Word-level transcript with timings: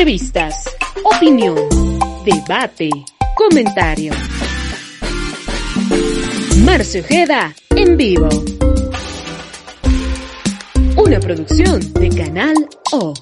Entrevistas, 0.00 0.64
opinión, 1.04 1.58
debate, 2.24 2.88
comentario. 3.36 4.14
Marcio 6.64 7.02
Ojeda 7.02 7.54
en 7.76 7.98
vivo. 7.98 8.30
Una 10.96 11.20
producción 11.20 11.80
de 11.92 12.08
Canal 12.08 12.54
O. 12.92 13.12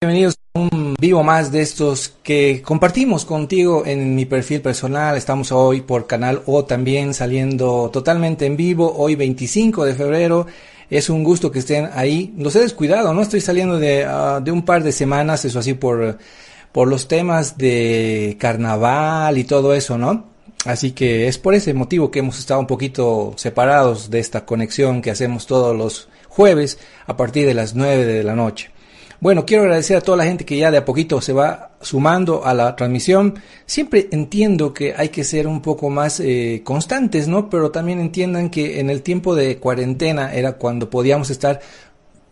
Bienvenidos 0.00 0.36
a 0.54 0.58
un 0.58 0.94
vivo 1.00 1.22
más 1.22 1.50
de 1.50 1.62
estos 1.62 2.12
que 2.22 2.60
compartimos 2.62 3.24
contigo 3.24 3.84
en 3.86 4.14
mi 4.14 4.26
perfil 4.26 4.60
personal. 4.60 5.16
Estamos 5.16 5.50
hoy 5.50 5.80
por 5.80 6.06
Canal 6.06 6.42
O 6.46 6.64
también 6.64 7.14
saliendo 7.14 7.88
totalmente 7.90 8.44
en 8.44 8.56
vivo, 8.56 8.92
hoy 8.96 9.14
25 9.14 9.84
de 9.84 9.94
febrero. 9.94 10.46
Es 10.90 11.08
un 11.08 11.24
gusto 11.24 11.50
que 11.50 11.60
estén 11.60 11.88
ahí. 11.94 12.34
No 12.36 12.50
se 12.50 12.60
descuidado, 12.60 13.14
¿no? 13.14 13.22
Estoy 13.22 13.40
saliendo 13.40 13.78
de, 13.78 14.04
ah, 14.04 14.40
de 14.42 14.50
un 14.50 14.62
par 14.62 14.82
de 14.82 14.92
semanas, 14.92 15.44
eso 15.44 15.58
así 15.60 15.74
por, 15.74 16.18
por 16.72 16.88
los 16.88 17.08
temas 17.08 17.56
de 17.56 18.36
carnaval 18.38 19.38
y 19.38 19.44
todo 19.44 19.72
eso, 19.74 19.96
¿no? 19.96 20.26
Así 20.66 20.90
que 20.90 21.28
es 21.28 21.38
por 21.38 21.54
ese 21.54 21.72
motivo 21.72 22.10
que 22.10 22.18
hemos 22.18 22.38
estado 22.38 22.60
un 22.60 22.66
poquito 22.66 23.32
separados 23.36 24.10
de 24.10 24.18
esta 24.18 24.44
conexión 24.44 25.00
que 25.00 25.10
hacemos 25.10 25.46
todos 25.46 25.74
los 25.74 26.08
jueves 26.28 26.78
a 27.06 27.16
partir 27.16 27.46
de 27.46 27.54
las 27.54 27.74
9 27.74 28.04
de 28.04 28.24
la 28.24 28.34
noche. 28.34 28.70
Bueno, 29.20 29.44
quiero 29.44 29.64
agradecer 29.64 29.96
a 29.96 30.00
toda 30.00 30.18
la 30.18 30.24
gente 30.24 30.44
que 30.44 30.56
ya 30.56 30.70
de 30.70 30.78
a 30.78 30.84
poquito 30.84 31.20
se 31.20 31.32
va 31.32 31.72
sumando 31.80 32.44
a 32.44 32.54
la 32.54 32.76
transmisión. 32.76 33.34
Siempre 33.66 34.08
entiendo 34.12 34.72
que 34.72 34.94
hay 34.96 35.08
que 35.08 35.24
ser 35.24 35.48
un 35.48 35.60
poco 35.60 35.90
más 35.90 36.20
eh, 36.20 36.62
constantes, 36.64 37.26
¿no? 37.26 37.50
Pero 37.50 37.72
también 37.72 37.98
entiendan 37.98 38.48
que 38.48 38.78
en 38.78 38.90
el 38.90 39.02
tiempo 39.02 39.34
de 39.34 39.58
cuarentena 39.58 40.32
era 40.32 40.52
cuando 40.52 40.88
podíamos 40.88 41.30
estar 41.30 41.60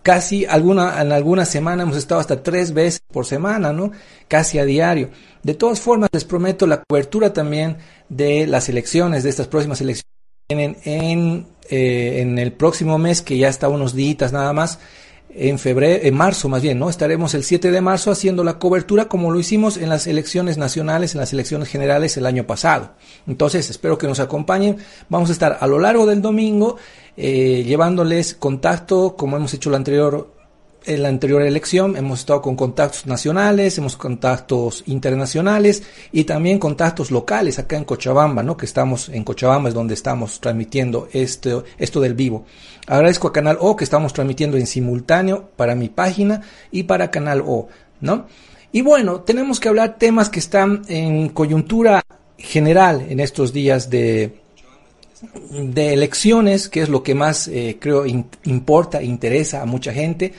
casi 0.03 0.47
alguna, 0.47 1.03
en 1.03 1.11
alguna 1.11 1.45
semana 1.45 1.83
hemos 1.83 1.97
estado 1.97 2.21
hasta 2.21 2.45
tres 2.45 2.73
veces 2.73 3.01
por 3.13 3.27
semana, 3.27 3.73
¿no? 3.73 3.91
Casi 4.29 4.61
a 4.61 4.65
diario. 4.65 5.11
De 5.43 5.55
todas 5.55 5.81
formas, 5.81 6.09
les 6.13 6.25
prometo 6.25 6.69
la 6.69 6.85
cobertura 6.85 7.33
también 7.33 7.79
de 8.09 8.47
las 8.47 8.69
elecciones, 8.69 9.25
de 9.25 9.31
estas 9.31 9.49
próximas 9.49 9.81
elecciones 9.81 10.07
en, 10.49 10.77
en, 10.85 11.47
eh, 11.69 12.21
en 12.21 12.39
el 12.39 12.53
próximo 12.53 12.97
mes, 12.97 13.23
que 13.23 13.37
ya 13.39 13.49
está 13.49 13.69
unos 13.69 13.93
días 13.93 14.33
nada 14.33 14.53
más 14.53 14.79
en 15.39 15.59
febrero, 15.59 16.03
en 16.03 16.15
marzo 16.15 16.49
más 16.49 16.63
bien, 16.63 16.79
¿no? 16.79 16.89
Estaremos 16.89 17.35
el 17.35 17.45
7 17.45 17.71
de 17.71 17.81
marzo 17.81 18.11
haciendo 18.11 18.43
la 18.43 18.59
cobertura 18.59 19.07
como 19.07 19.31
lo 19.31 19.39
hicimos 19.39 19.77
en 19.77 19.89
las 19.91 20.07
elecciones 20.07 20.57
nacionales, 20.57 21.15
en 21.15 21.21
las 21.21 21.33
elecciones 21.33 21.69
generales 21.69 22.17
el 22.17 22.27
año 22.27 22.47
pasado. 22.47 22.93
Entonces, 23.27 23.69
espero 23.69 23.99
que 23.99 24.07
nos 24.07 24.21
acompañen. 24.21 24.79
Vamos 25.09 25.29
a 25.29 25.33
estar 25.33 25.59
a 25.61 25.67
lo 25.67 25.79
largo 25.79 26.07
del 26.07 26.23
domingo 26.23 26.77
eh, 27.17 27.65
llevándoles 27.67 28.35
contacto, 28.35 29.17
como 29.17 29.37
hemos 29.37 29.53
hecho 29.55 29.71
la 29.71 29.77
anterior 29.77 30.37
en 30.87 31.03
la 31.03 31.09
anterior 31.09 31.43
elección 31.43 31.97
hemos 31.97 32.21
estado 32.21 32.41
con 32.41 32.55
contactos 32.55 33.07
nacionales, 33.07 33.77
hemos 33.77 33.97
contactos 33.97 34.85
internacionales 34.87 35.83
y 36.13 36.25
también 36.25 36.59
contactos 36.59 37.11
locales 37.11 37.59
acá 37.59 37.77
en 37.77 37.85
Cochabamba, 37.85 38.43
¿no? 38.43 38.57
Que 38.57 38.67
estamos 38.67 39.09
en 39.09 39.25
Cochabamba 39.25 39.69
es 39.69 39.75
donde 39.75 39.95
estamos 39.95 40.41
transmitiendo 40.41 41.09
esto, 41.13 41.65
esto 41.77 42.01
del 42.01 42.15
vivo. 42.15 42.45
Agradezco 42.87 43.29
a 43.29 43.33
Canal 43.33 43.59
O 43.61 43.77
que 43.77 43.85
estamos 43.85 44.13
transmitiendo 44.13 44.57
en 44.57 44.67
simultáneo 44.67 45.51
para 45.57 45.75
mi 45.75 45.89
página 45.89 46.43
y 46.71 46.85
para 46.85 47.11
Canal 47.11 47.43
O, 47.45 47.69
¿no? 48.01 48.27
Y 48.73 48.83
bueno, 48.83 49.21
tenemos 49.21 49.59
que 49.59 49.69
hablar 49.69 49.97
temas 49.99 50.29
que 50.29 50.39
están 50.39 50.83
en 50.89 51.31
coyuntura 51.31 52.03
general 52.39 53.07
en 53.09 53.21
estos 53.21 53.53
días 53.53 53.91
de, 53.91 54.41
de 55.51 55.93
elecciones, 55.93 56.69
que 56.69 56.83
es 56.83 56.89
lo 56.89 57.03
que 57.03 57.15
más 57.15 57.49
eh, 57.49 57.79
creo 57.81 58.05
importa, 58.07 59.03
interesa 59.03 59.63
a 59.63 59.67
mucha 59.67 59.93
gente. 59.93 60.33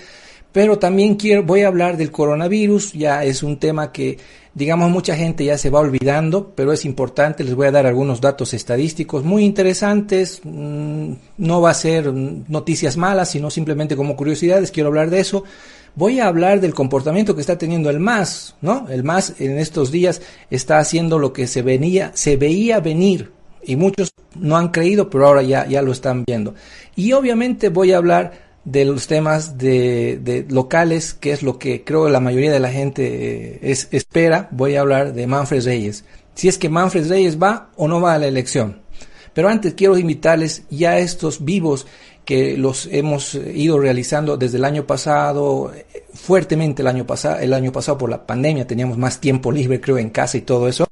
Pero 0.51 0.79
también 0.79 1.15
quiero, 1.15 1.43
voy 1.43 1.61
a 1.61 1.67
hablar 1.67 1.97
del 1.97 2.11
coronavirus, 2.11 2.93
ya 2.93 3.23
es 3.23 3.43
un 3.43 3.57
tema 3.57 3.91
que, 3.91 4.17
digamos, 4.57 4.89
mucha 4.89 5.15
gente 5.15 5.45
ya 5.45 5.55
se 5.55 5.69
va 5.69 5.81
olvidando, 5.81 6.51
pero 6.55 6.73
es 6.73 6.83
importante, 6.83 7.43
les 7.43 7.53
voy 7.53 7.67
a 7.67 7.71
dar 7.71 7.85
algunos 7.85 8.21
datos 8.21 8.55
estadísticos 8.55 9.23
muy 9.23 9.45
interesantes, 9.45 10.41
mm, 10.43 11.11
no 11.37 11.61
va 11.61 11.69
a 11.69 11.75
ser 11.75 12.11
noticias 12.11 12.97
malas, 12.97 13.29
sino 13.29 13.51
simplemente 13.51 13.95
como 13.95 14.15
curiosidades, 14.15 14.71
quiero 14.71 14.87
hablar 14.87 15.11
de 15.11 15.19
eso. 15.19 15.43
Voy 15.93 16.19
a 16.19 16.27
hablar 16.27 16.59
del 16.59 16.73
comportamiento 16.73 17.35
que 17.35 17.41
está 17.41 17.59
teniendo 17.59 17.91
el 17.91 17.99
MAS, 17.99 18.55
¿no? 18.61 18.87
El 18.89 19.03
MAS 19.03 19.35
en 19.39 19.59
estos 19.59 19.91
días 19.91 20.23
está 20.49 20.79
haciendo 20.79 21.19
lo 21.19 21.33
que 21.33 21.45
se 21.45 21.61
venía, 21.61 22.11
se 22.15 22.35
veía 22.35 22.79
venir, 22.79 23.31
y 23.63 23.75
muchos 23.75 24.11
no 24.33 24.57
han 24.57 24.69
creído, 24.69 25.07
pero 25.07 25.27
ahora 25.27 25.43
ya, 25.43 25.67
ya 25.67 25.83
lo 25.83 25.91
están 25.91 26.23
viendo. 26.25 26.55
Y 26.95 27.13
obviamente 27.13 27.69
voy 27.69 27.91
a 27.91 27.97
hablar 27.97 28.46
de 28.67 28.83
los 28.83 29.07
temas 29.07 29.57
de, 29.57 30.45
locales, 30.49 31.13
que 31.13 31.31
es 31.31 31.41
lo 31.41 31.57
que 31.57 31.85
creo 31.85 32.09
la 32.09 32.19
mayoría 32.19 32.51
de 32.51 32.59
la 32.59 32.69
gente 32.69 33.05
eh, 33.05 33.59
es, 33.61 33.87
espera, 33.91 34.49
voy 34.51 34.75
a 34.75 34.81
hablar 34.81 35.13
de 35.13 35.25
Manfred 35.25 35.63
Reyes. 35.63 36.03
Si 36.35 36.49
es 36.49 36.57
que 36.57 36.67
Manfred 36.67 37.07
Reyes 37.07 37.41
va 37.41 37.69
o 37.77 37.87
no 37.87 38.01
va 38.01 38.15
a 38.15 38.19
la 38.19 38.27
elección. 38.27 38.81
Pero 39.33 39.47
antes 39.47 39.73
quiero 39.73 39.97
invitarles 39.97 40.63
ya 40.69 40.99
estos 40.99 41.45
vivos 41.45 41.87
que 42.25 42.57
los 42.57 42.89
hemos 42.91 43.35
ido 43.35 43.79
realizando 43.79 44.35
desde 44.35 44.57
el 44.57 44.65
año 44.65 44.85
pasado, 44.85 45.71
fuertemente 46.13 46.81
el 46.81 46.89
año 46.89 47.05
pasado, 47.07 47.39
el 47.39 47.53
año 47.53 47.71
pasado 47.71 47.97
por 47.97 48.09
la 48.09 48.27
pandemia 48.27 48.67
teníamos 48.67 48.97
más 48.97 49.21
tiempo 49.21 49.49
libre 49.49 49.79
creo 49.79 49.97
en 49.97 50.09
casa 50.09 50.37
y 50.37 50.41
todo 50.41 50.67
eso. 50.67 50.85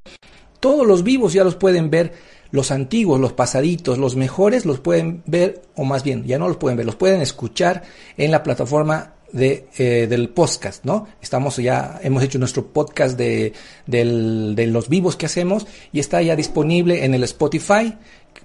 Todos 0.61 0.87
los 0.87 1.03
vivos 1.03 1.33
ya 1.33 1.43
los 1.43 1.57
pueden 1.57 1.89
ver 1.89 2.13
los 2.51 2.71
antiguos, 2.71 3.19
los 3.19 3.33
pasaditos, 3.33 3.97
los 3.97 4.15
mejores 4.15 4.65
los 4.65 4.79
pueden 4.79 5.23
ver, 5.25 5.61
o 5.75 5.83
más 5.83 6.03
bien, 6.03 6.23
ya 6.25 6.37
no 6.37 6.47
los 6.47 6.57
pueden 6.57 6.77
ver, 6.77 6.85
los 6.85 6.95
pueden 6.95 7.21
escuchar 7.21 7.83
en 8.17 8.31
la 8.31 8.43
plataforma 8.43 9.13
de, 9.31 9.67
eh, 9.77 10.07
del 10.09 10.29
podcast, 10.29 10.85
¿no? 10.85 11.07
Estamos 11.21 11.57
ya, 11.57 11.99
hemos 12.01 12.23
hecho 12.23 12.39
nuestro 12.39 12.67
podcast 12.67 13.17
de, 13.17 13.53
de 13.85 14.67
los 14.67 14.87
vivos 14.87 15.15
que 15.15 15.25
hacemos 15.25 15.67
y 15.91 15.99
está 15.99 16.21
ya 16.21 16.35
disponible 16.35 17.03
en 17.03 17.13
el 17.13 17.23
Spotify. 17.23 17.97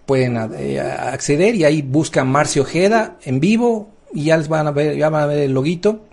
Pueden 0.07 0.37
eh, 0.59 0.81
acceder 0.81 1.55
y 1.55 1.65
ahí 1.65 1.83
buscan 1.83 2.29
Marcio 2.29 2.63
Ojeda 2.63 3.19
en 3.25 3.39
vivo 3.39 3.91
y 4.13 4.25
ya 4.25 4.37
les 4.37 4.49
van 4.49 4.67
a 4.67 4.73
ver, 4.73 4.97
ya 4.97 5.09
van 5.09 5.23
a 5.23 5.27
ver 5.27 5.39
el 5.41 5.53
loguito. 5.53 6.07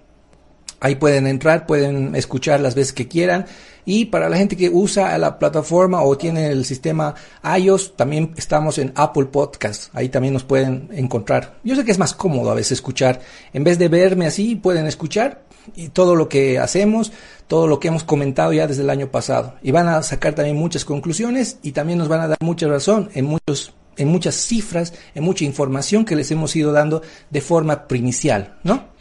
Ahí 0.80 0.96
pueden 0.96 1.28
entrar, 1.28 1.66
pueden 1.66 2.16
escuchar 2.16 2.60
las 2.60 2.76
veces 2.76 2.94
que 2.94 3.08
quieran 3.08 3.46
y 3.90 4.04
para 4.06 4.28
la 4.28 4.36
gente 4.36 4.58
que 4.58 4.70
usa 4.70 5.18
la 5.18 5.40
plataforma 5.40 6.02
o 6.02 6.18
tiene 6.18 6.48
el 6.48 6.66
sistema 6.66 7.16
iOS, 7.58 7.96
también 7.96 8.34
estamos 8.36 8.78
en 8.80 8.92
Apple 8.96 9.28
Podcast. 9.28 9.96
Ahí 9.96 10.10
también 10.10 10.34
nos 10.34 10.44
pueden 10.44 10.90
encontrar. 10.92 11.56
Yo 11.64 11.74
sé 11.74 11.86
que 11.86 11.92
es 11.92 11.98
más 11.98 12.14
cómodo 12.14 12.52
a 12.52 12.54
veces 12.54 12.74
escuchar. 12.74 13.22
En 13.54 13.64
vez 13.64 13.80
de 13.80 13.88
verme 13.88 14.28
así, 14.28 14.58
pueden 14.58 14.88
escuchar 14.88 15.46
y 15.74 15.88
todo 15.88 16.16
lo 16.16 16.28
que 16.28 16.60
hacemos, 16.60 17.14
todo 17.48 17.66
lo 17.66 17.80
que 17.80 17.88
hemos 17.88 18.04
comentado 18.04 18.52
ya 18.52 18.68
desde 18.68 18.82
el 18.82 18.90
año 18.90 19.10
pasado. 19.10 19.56
Y 19.64 19.72
van 19.72 19.88
a 19.88 20.04
sacar 20.04 20.36
también 20.36 20.58
muchas 20.58 20.84
conclusiones 20.84 21.58
y 21.64 21.72
también 21.72 21.98
nos 21.98 22.10
van 22.10 22.20
a 22.20 22.28
dar 22.28 22.38
mucha 22.42 22.68
razón 22.68 23.10
en 23.14 23.24
muchos 23.24 23.74
en 23.96 24.10
muchas 24.10 24.36
cifras, 24.36 24.94
en 25.16 25.24
mucha 25.24 25.44
información 25.44 26.06
que 26.06 26.16
les 26.16 26.30
hemos 26.30 26.56
ido 26.56 26.72
dando 26.72 27.02
de 27.32 27.42
forma 27.42 27.88
primicial, 27.88 28.58
¿no? 28.64 28.97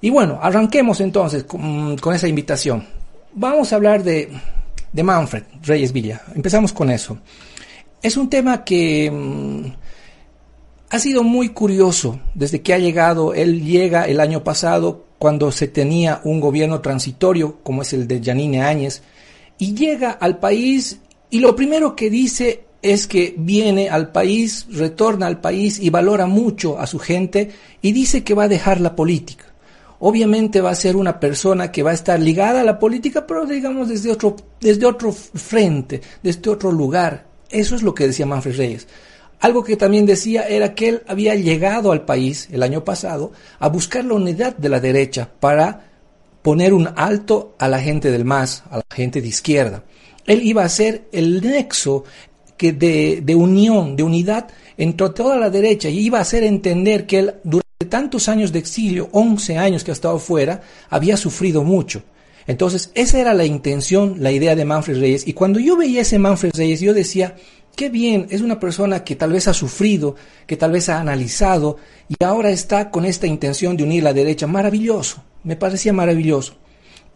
Y 0.00 0.10
bueno, 0.10 0.38
arranquemos 0.40 1.00
entonces 1.00 1.44
con, 1.44 1.98
esa 2.14 2.28
invitación. 2.28 2.86
Vamos 3.34 3.72
a 3.72 3.76
hablar 3.76 4.02
de, 4.02 4.30
Manfred 4.92 5.44
Reyes 5.62 5.92
Villa. 5.92 6.22
Empezamos 6.34 6.72
con 6.72 6.90
eso. 6.90 7.18
Es 8.02 8.16
un 8.16 8.30
tema 8.30 8.64
que 8.64 9.10
mm, 9.10 9.64
ha 10.88 10.98
sido 10.98 11.22
muy 11.22 11.50
curioso 11.50 12.18
desde 12.34 12.62
que 12.62 12.72
ha 12.72 12.78
llegado. 12.78 13.34
Él 13.34 13.62
llega 13.62 14.04
el 14.04 14.20
año 14.20 14.42
pasado 14.42 15.04
cuando 15.18 15.52
se 15.52 15.68
tenía 15.68 16.22
un 16.24 16.40
gobierno 16.40 16.80
transitorio 16.80 17.58
como 17.62 17.82
es 17.82 17.92
el 17.92 18.08
de 18.08 18.22
Janine 18.24 18.62
Áñez 18.62 19.02
y 19.58 19.74
llega 19.74 20.12
al 20.12 20.38
país 20.38 20.98
y 21.28 21.40
lo 21.40 21.54
primero 21.54 21.94
que 21.94 22.08
dice 22.08 22.64
es 22.80 23.06
que 23.06 23.34
viene 23.36 23.90
al 23.90 24.12
país, 24.12 24.66
retorna 24.70 25.26
al 25.26 25.42
país 25.42 25.78
y 25.78 25.90
valora 25.90 26.24
mucho 26.24 26.78
a 26.78 26.86
su 26.86 26.98
gente 26.98 27.50
y 27.82 27.92
dice 27.92 28.24
que 28.24 28.32
va 28.32 28.44
a 28.44 28.48
dejar 28.48 28.80
la 28.80 28.96
política 28.96 29.49
obviamente 30.00 30.60
va 30.60 30.70
a 30.70 30.74
ser 30.74 30.96
una 30.96 31.20
persona 31.20 31.70
que 31.70 31.82
va 31.82 31.92
a 31.92 31.94
estar 31.94 32.18
ligada 32.18 32.60
a 32.60 32.64
la 32.64 32.78
política, 32.78 33.26
pero 33.26 33.46
digamos 33.46 33.88
desde 33.88 34.10
otro, 34.10 34.36
desde 34.60 34.86
otro 34.86 35.12
frente, 35.12 36.00
desde 36.22 36.50
otro 36.50 36.72
lugar. 36.72 37.26
Eso 37.48 37.74
es 37.76 37.82
lo 37.82 37.94
que 37.94 38.06
decía 38.06 38.26
Manfred 38.26 38.56
Reyes. 38.56 38.88
Algo 39.40 39.62
que 39.62 39.76
también 39.76 40.04
decía 40.04 40.42
era 40.42 40.74
que 40.74 40.88
él 40.88 41.02
había 41.06 41.34
llegado 41.34 41.92
al 41.92 42.04
país 42.04 42.48
el 42.50 42.62
año 42.62 42.84
pasado 42.84 43.32
a 43.58 43.68
buscar 43.68 44.04
la 44.04 44.14
unidad 44.14 44.56
de 44.56 44.68
la 44.68 44.80
derecha 44.80 45.30
para 45.40 45.90
poner 46.42 46.72
un 46.72 46.88
alto 46.96 47.54
a 47.58 47.68
la 47.68 47.80
gente 47.80 48.10
del 48.10 48.24
MAS, 48.24 48.64
a 48.70 48.78
la 48.78 48.84
gente 48.94 49.20
de 49.20 49.28
izquierda. 49.28 49.84
Él 50.26 50.42
iba 50.42 50.64
a 50.64 50.68
ser 50.68 51.08
el 51.12 51.40
nexo 51.40 52.04
que 52.56 52.72
de, 52.72 53.20
de 53.22 53.34
unión, 53.34 53.96
de 53.96 54.02
unidad 54.02 54.48
entre 54.76 55.10
toda 55.10 55.36
la 55.36 55.50
derecha 55.50 55.88
y 55.88 55.98
iba 56.00 56.18
a 56.18 56.22
hacer 56.22 56.44
entender 56.44 57.06
que 57.06 57.18
él 57.18 57.34
durante 57.42 57.69
tantos 57.88 58.28
años 58.28 58.52
de 58.52 58.58
exilio, 58.58 59.08
11 59.12 59.56
años 59.56 59.84
que 59.84 59.90
ha 59.90 59.94
estado 59.94 60.18
fuera, 60.18 60.60
había 60.90 61.16
sufrido 61.16 61.64
mucho. 61.64 62.02
Entonces, 62.46 62.90
esa 62.94 63.18
era 63.18 63.32
la 63.32 63.44
intención, 63.44 64.16
la 64.18 64.32
idea 64.32 64.54
de 64.54 64.64
Manfred 64.64 65.00
Reyes. 65.00 65.26
Y 65.26 65.32
cuando 65.32 65.60
yo 65.60 65.76
veía 65.76 66.02
ese 66.02 66.18
Manfred 66.18 66.52
Reyes, 66.54 66.80
yo 66.80 66.92
decía, 66.92 67.36
qué 67.76 67.88
bien, 67.88 68.26
es 68.30 68.40
una 68.40 68.60
persona 68.60 69.04
que 69.04 69.16
tal 69.16 69.32
vez 69.32 69.48
ha 69.48 69.54
sufrido, 69.54 70.16
que 70.46 70.56
tal 70.56 70.72
vez 70.72 70.88
ha 70.88 71.00
analizado 71.00 71.78
y 72.08 72.22
ahora 72.22 72.50
está 72.50 72.90
con 72.90 73.04
esta 73.04 73.26
intención 73.26 73.76
de 73.76 73.84
unir 73.84 74.02
la 74.02 74.12
derecha. 74.12 74.46
Maravilloso, 74.46 75.22
me 75.44 75.56
parecía 75.56 75.92
maravilloso. 75.92 76.56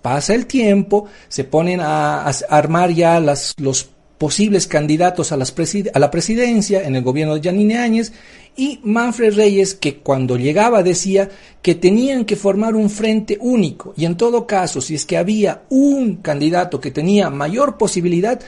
Pasa 0.00 0.34
el 0.34 0.46
tiempo, 0.46 1.06
se 1.28 1.44
ponen 1.44 1.81
a, 1.81 2.26
armar 2.49 2.90
ya 2.90 3.20
las, 3.20 3.55
los 3.58 3.90
posibles 4.24 4.66
candidatos 4.66 5.32
a, 5.32 5.36
las 5.36 5.54
a, 5.92 5.98
la 5.98 6.10
presidencia 6.10 6.82
en 6.82 6.96
el 6.96 7.02
gobierno 7.02 7.34
de 7.34 7.42
Janine 7.42 7.76
Áñez 7.76 8.10
y 8.56 8.80
Manfred 8.82 9.34
Reyes 9.34 9.74
que 9.74 9.98
cuando 9.98 10.38
llegaba 10.38 10.82
decía 10.82 11.28
que 11.60 11.74
tenían 11.74 12.24
que 12.24 12.34
formar 12.34 12.74
un 12.74 12.88
frente 12.88 13.36
único 13.38 13.92
y 13.98 14.06
en 14.06 14.16
todo 14.16 14.46
caso 14.46 14.80
si 14.80 14.94
es 14.94 15.04
que 15.04 15.18
había 15.18 15.64
un 15.68 16.22
candidato 16.22 16.80
que 16.80 16.90
tenía 16.90 17.28
mayor 17.28 17.76
posibilidad 17.76 18.40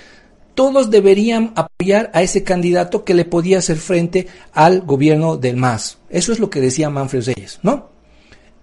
todos 0.55 0.91
deberían 0.91 1.53
apoyar 1.57 2.11
a 2.15 2.23
ese 2.23 2.43
candidato 2.43 3.05
que 3.05 3.13
le 3.13 3.27
podía 3.27 3.59
hacer 3.59 3.77
frente 3.77 4.29
al 4.55 4.81
gobierno 4.81 5.37
del 5.37 5.59
MAS. 5.59 5.99
Eso 6.09 6.33
es 6.33 6.39
lo 6.39 6.49
que 6.49 6.63
decía 6.63 6.89
Manfred 6.89 7.27
Reyes, 7.27 7.61
¿no? 7.63 7.91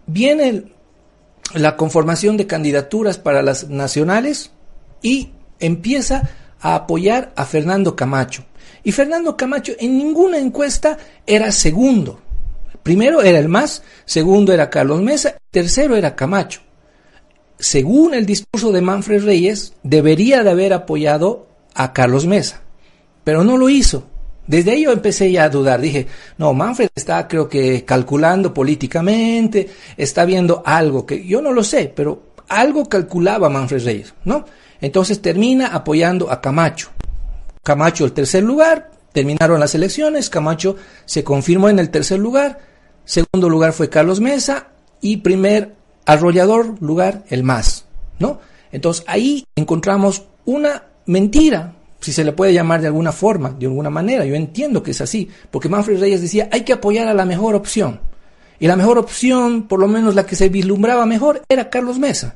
Viene 0.07 0.63
la 1.53 1.77
conformación 1.77 2.37
de 2.37 2.47
candidaturas 2.47 3.19
para 3.19 3.43
las 3.43 3.69
nacionales 3.69 4.49
y 5.03 5.29
empieza 5.59 6.31
a 6.63 6.75
apoyar 6.75 7.31
a 7.35 7.45
Fernando 7.45 7.95
Camacho. 7.95 8.45
Y 8.83 8.91
Fernando 8.91 9.37
Camacho 9.37 9.73
en 9.77 9.97
ninguna 9.97 10.39
encuesta 10.39 10.97
era 11.27 11.51
segundo. 11.51 12.19
Primero 12.81 13.21
era 13.21 13.37
el 13.39 13.49
MAS, 13.49 13.83
segundo 14.05 14.51
era 14.51 14.69
Carlos 14.69 15.01
Mesa, 15.01 15.37
tercero 15.51 15.95
era 15.95 16.15
Camacho. 16.15 16.61
Según 17.59 18.13
el 18.13 18.25
discurso 18.25 18.71
de 18.71 18.81
Manfred 18.81 19.23
Reyes, 19.23 19.73
debería 19.83 20.43
de 20.43 20.49
haber 20.49 20.73
apoyado 20.73 21.47
a 21.75 21.93
Carlos 21.93 22.25
Mesa, 22.25 22.61
pero 23.23 23.43
no 23.43 23.57
lo 23.57 23.69
hizo. 23.69 24.05
Desde 24.47 24.71
ahí 24.71 24.83
yo 24.83 24.91
empecé 24.91 25.31
ya 25.31 25.45
a 25.45 25.49
dudar. 25.49 25.79
Dije, 25.79 26.07
no, 26.37 26.53
Manfred 26.53 26.89
está 26.95 27.27
creo 27.27 27.47
que 27.47 27.85
calculando 27.85 28.53
políticamente, 28.53 29.69
está 29.95 30.25
viendo 30.25 30.61
algo 30.65 31.05
que 31.05 31.25
yo 31.25 31.41
no 31.41 31.53
lo 31.53 31.63
sé, 31.63 31.91
pero 31.93 32.33
algo 32.49 32.87
calculaba 32.87 33.49
Manfred 33.49 33.85
Reyes, 33.85 34.13
¿no? 34.25 34.45
Entonces 34.83 35.21
termina 35.21 35.67
apoyando 35.67 36.29
a 36.29 36.41
Camacho. 36.41 36.89
Camacho 37.63 38.03
el 38.03 38.11
tercer 38.11 38.43
lugar, 38.43 38.91
terminaron 39.13 39.61
las 39.61 39.73
elecciones, 39.75 40.29
Camacho 40.29 40.75
se 41.05 41.23
confirmó 41.23 41.69
en 41.69 41.79
el 41.79 41.89
tercer 41.89 42.19
lugar, 42.19 42.59
segundo 43.05 43.47
lugar 43.47 43.71
fue 43.71 43.87
Carlos 43.87 44.19
Mesa 44.19 44.67
y 44.99 45.17
primer 45.17 45.73
arrollador 46.05 46.81
lugar 46.81 47.23
el 47.29 47.43
MAS, 47.43 47.85
¿no? 48.19 48.41
Entonces 48.73 49.05
ahí 49.07 49.45
encontramos 49.55 50.25
una 50.43 50.83
mentira, 51.05 51.75
si 52.01 52.11
se 52.11 52.25
le 52.25 52.33
puede 52.33 52.53
llamar 52.53 52.81
de 52.81 52.87
alguna 52.87 53.13
forma, 53.13 53.51
de 53.51 53.67
alguna 53.67 53.89
manera. 53.89 54.25
Yo 54.25 54.35
entiendo 54.35 54.83
que 54.83 54.91
es 54.91 54.99
así, 54.99 55.29
porque 55.49 55.69
Manfred 55.69 56.01
Reyes 56.01 56.21
decía, 56.21 56.49
hay 56.51 56.65
que 56.65 56.73
apoyar 56.73 57.07
a 57.07 57.13
la 57.13 57.23
mejor 57.23 57.55
opción. 57.55 58.01
Y 58.59 58.67
la 58.67 58.75
mejor 58.75 58.97
opción, 58.97 59.63
por 59.63 59.79
lo 59.79 59.87
menos 59.87 60.13
la 60.13 60.25
que 60.25 60.35
se 60.35 60.49
vislumbraba 60.49 61.05
mejor, 61.05 61.41
era 61.47 61.69
Carlos 61.69 61.99
Mesa, 61.99 62.35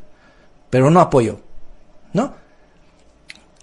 pero 0.70 0.90
no 0.90 1.02
apoyó, 1.02 1.42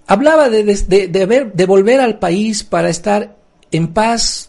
Hablaba 0.06 0.50
de, 0.50 0.64
de, 0.64 1.66
volver 1.66 2.00
al 2.00 2.18
país 2.18 2.62
para 2.62 2.90
estar 2.90 3.36
en 3.70 3.88
paz, 3.92 4.48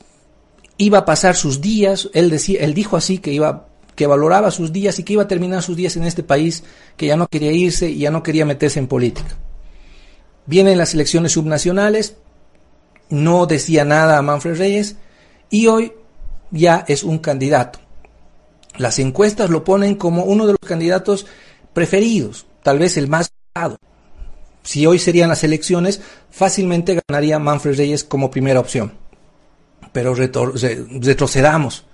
iba 0.77 0.99
a 0.99 1.05
pasar 1.05 1.35
sus 1.35 1.61
días, 1.61 2.09
él, 2.13 2.29
decía, 2.29 2.59
él 2.61 2.73
dijo 2.73 2.97
así 2.97 3.19
que 3.19 3.31
iba 3.31 3.67
que 3.95 4.07
valoraba 4.07 4.51
sus 4.51 4.73
días 4.73 4.99
y 4.99 5.03
que 5.03 5.13
iba 5.13 5.23
a 5.23 5.27
terminar 5.27 5.63
sus 5.63 5.77
días 5.77 5.95
en 5.95 6.03
este 6.03 6.21
país, 6.21 6.63
que 6.97 7.07
ya 7.07 7.15
no 7.15 7.27
quería 7.27 7.53
irse 7.53 7.89
y 7.89 7.99
ya 7.99 8.11
no 8.11 8.23
quería 8.23 8.45
meterse 8.45 8.79
en 8.79 8.87
política. 8.87 9.37
Vienen 10.45 10.77
las 10.77 10.93
elecciones 10.93 11.31
subnacionales, 11.31 12.17
no 13.09 13.45
decía 13.45 13.85
nada 13.85 14.17
a 14.17 14.21
Manfred 14.21 14.57
Reyes 14.57 14.97
y 15.49 15.67
hoy 15.67 15.93
ya 16.51 16.83
es 16.87 17.03
un 17.03 17.19
candidato. 17.19 17.79
Las 18.77 18.99
encuestas 18.99 19.49
lo 19.49 19.63
ponen 19.63 19.95
como 19.95 20.23
uno 20.23 20.45
de 20.45 20.53
los 20.53 20.67
candidatos 20.67 21.25
preferidos, 21.73 22.45
tal 22.63 22.79
vez 22.79 22.97
el 22.97 23.07
más 23.07 23.31
votado. 23.53 23.77
Si 24.65 24.85
hoy 24.87 24.97
serían 24.97 25.29
las 25.29 25.43
elecciones, 25.43 26.01
fácilmente 26.31 26.99
ganaría 27.07 27.37
Manfred 27.37 27.77
Reyes 27.77 28.03
como 28.03 28.31
primera 28.31 28.59
opción. 28.59 28.93
Pero 29.93 30.15
retrocedamos. 30.15 31.85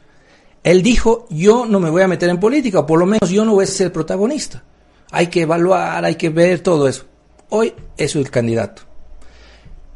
Él 0.63 0.81
dijo, 0.81 1.27
yo 1.29 1.65
no 1.65 1.81
me 1.81 1.89
voy 1.89 2.01
a 2.01 2.07
meter 2.07 2.29
en 2.29 2.39
política, 2.39 2.79
o 2.79 2.85
por 2.85 2.97
lo 2.97 3.06
menos 3.06 3.29
yo 3.29 3.44
no 3.44 3.53
voy 3.53 3.65
a 3.65 3.68
ser 3.68 3.91
protagonista. 3.91 4.63
Hay 5.12 5.27
que 5.27 5.41
evaluar, 5.41 6.06
hay 6.06 6.15
que 6.15 6.29
ver 6.29 6.62
todo 6.62 6.88
eso. 6.88 7.06
Hoy 7.50 7.73
es 7.97 8.15
el 8.15 8.31
candidato. 8.31 8.83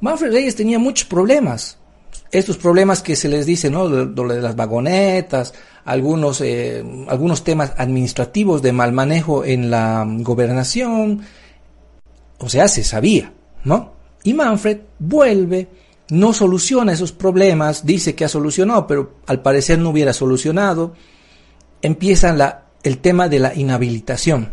Manfred 0.01 0.33
Reyes 0.33 0.57
tenía 0.57 0.77
muchos 0.77 1.07
problemas. 1.07 1.77
Estos 2.30 2.57
problemas 2.57 3.01
que 3.01 3.16
se 3.16 3.30
les 3.30 3.45
dice, 3.45 3.69
¿no? 3.69 3.88
De, 3.88 4.42
las 4.42 4.56
vagonetas, 4.57 5.54
algunos, 5.86 6.42
eh, 6.42 6.83
algunos 7.07 7.45
temas 7.45 7.72
administrativos 7.77 8.62
de 8.62 8.74
mal 8.74 8.92
manejo 8.92 9.45
en 9.45 9.72
la 9.72 10.06
gobernación. 10.06 11.22
O 12.40 12.50
sea, 12.50 12.68
se 12.68 12.84
sabía, 12.84 13.34
¿no? 13.64 13.94
Y 14.24 14.34
Manfred 14.34 14.80
vuelve, 15.00 15.68
no 16.10 16.34
soluciona 16.34 16.94
esos 16.94 17.12
problemas, 17.12 17.86
dice 17.86 18.16
que 18.16 18.26
ha 18.26 18.30
solucionado, 18.30 18.88
pero 18.88 19.16
al 19.28 19.42
parecer 19.42 19.80
no 19.80 19.90
hubiera 19.90 20.14
solucionado. 20.14 20.94
Empieza 21.82 22.62
el 22.84 22.98
tema 23.00 23.30
de 23.30 23.40
la 23.40 23.56
inhabilitación. 23.56 24.50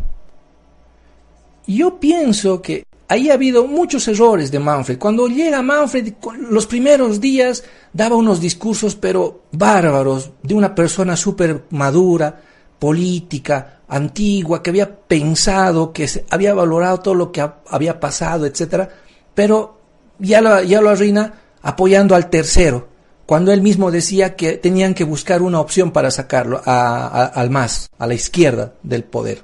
Yo 1.67 1.99
pienso 2.01 2.61
que 2.61 2.85
ahí 3.09 3.31
ha 3.31 3.35
habido 3.35 3.67
muchos 3.67 4.09
errores 4.09 4.51
de 4.51 4.59
Manfred. 4.59 4.99
Cuando 4.99 5.29
llega 5.29 5.63
Manfred, 5.63 6.15
los 6.49 6.67
primeros 6.67 7.21
días 7.21 7.65
daba 7.93 8.17
unos 8.17 8.41
discursos, 8.41 8.95
pero 8.97 9.43
bárbaros, 9.53 10.31
de 10.43 10.55
una 10.55 10.75
persona 10.75 11.17
súper 11.17 11.65
madura, 11.71 12.41
política, 12.79 13.81
antigua, 13.93 14.63
que 14.63 14.71
había 14.71 14.97
pensado, 15.07 15.93
que 15.93 16.09
había 16.31 16.55
valorado 16.55 17.01
todo 17.01 17.15
lo 17.15 17.31
que 17.31 17.47
había 17.69 18.01
pasado, 18.01 18.47
etc. 18.47 18.89
Pero 19.35 19.79
ya 20.19 20.41
lo, 20.41 20.89
arruina 20.89 21.35
apoyando 21.61 22.15
al 22.15 22.31
tercero, 22.31 22.89
cuando 23.27 23.53
él 23.53 23.61
mismo 23.61 23.91
decía 23.91 24.35
que 24.35 24.57
tenían 24.57 24.95
que 24.95 25.05
buscar 25.05 25.43
una 25.43 25.61
opción 25.61 25.93
para 25.93 26.11
sacarlo 26.11 26.63
al 26.65 27.51
más, 27.51 27.91
a 27.99 28.07
la 28.07 28.15
izquierda 28.15 28.73
del 28.83 29.05
poder. 29.05 29.43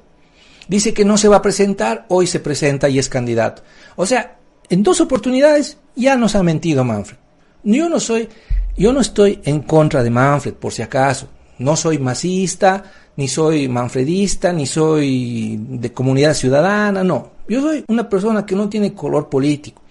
Dice 0.67 0.93
que 0.93 1.05
no 1.05 1.17
se 1.17 1.29
va 1.29 1.37
a 1.37 1.43
presentar, 1.43 2.06
hoy 2.09 2.27
se 2.27 2.41
presenta 2.41 2.89
y 2.89 2.99
es 2.99 3.09
candidato. 3.09 3.62
O 3.97 4.07
sea, 4.07 4.38
en 4.69 4.83
dos 4.83 5.00
oportunidades 5.00 5.78
ya 5.95 6.17
nos 6.17 6.35
ha 6.35 6.43
mentido 6.43 6.85
Manfred. 6.85 7.19
Yo 7.64 7.88
no 7.88 8.00
soy, 8.00 8.28
yo 8.76 8.93
no 8.93 9.00
estoy 9.00 9.40
en 9.45 9.61
contra 9.61 10.02
de 10.02 10.11
Manfred, 10.11 10.55
por 10.55 10.73
si 10.73 10.83
acaso. 10.83 11.28
No 11.59 11.76
soy 11.76 11.99
masista, 11.99 12.85
ni 13.18 13.26
soy 13.26 13.66
manfredista, 13.66 14.52
ni 14.52 14.64
soy 14.64 15.58
de 15.60 15.92
comunidad 15.92 16.34
ciudadana, 16.34 17.02
no. 17.02 17.32
Yo 17.48 17.60
soy 17.60 17.84
una 17.88 18.08
persona 18.08 18.46
que 18.46 18.54
no 18.54 18.68
tiene 18.68 18.94
color 18.94 19.28
político. 19.28 19.82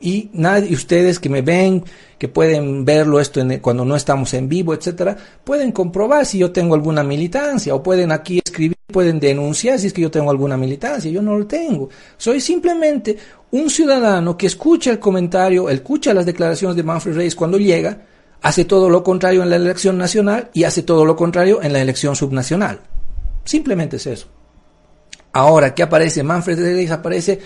Y 0.00 0.30
nadie, 0.32 0.72
ustedes 0.72 1.18
que 1.18 1.28
me 1.28 1.42
ven, 1.42 1.82
que 2.18 2.28
pueden 2.28 2.84
verlo 2.84 3.18
esto 3.18 3.40
cuando 3.60 3.84
no 3.84 3.96
estamos 3.96 4.32
en 4.34 4.48
vivo, 4.48 4.74
etcétera, 4.74 5.16
pueden 5.42 5.72
comprobar 5.72 6.24
si 6.24 6.38
yo 6.38 6.52
tengo 6.52 6.76
alguna 6.76 7.02
militancia 7.02 7.74
o 7.74 7.82
pueden 7.82 8.12
aquí 8.12 8.40
escribir, 8.44 8.76
pueden 8.86 9.18
denunciar 9.18 9.80
si 9.80 9.88
es 9.88 9.92
que 9.92 10.02
yo 10.02 10.10
tengo 10.12 10.30
alguna 10.30 10.56
militancia. 10.56 11.10
Yo 11.10 11.20
no 11.20 11.36
lo 11.36 11.48
tengo. 11.48 11.88
Soy 12.16 12.40
simplemente 12.40 13.16
un 13.50 13.70
ciudadano 13.70 14.36
que 14.36 14.46
escucha 14.46 14.92
el 14.92 15.00
comentario, 15.00 15.68
escucha 15.68 16.14
las 16.14 16.26
declaraciones 16.26 16.76
de 16.76 16.84
Manfred 16.84 17.16
Reyes 17.16 17.34
cuando 17.34 17.58
llega, 17.58 17.98
hace 18.42 18.64
todo 18.64 18.90
lo 18.90 19.02
contrario 19.02 19.42
en 19.42 19.50
la 19.50 19.56
elección 19.56 19.96
nacional 19.96 20.50
y 20.52 20.64
hace 20.64 20.82
todo 20.82 21.04
lo 21.04 21.16
contrario 21.16 21.62
en 21.62 21.72
la 21.72 21.80
elección 21.80 22.16
subnacional. 22.16 22.80
Simplemente 23.44 23.96
es 23.96 24.06
eso. 24.06 24.26
Ahora, 25.32 25.74
¿qué 25.74 25.82
aparece? 25.84 26.22
Manfred 26.22 26.58
Reyes 26.58 26.90
aparece 26.90 27.40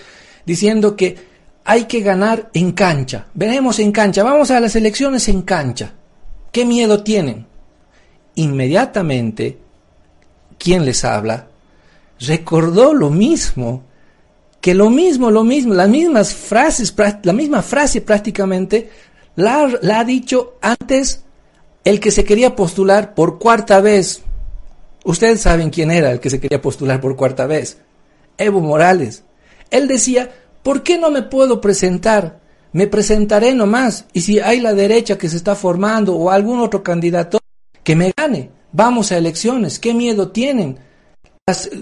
diciendo 0.45 0.95
que 0.95 1.15
hay 1.63 1.85
que 1.85 2.01
ganar 2.01 2.49
en 2.53 2.71
cancha. 2.71 3.27
Veremos 3.33 3.79
en 3.79 3.91
cancha. 3.91 4.23
Vamos 4.23 4.51
a 4.51 4.59
las 4.59 4.75
elecciones 4.75 5.27
en 5.29 5.43
cancha. 5.43 5.93
¿Qué 6.51 6.65
miedo 6.65 7.03
tienen? 7.03 7.45
Inmediatamente, 8.35 9.57
quien 10.57 10.85
les 10.85 11.03
habla, 11.05 11.47
recordó 12.19 12.93
lo 12.93 13.09
mismo, 13.09 13.83
que 14.61 14.73
lo 14.73 14.89
mismo, 14.89 15.29
lo 15.29 15.43
mismo, 15.43 15.73
las 15.73 15.89
mismas 15.89 16.33
frases, 16.33 16.93
la 17.23 17.33
misma 17.33 17.61
frase 17.61 18.01
prácticamente, 18.01 18.89
la, 19.37 19.99
ha 19.99 20.03
dicho 20.03 20.55
antes 20.61 21.23
el 21.85 22.01
que 22.01 22.11
se 22.11 22.25
quería 22.25 22.57
postular 22.57 23.15
por 23.15 23.39
cuarta 23.39 23.79
vez. 23.79 24.23
Ustedes 25.05 25.39
saben 25.39 25.69
quién 25.69 25.91
era 25.91 26.11
el 26.11 26.19
que 26.19 26.29
se 26.29 26.41
quería 26.41 26.61
postular 26.61 26.99
por 26.99 27.15
cuarta 27.15 27.47
vez. 27.47 27.77
Evo 28.37 28.59
Morales. 28.59 29.23
Él 29.71 29.87
decía, 29.87 30.29
¿Por 30.67 30.83
qué 30.83 30.97
no 30.97 31.11
me 31.11 31.21
puedo 31.21 31.61
presentar? 31.61 32.41
Me 32.73 32.87
presentaré 32.87 33.53
nomás. 33.53 34.03
Y 34.11 34.19
si 34.19 34.41
hay 34.41 34.59
la 34.59 34.73
derecha 34.73 35.17
que 35.17 35.29
se 35.29 35.37
está 35.37 35.55
formando 35.55 36.13
o 36.13 36.29
algún 36.29 36.59
otro 36.59 36.83
candidato, 36.83 37.39
que 37.85 37.95
me 37.95 38.11
gane. 38.17 38.49
Vamos 38.73 39.13
a 39.13 39.17
elecciones. 39.17 39.79
¿Qué 39.79 39.93
miedo 39.93 40.27
tienen? 40.27 40.77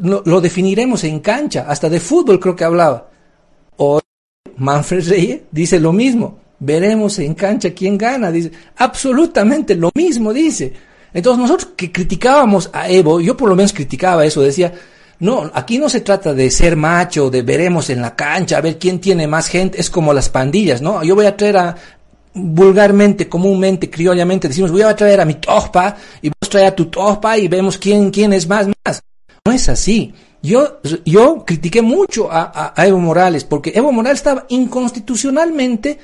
lo, 0.03 0.39
definiremos 0.39 1.03
en 1.03 1.19
cancha, 1.19 1.65
hasta 1.67 1.89
de 1.89 1.99
fútbol 1.99 2.39
creo 2.39 2.55
que 2.55 2.63
hablaba. 2.63 3.09
Hoy 3.77 4.01
Manfred 4.57 5.09
Reyes 5.09 5.41
dice 5.49 5.79
lo 5.79 5.91
mismo, 5.91 6.37
veremos 6.59 7.19
en 7.19 7.33
cancha 7.33 7.71
quién 7.71 7.97
gana, 7.97 8.31
dice, 8.31 8.51
absolutamente 8.77 9.75
lo 9.75 9.91
mismo 9.93 10.33
dice. 10.33 10.73
Entonces 11.13 11.41
nosotros 11.41 11.71
que 11.75 11.91
criticábamos 11.91 12.69
a 12.73 12.89
Evo, 12.89 13.21
yo 13.21 13.37
por 13.37 13.49
lo 13.49 13.55
menos 13.55 13.73
criticaba 13.73 14.25
eso, 14.25 14.41
decía, 14.41 14.73
no, 15.19 15.49
aquí 15.53 15.77
no 15.77 15.87
se 15.87 16.01
trata 16.01 16.33
de 16.33 16.51
ser 16.51 16.75
macho, 16.75 17.29
de 17.29 17.41
veremos 17.41 17.89
en 17.89 18.01
la 18.01 18.15
cancha, 18.15 18.57
a 18.57 18.61
ver 18.61 18.77
quién 18.77 18.99
tiene 18.99 19.27
más 19.27 19.47
gente, 19.47 19.79
es 19.79 19.89
como 19.89 20.13
las 20.13 20.29
pandillas, 20.29 20.81
¿no? 20.81 21.03
Yo 21.03 21.15
voy 21.15 21.25
a 21.25 21.37
traer 21.37 21.57
a, 21.57 21.75
vulgarmente, 22.35 23.29
comúnmente, 23.29 23.89
criollamente, 23.89 24.49
decimos, 24.49 24.71
voy 24.71 24.81
a 24.81 24.95
traer 24.95 25.21
a 25.21 25.25
mi 25.25 25.35
topa 25.35 25.95
y 26.21 26.29
vos 26.29 26.49
traer 26.49 26.67
a 26.67 26.75
tu 26.75 26.87
topa 26.87 27.37
y 27.37 27.47
vemos 27.47 27.77
quién, 27.77 28.11
quién 28.11 28.33
es 28.33 28.47
más, 28.47 28.67
más. 28.67 29.01
No 29.45 29.53
es 29.53 29.69
así. 29.69 30.13
Yo, 30.41 30.79
yo 31.05 31.43
critiqué 31.45 31.81
mucho 31.81 32.27
a, 32.29 32.73
Evo 32.77 32.99
Morales 32.99 33.45
porque 33.45 33.71
Evo 33.73 33.91
Morales 33.91 34.19
estaba 34.19 34.45
inconstitucionalmente 34.49 35.97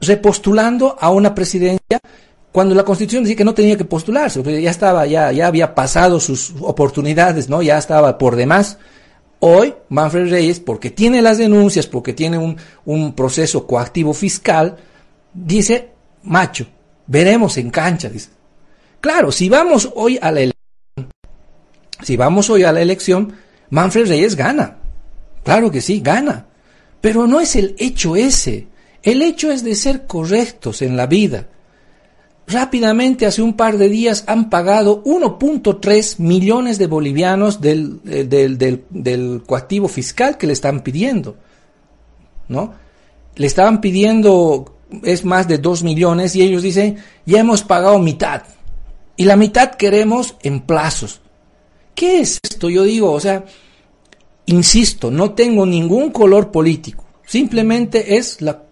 repostulando 0.00 0.96
a 0.98 1.10
una 1.10 1.34
presidencia 1.34 2.00
cuando 2.52 2.74
la 2.74 2.84
constitución 2.84 3.22
decía 3.22 3.36
que 3.36 3.44
no 3.44 3.54
tenía 3.54 3.76
que 3.76 3.84
postularse, 3.84 4.42
ya 4.60 4.70
estaba, 4.70 5.06
ya, 5.06 5.30
ya 5.30 5.46
había 5.46 5.74
pasado 5.74 6.18
sus 6.18 6.52
oportunidades, 6.60 7.48
¿no? 7.48 7.62
Ya 7.62 7.78
estaba 7.78 8.18
por 8.18 8.34
demás. 8.34 8.78
Hoy, 9.38 9.74
Manfred 9.88 10.30
Reyes, 10.30 10.58
porque 10.58 10.90
tiene 10.90 11.22
las 11.22 11.38
denuncias, 11.38 11.86
porque 11.86 12.12
tiene 12.12 12.38
un, 12.38 12.56
un 12.84 13.14
proceso 13.14 13.66
coactivo 13.66 14.12
fiscal, 14.12 14.76
dice, 15.32 15.90
macho, 16.24 16.66
veremos 17.06 17.56
en 17.56 17.70
cancha, 17.70 18.08
dice. 18.08 18.30
Claro, 19.00 19.30
si 19.30 19.48
vamos 19.48 19.88
hoy 19.94 20.18
a 20.20 20.32
la 20.32 20.40
elección, 20.40 21.10
si 22.02 22.16
vamos 22.16 22.50
hoy 22.50 22.64
a 22.64 22.72
la 22.72 22.82
elección, 22.82 23.32
Manfred 23.70 24.08
Reyes 24.08 24.34
gana. 24.34 24.76
Claro 25.44 25.70
que 25.70 25.80
sí, 25.80 26.00
gana. 26.00 26.46
Pero 27.00 27.26
no 27.26 27.40
es 27.40 27.56
el 27.56 27.74
hecho 27.78 28.16
ese. 28.16 28.66
El 29.02 29.22
hecho 29.22 29.50
es 29.50 29.64
de 29.64 29.74
ser 29.74 30.06
correctos 30.06 30.82
en 30.82 30.96
la 30.96 31.06
vida. 31.06 31.48
Rápidamente, 32.46 33.26
hace 33.26 33.42
un 33.42 33.54
par 33.54 33.78
de 33.78 33.88
días, 33.88 34.24
han 34.26 34.50
pagado 34.50 35.04
1.3 35.04 36.18
millones 36.18 36.78
de 36.78 36.86
bolivianos 36.86 37.60
del, 37.60 38.00
eh, 38.06 38.24
del 38.90 39.42
coactivo 39.46 39.88
fiscal 39.88 40.36
que 40.36 40.46
le 40.46 40.52
están 40.52 40.80
pidiendo. 40.80 41.36
¿No? 42.48 42.74
Le 43.36 43.46
estaban 43.46 43.80
pidiendo 43.80 44.80
es 45.02 45.24
más 45.24 45.48
de 45.48 45.58
2 45.58 45.82
millones 45.82 46.34
y 46.36 46.42
ellos 46.42 46.62
dicen, 46.62 46.96
ya 47.26 47.40
hemos 47.40 47.62
pagado 47.62 47.98
mitad 47.98 48.42
y 49.16 49.24
la 49.24 49.36
mitad 49.36 49.72
queremos 49.72 50.36
en 50.42 50.60
plazos. 50.60 51.20
¿Qué 51.94 52.20
es 52.20 52.40
esto? 52.42 52.70
Yo 52.70 52.84
digo, 52.84 53.12
o 53.12 53.20
sea, 53.20 53.44
insisto, 54.46 55.10
no 55.10 55.32
tengo 55.32 55.66
ningún 55.66 56.10
color 56.10 56.50
político, 56.50 57.04
simplemente 57.24 58.16
es 58.16 58.40
la, 58.40 58.62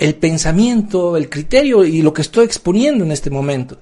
el 0.00 0.14
pensamiento, 0.14 1.16
el 1.16 1.28
criterio 1.28 1.84
y 1.84 2.00
lo 2.00 2.12
que 2.12 2.22
estoy 2.22 2.46
exponiendo 2.46 3.04
en 3.04 3.12
este 3.12 3.28
momento. 3.28 3.78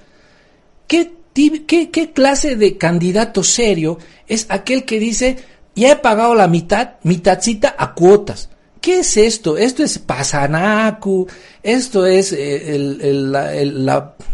¿Qué, 0.89 1.13
qué, 1.33 1.91
qué 1.91 2.13
clase 2.13 2.57
de 2.57 2.77
candidato 2.77 3.45
serio 3.45 3.99
es 4.27 4.47
aquel 4.49 4.85
que 4.85 4.99
dice, 4.99 5.39
ya 5.77 5.93
he 5.93 5.97
pagado 5.97 6.35
la 6.35 6.49
mitad, 6.49 6.95
mitadcita 7.05 7.77
a 7.79 7.95
cuotas? 7.95 8.51
¿Qué 8.81 9.01
es 9.01 9.17
esto? 9.17 9.57
Esto 9.57 9.85
es 9.85 10.01
pasanacu, 10.01 11.29
esto 11.63 12.05
es 12.05 12.33
eh, 12.33 12.75
el, 12.75 13.37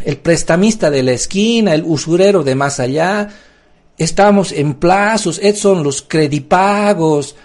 el, 0.04 0.16
prestamista 0.18 0.90
de 0.90 1.02
la 1.02 1.12
esquina, 1.12 1.74
el 1.74 1.82
usurero 1.84 2.42
de 2.42 2.54
más 2.54 2.80
allá. 2.80 3.28
Estamos 3.98 4.52
en 4.52 4.74
plazos, 4.74 5.38
estos 5.42 5.60
son 5.60 5.82
los 5.82 6.00
credipagos, 6.00 7.36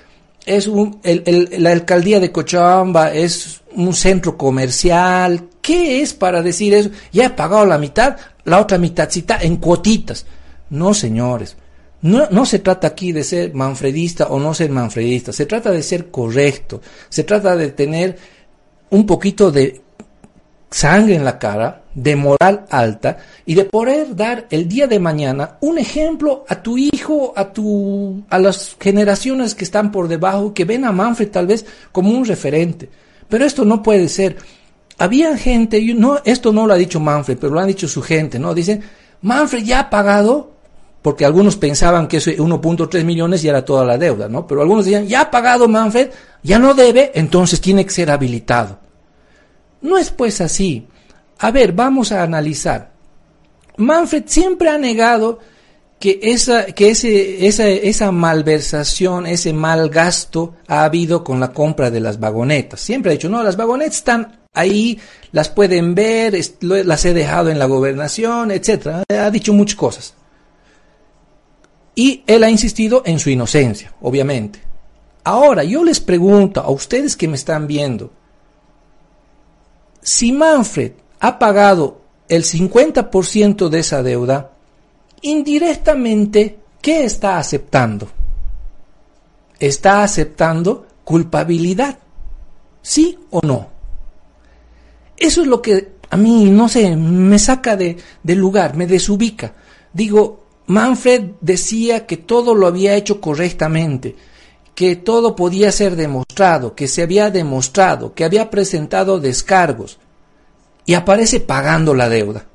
es 0.46 0.67
un, 0.67 1.00
la 1.03 1.72
alcaldía 1.72 2.19
de 2.19 2.31
Cochabamba 2.31 3.13
es 3.13 3.59
un 3.76 3.94
centro 3.94 4.38
comercial. 4.38 5.50
¿Qué 5.62 6.02
es 6.02 6.14
para 6.14 6.42
decir 6.42 6.74
eso? 6.74 6.90
Ya 7.12 7.26
he 7.26 7.30
pagado 7.30 7.66
la 7.66 7.78
mitad, 7.78 8.18
la 8.46 8.60
otra 8.60 8.78
mitadcita 8.78 9.38
en 9.42 9.58
cuotitas. 9.58 10.26
No, 10.70 10.94
señores. 10.94 11.56
No, 12.02 12.30
no 12.30 12.46
se 12.46 12.60
trata 12.60 12.88
aquí 12.88 13.12
de 13.12 13.24
ser 13.24 13.54
manfredista 13.54 14.28
o 14.28 14.40
no 14.40 14.54
ser 14.54 14.70
manfredista, 14.70 15.34
se 15.34 15.46
trata 15.46 15.70
de 15.70 15.84
ser 15.84 16.10
correcto, 16.10 16.82
se 17.10 17.26
trata 17.26 17.58
de 17.58 17.72
tener 17.72 18.18
un 18.90 19.06
poquito 19.06 19.52
de 19.52 19.82
sangre 20.72 21.16
en 21.16 21.26
la 21.26 21.38
cara, 21.38 21.84
de 21.94 22.16
moral 22.16 22.66
alta 22.70 23.18
y 23.46 23.56
de 23.56 23.66
poder 23.66 24.16
dar 24.16 24.48
el 24.52 24.68
día 24.70 24.88
de 24.88 25.00
mañana 25.00 25.58
un 25.62 25.78
ejemplo 25.78 26.46
a 26.48 26.62
tu 26.62 26.78
hijo, 26.78 27.34
a 27.36 27.52
tu 27.52 28.24
a 28.30 28.40
las 28.40 28.78
generaciones 28.80 29.56
que 29.56 29.66
están 29.66 29.92
por 29.92 30.08
debajo 30.08 30.54
que 30.54 30.66
ven 30.66 30.86
a 30.86 30.92
Manfred 30.92 31.30
tal 31.30 31.48
vez 31.48 31.66
como 31.92 32.12
un 32.12 32.26
referente. 32.26 32.90
Pero 33.29 33.45
esto 33.45 33.63
no 33.63 33.81
puede 33.81 34.09
ser. 34.09 34.38
Había 34.98 35.38
gente, 35.38 35.81
no 35.93 36.19
esto 36.25 36.51
no 36.51 36.67
lo 36.67 36.74
ha 36.74 36.77
dicho 36.77 37.00
Manfred, 37.00 37.38
pero 37.38 37.53
lo 37.53 37.59
han 37.59 37.67
dicho 37.67 37.88
su 37.88 38.01
gente, 38.01 38.38
¿no? 38.38 38.53
Dicen, 38.53 38.83
"Manfred 39.21 39.63
ya 39.63 39.79
ha 39.79 39.89
pagado 39.89 40.51
porque 41.01 41.25
algunos 41.25 41.55
pensaban 41.55 42.07
que 42.07 42.17
ese 42.17 42.39
1.3 42.39 43.05
millones 43.05 43.41
ya 43.41 43.51
era 43.51 43.63
toda 43.63 43.86
la 43.86 43.98
deuda, 43.98 44.27
¿no? 44.27 44.45
Pero 44.45 44.62
algunos 44.62 44.86
decían, 44.86 45.07
ya 45.07 45.21
ha 45.21 45.31
pagado 45.31 45.67
Manfred, 45.67 46.09
ya 46.43 46.59
no 46.59 46.74
debe, 46.74 47.12
entonces 47.15 47.62
tiene 47.62 47.86
que 47.86 47.91
ser 47.91 48.12
habilitado. 48.12 48.79
No 49.81 49.98
es 49.98 50.12
pues 50.12 50.41
así. 50.41 50.88
A 51.39 51.51
ver, 51.51 51.71
vamos 51.71 52.12
a 52.12 52.21
analizar. 52.24 52.91
Manfred 53.77 54.24
siempre 54.25 54.69
ha 54.69 54.77
negado 54.77 55.39
que 56.00 56.20
esa, 56.24 56.65
que 56.68 56.91
ese, 56.91 57.48
esa, 57.48 57.68
esa 57.68 58.12
malversación, 58.12 59.25
ese 59.25 59.51
mal 59.51 59.89
gasto 59.89 60.56
ha 60.68 60.86
habido 60.86 61.24
con 61.24 61.39
la 61.39 61.51
compra 61.51 61.91
de 61.91 62.00
las 62.00 62.20
vagonetas. 62.20 62.79
Siempre 62.79 63.12
ha 63.12 63.13
dicho, 63.13 63.29
no, 63.29 63.44
las 63.44 63.58
vagonetas 63.58 63.98
están 63.98 64.39
ahí, 64.53 64.98
las 65.34 65.50
pueden 65.50 65.94
ver, 65.96 66.34
las 66.62 67.06
he 67.06 67.13
dejado 67.13 67.50
en 67.50 67.60
la 67.60 67.65
gobernación, 67.65 68.51
etcétera. 68.51 69.03
Ha 69.10 69.29
dicho 69.29 69.53
muchas 69.53 69.75
cosas. 69.75 70.13
Y 71.96 72.24
él 72.27 72.46
ha 72.46 72.50
insistido 72.50 73.03
en 73.06 73.20
su 73.20 73.29
inocencia, 73.29 73.94
obviamente. 74.00 74.62
Ahora, 75.25 75.65
yo 75.65 75.84
les 75.84 76.00
pregunto 76.00 76.62
a 76.62 76.70
ustedes 76.70 77.18
que 77.18 77.27
me 77.27 77.36
están 77.36 77.68
viendo, 77.68 78.12
si 80.01 80.32
Manfred 80.32 80.94
ha 81.20 81.38
pagado 81.38 82.01
el 82.29 82.46
50% 82.46 83.68
de 83.68 83.79
esa 83.79 84.01
deuda, 84.01 84.51
indirectamente, 85.22 86.60
¿qué 86.82 87.04
está 87.04 87.38
aceptando? 87.38 88.08
Está 89.60 90.04
aceptando 90.04 90.88
culpabilidad, 91.04 92.00
¿sí 92.82 93.18
o 93.32 93.42
no? 93.42 93.70
Eso 95.18 95.42
es 95.42 95.48
lo 95.48 95.62
que 95.62 96.00
a 96.10 96.18
mí, 96.18 96.50
no 96.50 96.70
sé, 96.70 96.96
me 96.96 97.38
saca 97.38 97.76
de, 97.76 97.98
del 98.24 98.40
lugar, 98.40 98.76
me 98.76 98.88
desubica. 98.88 99.54
Digo, 99.94 100.46
Manfred 100.68 101.32
decía 101.42 102.06
que 102.06 102.18
todo 102.18 102.56
lo 102.56 102.68
había 102.68 102.96
hecho 102.96 103.20
correctamente, 103.20 104.16
que 104.76 104.96
todo 104.96 105.36
podía 105.36 105.72
ser 105.72 105.96
demostrado, 105.96 106.76
que 106.76 106.88
se 106.88 107.02
había 107.02 107.30
demostrado, 107.30 108.14
que 108.14 108.24
había 108.24 108.50
presentado 108.50 109.20
descargos 109.20 110.00
y 110.86 110.94
aparece 110.94 111.40
pagando 111.40 111.94
la 111.94 112.08
deuda. 112.08 112.46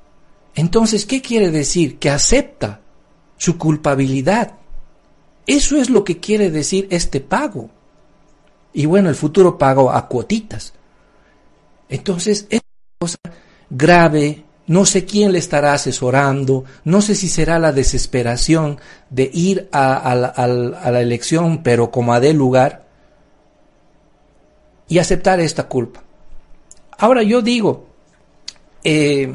Entonces, 0.55 1.07
¿qué 1.07 1.21
quiere 1.21 1.51
decir? 1.51 1.99
Que 1.99 2.11
acepta 2.11 2.81
su 3.37 3.59
culpabilidad. 3.59 4.55
Eso 5.47 5.77
es 5.77 5.91
lo 5.91 6.05
que 6.05 6.21
quiere 6.21 6.51
decir 6.51 6.87
este 6.91 7.21
pago. 7.21 7.71
Y 8.73 8.87
bueno, 8.87 9.09
el 9.09 9.15
futuro 9.15 9.59
pago 9.59 9.91
a 9.91 10.09
cuotitas. 10.09 10.73
Entonces, 11.89 12.47
es 12.51 12.61
una 12.61 12.99
cosa 12.99 13.19
grave, 13.69 14.45
no 14.67 14.87
sé 14.87 15.05
quién 15.05 15.33
le 15.33 15.39
estará 15.39 15.75
asesorando, 15.75 16.65
no 16.85 17.03
sé 17.03 17.15
si 17.15 17.29
será 17.29 17.59
la 17.59 17.73
desesperación 17.73 18.81
de 19.11 19.31
ir 19.33 19.69
a, 19.73 20.15
la, 20.15 21.01
elección, 21.01 21.63
pero 21.63 21.91
como 21.91 22.15
a 22.15 22.21
de 22.21 22.33
lugar, 22.33 22.87
y 24.89 24.99
aceptar 24.99 25.41
esta 25.41 25.69
culpa. 25.69 26.03
Ahora 26.99 27.23
yo 27.23 27.43
digo, 27.43 27.89
eh, 28.83 29.33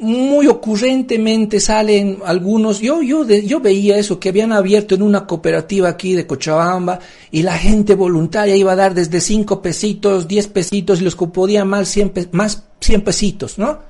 muy 0.00 0.46
ocurrentemente 0.46 1.58
salen 1.58 2.18
algunos, 2.24 2.80
yo, 2.80 3.02
yo, 3.02 3.26
yo 3.26 3.60
veía 3.60 3.98
eso, 3.98 4.20
que 4.20 4.28
habían 4.28 4.52
abierto 4.52 4.94
en 4.94 5.02
una 5.02 5.26
cooperativa 5.26 5.88
aquí 5.88 6.14
de 6.14 6.26
Cochabamba 6.26 7.00
y 7.32 7.42
la 7.42 7.58
gente 7.58 7.94
voluntaria 7.94 8.54
iba 8.54 8.72
a 8.72 8.76
dar 8.76 8.94
desde 8.94 9.20
5 9.20 9.60
pesitos, 9.60 10.28
10 10.28 10.46
pesitos 10.48 11.00
y 11.00 11.04
los 11.04 11.16
que 11.16 11.26
podían 11.26 11.68
más 11.68 11.88
100, 11.88 12.28
más 12.32 12.64
100 12.80 13.02
pesitos, 13.02 13.58
¿no? 13.58 13.80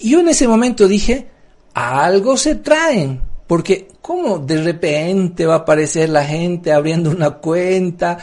Y 0.00 0.10
yo 0.10 0.20
en 0.20 0.28
ese 0.28 0.48
momento 0.48 0.88
dije, 0.88 1.28
algo 1.74 2.36
se 2.36 2.56
traen, 2.56 3.20
porque 3.46 3.88
¿cómo 4.00 4.38
de 4.38 4.62
repente 4.62 5.46
va 5.46 5.54
a 5.54 5.58
aparecer 5.58 6.08
la 6.08 6.24
gente 6.24 6.72
abriendo 6.72 7.10
una 7.10 7.30
cuenta? 7.30 8.18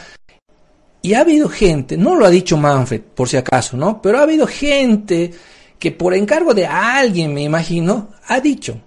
Y 1.00 1.14
ha 1.14 1.20
habido 1.20 1.48
gente, 1.48 1.96
no 1.96 2.16
lo 2.16 2.26
ha 2.26 2.30
dicho 2.30 2.58
Manfred, 2.58 3.00
por 3.14 3.28
si 3.28 3.38
acaso, 3.38 3.78
¿no? 3.78 4.02
Pero 4.02 4.18
ha 4.18 4.22
habido 4.22 4.46
gente 4.46 5.32
que 5.78 5.92
por 5.92 6.14
encargo 6.14 6.54
de 6.54 6.66
alguien, 6.66 7.34
me 7.34 7.42
imagino, 7.42 8.08
ha 8.26 8.40
dicho, 8.40 8.80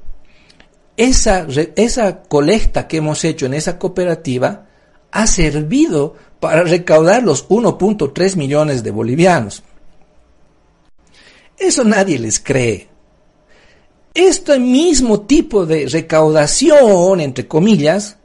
esa, 0.98 1.48
esa 1.76 2.24
colecta 2.24 2.88
que 2.88 2.98
hemos 2.98 3.24
hecho 3.24 3.46
en 3.46 3.54
esa 3.54 3.80
cooperativa 3.80 4.68
ha 5.12 5.28
servido 5.28 6.16
para 6.40 6.64
recaudar 6.64 7.24
los 7.24 7.48
1.3 7.50 8.36
millones 8.36 8.84
de 8.84 8.92
bolivianos. 8.92 9.64
Eso 11.58 11.84
nadie 11.84 12.18
les 12.18 12.40
cree. 12.40 12.90
Este 14.14 14.60
mismo 14.60 15.22
tipo 15.22 15.66
de 15.66 15.88
recaudación, 15.88 17.22
entre 17.22 17.48
comillas, 17.48 18.18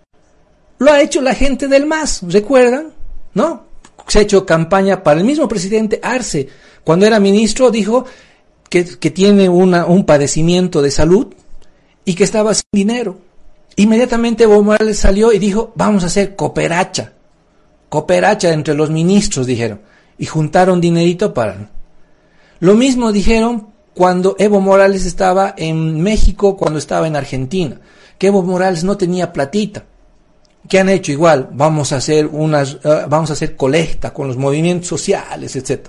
lo 0.79 0.91
ha 0.91 1.01
hecho 1.01 1.21
la 1.21 1.35
gente 1.35 1.69
del 1.69 1.87
MAS, 1.87 2.23
¿recuerdan? 2.23 2.93
¿No? 3.35 3.67
Se 4.09 4.19
ha 4.19 4.23
hecho 4.23 4.47
campaña 4.47 5.03
para 5.03 5.21
el 5.21 5.27
mismo 5.27 5.47
presidente 5.47 6.01
Arce. 6.03 6.49
Cuando 6.83 7.07
era 7.07 7.21
ministro 7.21 7.71
dijo 7.71 8.07
que, 8.69 8.85
tiene 9.11 9.49
un 9.49 10.05
padecimiento 10.05 10.83
de 10.83 10.91
salud 10.91 11.29
y 12.05 12.15
que 12.15 12.25
estaba 12.25 12.55
sin 12.55 12.69
dinero. 12.73 13.19
Inmediatamente 13.77 14.45
Evo 14.45 14.63
Morales 14.63 14.99
salió 14.99 15.33
y 15.33 15.39
dijo, 15.39 15.73
vamos 15.75 16.03
a 16.03 16.07
hacer 16.07 16.35
cooperacha. 16.35 17.13
Cooperacha 17.89 18.53
entre 18.53 18.75
los 18.75 18.91
ministros, 18.91 19.47
dijeron. 19.47 19.81
Y 20.19 20.27
juntaron 20.27 20.81
dinerito 20.81 21.35
para... 21.35 21.71
Lo 22.59 22.75
mismo 22.75 23.13
dijeron 23.13 23.69
cuando 23.95 24.35
Evo 24.39 24.61
Morales 24.61 25.05
estaba 25.05 25.55
en 25.57 26.01
México, 26.01 26.57
cuando 26.57 26.79
estaba 26.79 27.07
en 27.07 27.17
Argentina, 27.17 27.81
que 28.19 28.29
Evo 28.29 28.43
Morales 28.43 28.83
no 28.83 28.97
tenía 28.97 29.33
platita. 29.33 29.85
¿Qué 30.69 30.81
han 30.81 30.89
hecho? 30.89 31.13
Igual, 31.13 31.51
vamos 31.53 31.93
a 31.93 31.97
hacer 31.97 32.27
unas, 32.27 32.79
eh, 32.83 33.05
vamos 33.09 33.31
a 33.31 33.35
hacer 33.35 33.57
colecta 33.57 34.13
con 34.13 34.27
los 34.27 34.37
movimientos 34.37 34.89
sociales, 34.89 35.55
etc. 35.55 35.89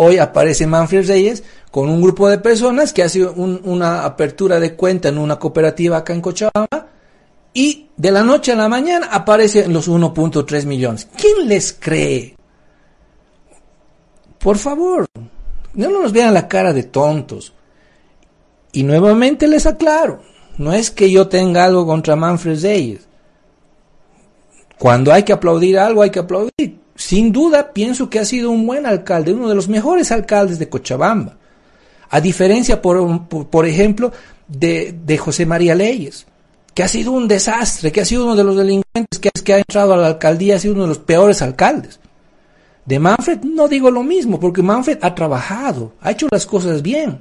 Hoy 0.00 0.18
aparece 0.18 0.64
Manfred 0.64 1.08
Reyes 1.08 1.42
con 1.72 1.88
un 1.88 2.00
grupo 2.00 2.28
de 2.28 2.38
personas 2.38 2.92
que 2.92 3.02
hace 3.02 3.24
una 3.26 4.04
apertura 4.04 4.60
de 4.60 4.76
cuenta 4.76 5.08
en 5.08 5.18
una 5.18 5.40
cooperativa 5.40 5.96
acá 5.96 6.12
en 6.12 6.20
Cochabamba 6.20 6.86
y 7.52 7.88
de 7.96 8.12
la 8.12 8.22
noche 8.22 8.52
a 8.52 8.54
la 8.54 8.68
mañana 8.68 9.08
aparecen 9.10 9.72
los 9.72 9.88
1.3 9.90 10.66
millones. 10.66 11.08
¿Quién 11.16 11.48
les 11.48 11.72
cree? 11.72 12.36
Por 14.38 14.56
favor, 14.56 15.08
no 15.74 15.90
nos 15.90 16.12
vean 16.12 16.32
la 16.32 16.46
cara 16.46 16.72
de 16.72 16.84
tontos. 16.84 17.52
Y 18.70 18.84
nuevamente 18.84 19.48
les 19.48 19.66
aclaro, 19.66 20.22
no 20.58 20.72
es 20.72 20.92
que 20.92 21.10
yo 21.10 21.26
tenga 21.26 21.64
algo 21.64 21.84
contra 21.84 22.14
Manfred 22.14 22.62
Reyes. 22.62 23.08
Cuando 24.78 25.12
hay 25.12 25.24
que 25.24 25.32
aplaudir 25.32 25.76
algo, 25.76 26.02
hay 26.02 26.10
que 26.10 26.20
aplaudir. 26.20 26.77
Sin 26.98 27.30
duda, 27.30 27.72
pienso 27.72 28.10
que 28.10 28.18
ha 28.18 28.24
sido 28.24 28.50
un 28.50 28.66
buen 28.66 28.84
alcalde, 28.84 29.32
uno 29.32 29.48
de 29.48 29.54
los 29.54 29.68
mejores 29.68 30.10
alcaldes 30.10 30.58
de 30.58 30.68
Cochabamba. 30.68 31.36
A 32.10 32.20
diferencia, 32.20 32.82
por, 32.82 33.28
por, 33.28 33.66
ejemplo, 33.66 34.10
de, 34.48 34.98
de, 35.06 35.16
José 35.16 35.46
María 35.46 35.76
Leyes, 35.76 36.26
que 36.74 36.82
ha 36.82 36.88
sido 36.88 37.12
un 37.12 37.28
desastre, 37.28 37.92
que 37.92 38.00
ha 38.00 38.04
sido 38.04 38.24
uno 38.24 38.34
de 38.34 38.42
los 38.42 38.56
delincuentes 38.56 39.20
que, 39.20 39.30
que 39.30 39.54
ha 39.54 39.58
entrado 39.58 39.94
a 39.94 39.96
la 39.96 40.08
alcaldía, 40.08 40.56
ha 40.56 40.58
sido 40.58 40.74
uno 40.74 40.82
de 40.82 40.88
los 40.88 40.98
peores 40.98 41.40
alcaldes. 41.40 42.00
De 42.84 42.98
Manfred 42.98 43.42
no 43.44 43.68
digo 43.68 43.92
lo 43.92 44.02
mismo, 44.02 44.40
porque 44.40 44.62
Manfred 44.62 44.98
ha 45.02 45.14
trabajado, 45.14 45.92
ha 46.00 46.10
hecho 46.10 46.26
las 46.32 46.46
cosas 46.46 46.82
bien. 46.82 47.20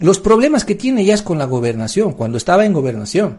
Los 0.00 0.18
problemas 0.18 0.64
que 0.64 0.74
tiene 0.74 1.04
ya 1.04 1.14
es 1.14 1.22
con 1.22 1.38
la 1.38 1.44
gobernación, 1.44 2.14
cuando 2.14 2.36
estaba 2.36 2.64
en 2.64 2.72
gobernación. 2.72 3.38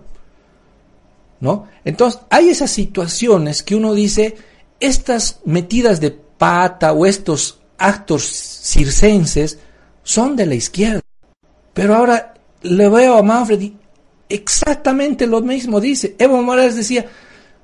¿No? 1.42 1.68
Entonces, 1.84 2.22
hay 2.30 2.48
esas 2.48 2.72
situaciones 2.72 3.62
que 3.62 3.76
uno 3.76 3.94
dice, 3.94 4.38
estas 4.80 5.40
metidas 5.46 6.00
de 6.00 6.12
pata 6.12 6.94
o 6.94 7.06
estos 7.06 7.60
actos 7.78 8.24
circenses 8.26 9.60
son 10.04 10.36
de 10.36 10.46
la 10.46 10.56
izquierda. 10.56 11.02
Pero 11.74 11.96
ahora 11.96 12.34
le 12.62 12.90
veo 12.90 13.18
a 13.18 13.24
Manfred 13.24 13.62
y 13.62 13.78
exactamente 14.28 15.28
lo 15.28 15.42
mismo 15.42 15.80
dice. 15.80 16.16
Evo 16.18 16.42
Morales 16.42 16.76
decía, 16.76 17.06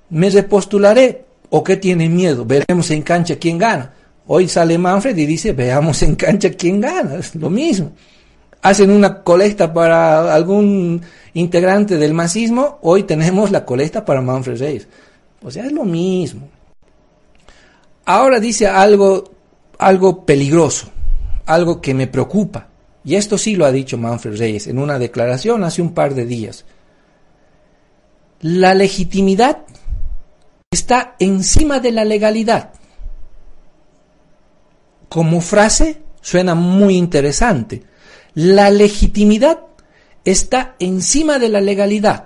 me 0.09 0.29
repostularé, 0.29 1.25
¿O 1.49 1.63
qué 1.63 1.77
tiene 1.77 2.09
miedo? 2.09 2.45
Veremos 2.45 2.91
en 2.91 3.01
cancha 3.01 3.37
quién 3.37 3.57
gana. 3.57 3.93
Hoy 4.27 4.47
sale 4.47 4.77
Manfred 4.77 5.15
y 5.17 5.25
dice, 5.25 5.53
veamos 5.53 6.01
en 6.01 6.15
cancha 6.15 6.49
quién 6.49 6.81
gana. 6.81 7.15
Es 7.15 7.35
lo 7.35 7.49
mismo. 7.49 7.91
Hacen 8.61 8.89
una 8.91 9.21
colecta 9.21 9.71
para 9.71 10.33
algún 10.33 11.01
integrante 11.33 11.97
del 11.97 12.13
masismo, 12.13 12.79
hoy 12.81 13.03
tenemos 13.03 13.51
la 13.51 13.63
colecta 13.63 14.03
para 14.03 14.21
Manfred 14.21 14.59
Reyes. 14.59 14.87
O 15.43 15.51
sea, 15.51 15.65
es 15.65 15.71
lo 15.71 15.85
mismo. 15.85 16.49
Ahora 18.05 18.39
dice 18.39 18.67
algo, 18.67 19.31
algo 19.79 20.25
peligroso, 20.25 20.91
algo 21.45 21.81
que 21.81 21.93
me 21.93 22.07
preocupa. 22.07 22.69
Y 23.03 23.15
esto 23.15 23.37
sí 23.37 23.55
lo 23.55 23.65
ha 23.65 23.71
dicho 23.71 23.97
Manfred 23.97 24.37
Reyes 24.37 24.67
en 24.67 24.79
una 24.79 24.99
declaración 24.99 25.63
hace 25.63 25.81
un 25.81 25.93
par 25.93 26.13
de 26.13 26.25
días. 26.25 26.65
La 28.41 28.73
legitimidad 28.73 29.65
está 30.71 31.15
encima 31.19 31.79
de 31.79 31.91
la 31.91 32.03
legalidad. 32.03 32.73
Como 35.07 35.39
frase 35.41 36.01
suena 36.21 36.53
muy 36.55 36.97
interesante. 36.97 37.83
La 38.33 38.69
legitimidad 38.69 39.61
está 40.25 40.75
encima 40.79 41.39
de 41.39 41.49
la 41.49 41.61
legalidad. 41.61 42.25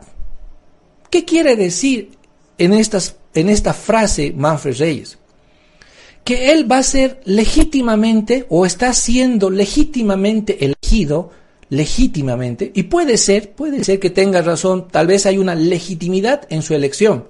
¿Qué 1.09 1.25
quiere 1.25 1.55
decir 1.55 2.17
en, 2.57 2.73
estas, 2.73 3.17
en 3.33 3.49
esta 3.49 3.73
frase 3.73 4.33
Manfred 4.35 4.77
Reyes? 4.77 5.18
Que 6.29 6.51
él 6.51 6.71
va 6.71 6.77
a 6.77 6.83
ser 6.83 7.21
legítimamente 7.25 8.45
o 8.49 8.63
está 8.63 8.93
siendo 8.93 9.49
legítimamente 9.49 10.63
elegido, 10.63 11.31
legítimamente, 11.69 12.71
y 12.75 12.83
puede 12.83 13.17
ser, 13.17 13.53
puede 13.53 13.83
ser 13.83 13.99
que 13.99 14.11
tenga 14.11 14.43
razón, 14.43 14.89
tal 14.89 15.07
vez 15.07 15.25
hay 15.25 15.39
una 15.39 15.55
legitimidad 15.55 16.45
en 16.51 16.61
su 16.61 16.75
elección, 16.75 17.27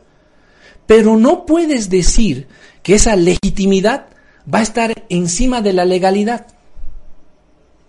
pero 0.85 1.15
no 1.15 1.45
puedes 1.45 1.89
decir 1.89 2.47
que 2.83 2.95
esa 2.95 3.15
legitimidad 3.15 4.07
va 4.53 4.59
a 4.59 4.63
estar 4.63 5.05
encima 5.07 5.61
de 5.61 5.71
la 5.71 5.85
legalidad. 5.85 6.47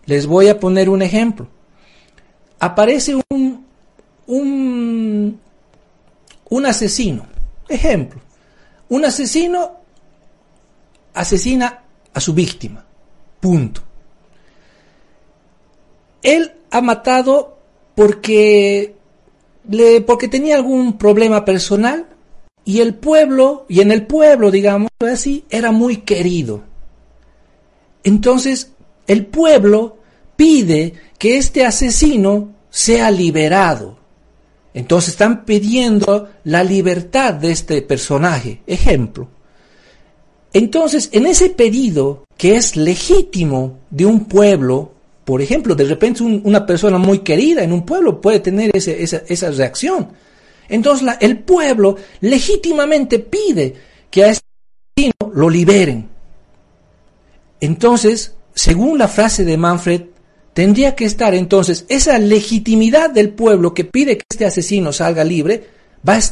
Les 0.07 0.29
voy 0.29 0.47
a 0.47 0.61
poner 0.61 0.89
un 0.89 1.03
ejemplo. 1.03 1.49
Aparece 2.61 3.17
un, 3.31 3.67
un, 4.29 5.41
un 6.51 6.67
asesino. 6.67 7.27
Ejemplo. 7.69 8.21
Un 8.89 9.05
asesino 9.05 9.80
asesina 11.15 11.85
a 12.13 12.21
su 12.21 12.35
víctima. 12.35 12.85
Punto. 13.41 13.83
Él 16.23 16.53
ha 16.71 16.81
matado 16.81 17.59
porque, 17.95 18.95
le, 19.69 20.01
porque 20.03 20.29
tenía 20.29 20.57
algún 20.57 20.99
problema 20.99 21.45
personal 21.45 22.07
y 22.65 22.81
el 22.81 22.95
pueblo, 22.95 23.67
y 23.69 23.81
en 23.81 23.91
el 23.91 24.07
pueblo, 24.07 24.51
digamos 24.51 24.91
así, 25.01 25.45
era 25.51 25.73
muy 25.73 25.99
querido. 25.99 26.63
Entonces, 28.05 28.73
el 29.07 29.27
pueblo 29.27 29.99
pide 30.37 30.95
que 31.19 31.37
este 31.37 31.65
asesino 31.65 32.51
sea 32.71 33.11
liberado. 33.11 33.99
Entonces 34.73 35.11
están 35.11 35.45
pidiendo 35.45 36.29
la 36.45 36.63
libertad 36.63 37.35
de 37.35 37.51
este 37.51 37.83
personaje. 37.83 38.63
Ejemplo. 38.67 39.29
Entonces, 40.53 41.11
en 41.13 41.27
ese 41.27 41.51
pedido 41.51 42.25
que 42.37 42.57
es 42.57 42.77
legítimo 42.77 43.79
de 43.91 44.07
un 44.07 44.25
pueblo, 44.25 44.93
por 45.25 45.43
ejemplo, 45.43 45.75
de 45.75 45.85
repente 45.85 46.23
una 46.23 46.67
persona 46.67 46.99
muy 46.99 47.21
querida 47.21 47.63
en 47.63 47.73
un 47.73 47.85
pueblo 47.85 48.21
puede 48.21 48.41
tener 48.41 48.71
esa, 48.75 48.93
esa 48.93 49.51
reacción. 49.51 50.09
Entonces 50.69 51.09
el 51.21 51.39
pueblo 51.41 51.97
legítimamente 52.21 53.19
pide 53.19 53.75
que 54.11 54.25
a 54.25 54.31
este 54.31 54.47
asesino 54.97 55.33
lo 55.35 55.51
liberen. 55.51 56.09
Entonces, 57.61 58.35
según 58.55 58.99
la 58.99 59.09
frase 59.09 59.45
de 59.45 59.57
Manfred, 59.57 60.03
tendría 60.53 60.95
que 60.95 61.05
estar 61.05 61.35
entonces 61.35 61.85
esa 61.89 62.19
legitimidad 62.19 63.11
del 63.11 63.31
pueblo 63.31 63.75
que 63.75 63.85
pide 63.85 64.17
que 64.17 64.25
este 64.29 64.47
asesino 64.47 64.93
salga 64.93 65.25
libre, 65.25 65.69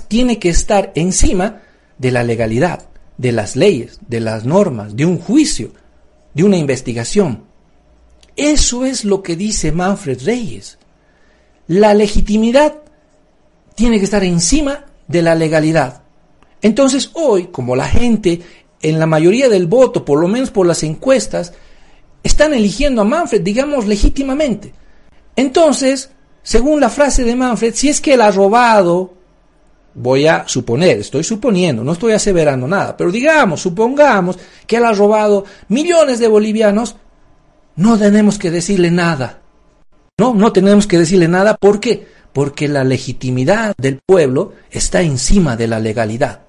tiene 0.09 0.39
que 0.39 0.49
estar 0.49 0.93
encima 0.95 1.63
de 1.99 2.11
la 2.11 2.25
legalidad, 2.25 2.88
de 3.19 3.33
las 3.33 3.57
leyes, 3.57 3.99
de 4.09 4.21
las 4.21 4.45
normas, 4.45 4.97
de 4.97 5.05
un 5.05 5.19
juicio, 5.19 5.73
de 6.33 6.45
una 6.45 6.57
investigación. 6.57 7.45
Eso 8.37 8.87
es 8.87 9.05
lo 9.05 9.23
que 9.23 9.37
dice 9.37 9.73
Manfred 9.73 10.23
Reyes. 10.25 10.79
La 11.67 11.93
legitimidad 11.93 12.77
tiene 13.75 13.99
que 13.99 14.05
estar 14.05 14.25
encima 14.25 14.87
de 15.09 15.23
la 15.23 15.35
legalidad. 15.35 16.03
Entonces 16.63 17.11
hoy, 17.15 17.49
como 17.49 17.77
la 17.77 17.89
gente 17.89 18.41
en 18.81 18.99
la 18.99 19.07
mayoría 19.07 19.49
del 19.49 19.67
voto, 19.67 20.05
por 20.05 20.21
lo 20.21 20.29
menos 20.29 20.51
por 20.51 20.67
las 20.67 20.83
encuestas, 20.85 21.53
están 22.23 22.55
eligiendo 22.55 23.03
a 23.03 23.05
Manfred, 23.05 23.43
digamos, 23.43 23.87
legítimamente. 23.87 24.73
Entonces, 25.35 26.11
según 26.43 26.81
la 26.81 26.89
frase 26.89 27.25
de 27.25 27.37
Manfred, 27.37 27.75
si 27.75 27.89
es 27.89 28.01
que 28.01 28.15
él 28.15 28.21
ha 28.21 28.31
robado, 28.31 29.15
voy 30.01 30.27
a 30.27 30.47
suponer, 30.47 30.99
estoy 30.99 31.25
suponiendo, 31.25 31.85
no 31.85 31.93
estoy 31.93 32.13
aseverando 32.13 32.67
nada, 32.69 32.97
pero 32.97 33.11
digamos, 33.11 33.61
supongamos 33.61 34.39
que 34.67 34.77
él 34.77 34.85
ha 34.85 34.93
robado 34.93 35.45
millones 35.69 36.19
de 36.19 36.29
bolivianos, 36.29 36.97
no 37.77 37.99
tenemos 37.99 38.39
que 38.39 38.51
decirle 38.51 38.91
nada. 38.91 39.41
No, 40.19 40.35
no 40.35 40.53
tenemos 40.53 40.87
que 40.89 40.99
decirle 40.99 41.29
nada. 41.29 41.57
¿Por 41.57 41.79
qué? 41.79 42.07
porque 42.39 42.69
la 42.69 42.85
legitimidad 42.85 43.75
del 43.79 43.99
pueblo 44.05 44.53
está 44.71 45.03
encima 45.03 45.57
de 45.57 45.67
la 45.67 45.81
legalidad. 45.81 46.43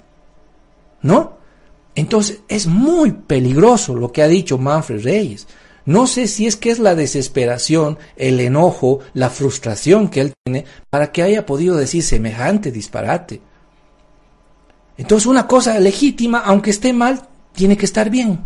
¿No? 1.02 1.38
Entonces 1.96 2.42
es 2.48 2.68
muy 2.68 3.12
peligroso 3.12 3.96
lo 3.96 4.12
que 4.12 4.22
ha 4.22 4.28
dicho 4.28 4.58
Manfred 4.58 5.04
Reyes. 5.04 5.48
No 5.90 6.06
sé 6.06 6.28
si 6.28 6.46
es 6.46 6.56
que 6.56 6.70
es 6.70 6.78
la 6.78 6.94
desesperación, 6.94 7.98
el 8.16 8.40
enojo, 8.42 9.00
la 9.16 9.32
frustración 9.32 10.08
que 10.10 10.22
él 10.22 10.34
tiene 10.44 10.66
para 10.92 11.12
que 11.12 11.24
haya 11.24 11.48
podido 11.48 11.76
decir 11.76 12.04
semejante 12.04 12.72
disparate. 12.72 13.42
Entonces 15.00 15.26
una 15.26 15.48
cosa 15.48 15.80
legítima, 15.80 16.44
aunque 16.46 16.70
esté 16.70 16.94
mal, 16.94 17.28
tiene 17.54 17.76
que 17.76 17.86
estar 17.86 18.12
bien, 18.12 18.40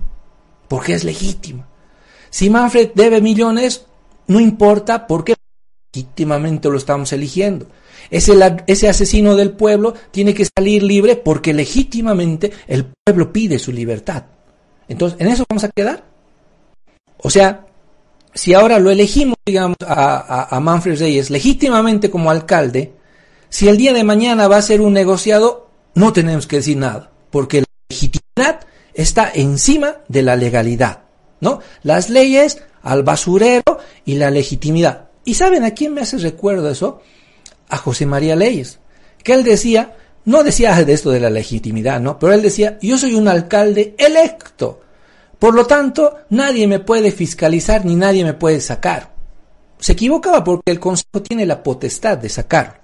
porque 0.70 0.94
es 0.94 1.04
legítima. 1.04 1.68
Si 2.30 2.50
Manfred 2.50 2.92
debe 2.96 3.20
millones, 3.20 3.88
no 4.28 4.40
importa 4.40 5.06
porque 5.06 5.36
legítimamente 5.94 6.70
lo 6.70 6.78
estamos 6.78 7.12
eligiendo. 7.12 7.68
Ese, 8.10 8.88
asesino 8.88 9.36
del 9.36 9.52
pueblo 9.52 9.96
tiene 10.12 10.34
que 10.34 10.46
salir 10.46 10.82
libre 10.82 11.18
porque 11.18 11.54
legítimamente 11.54 12.54
el 12.68 12.86
pueblo 12.86 13.34
pide 13.34 13.60
su 13.60 13.74
libertad. 13.74 14.28
Entonces, 14.88 15.20
¿en 15.20 15.28
eso 15.28 15.44
vamos 15.50 15.66
a 15.66 15.72
quedar? 15.72 16.13
O 17.24 17.30
sea, 17.30 17.66
si 18.34 18.54
ahora 18.54 18.80
lo 18.80 18.92
elegimos, 18.92 19.38
digamos, 19.46 19.78
a, 19.86 20.56
a, 20.56 20.60
Manfred 20.60 21.00
Reyes 21.00 21.30
legítimamente 21.30 22.12
como 22.12 22.30
alcalde, 22.30 22.94
si 23.50 23.68
el 23.70 23.78
día 23.78 23.94
de 23.94 24.04
mañana 24.04 24.48
va 24.48 24.58
a 24.58 24.62
ser 24.62 24.82
un 24.82 24.94
negociado, 24.94 25.70
no 25.96 26.14
tenemos 26.14 26.48
que 26.48 26.58
decir 26.58 26.78
nada, 26.78 27.12
porque 27.32 27.62
la 27.62 27.68
legitimidad 27.90 28.60
está 28.94 29.32
encima 29.34 29.98
de 30.08 30.22
la 30.22 30.36
legalidad, 30.36 31.04
¿no? 31.40 31.60
Las 31.82 32.10
leyes 32.10 32.62
al 32.82 33.04
basurero 33.04 33.80
y 34.06 34.16
la 34.16 34.30
legitimidad. 34.30 35.10
¿Y 35.24 35.36
saben 35.36 35.64
a 35.64 35.72
quién 35.72 35.94
me 35.94 36.02
hace 36.02 36.18
recuerdo 36.18 36.70
eso? 36.70 37.02
A 37.70 37.78
José 37.78 38.06
María 38.06 38.36
Leyes, 38.36 38.80
que 39.24 39.34
él 39.34 39.44
decía, 39.44 39.96
no 40.26 40.44
decía 40.44 40.84
de 40.84 40.92
esto 40.92 41.12
de 41.12 41.22
la 41.22 41.30
legitimidad, 41.30 42.02
¿no? 42.02 42.20
Pero 42.20 42.34
él 42.34 42.42
decía, 42.42 42.78
yo 42.82 42.98
soy 42.98 43.14
un 43.14 43.30
alcalde 43.30 43.96
electo. 43.98 44.82
Por 45.44 45.56
lo 45.56 45.66
tanto, 45.66 46.20
nadie 46.30 46.68
me 46.68 46.80
puede 46.80 47.12
fiscalizar 47.12 47.84
ni 47.84 47.98
nadie 47.98 48.24
me 48.24 48.34
puede 48.34 48.62
sacar. 48.62 49.14
Se 49.78 49.92
equivocaba 49.92 50.42
porque 50.42 50.72
el 50.72 50.80
Consejo 50.80 51.22
tiene 51.22 51.46
la 51.46 51.62
potestad 51.62 52.18
de 52.18 52.30
sacarlo. 52.30 52.76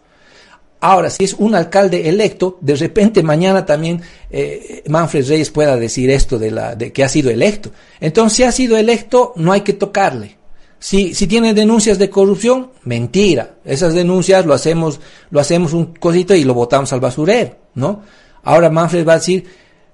Ahora, 0.82 1.10
si 1.10 1.24
es 1.24 1.36
un 1.36 1.56
alcalde 1.56 2.10
electo, 2.10 2.58
de 2.60 2.76
repente 2.76 3.24
mañana 3.24 3.66
también 3.66 4.02
eh, 4.30 4.84
Manfred 4.90 5.30
Reyes 5.30 5.52
pueda 5.52 5.78
decir 5.78 6.10
esto 6.10 6.38
de, 6.38 6.52
la, 6.52 6.76
de 6.76 6.92
que 6.92 7.02
ha 7.02 7.08
sido 7.08 7.30
electo. 7.32 7.72
Entonces, 8.02 8.36
si 8.36 8.44
ha 8.44 8.52
sido 8.52 8.76
electo, 8.76 9.32
no 9.38 9.54
hay 9.54 9.62
que 9.62 9.72
tocarle. 9.72 10.36
Si, 10.80 11.14
si 11.14 11.28
tiene 11.28 11.54
denuncias 11.54 11.98
de 11.98 12.10
corrupción, 12.10 12.72
mentira. 12.84 13.56
Esas 13.64 13.94
denuncias 13.94 14.46
lo 14.46 14.54
hacemos, 14.54 15.00
lo 15.30 15.40
hacemos 15.40 15.72
un 15.72 15.94
cosito 15.94 16.36
y 16.36 16.44
lo 16.44 16.54
botamos 16.54 16.92
al 16.92 17.00
basurero, 17.00 17.56
¿no? 17.76 18.04
Ahora 18.44 18.70
Manfred 18.70 19.08
va 19.08 19.14
a 19.14 19.20
decir, 19.20 19.46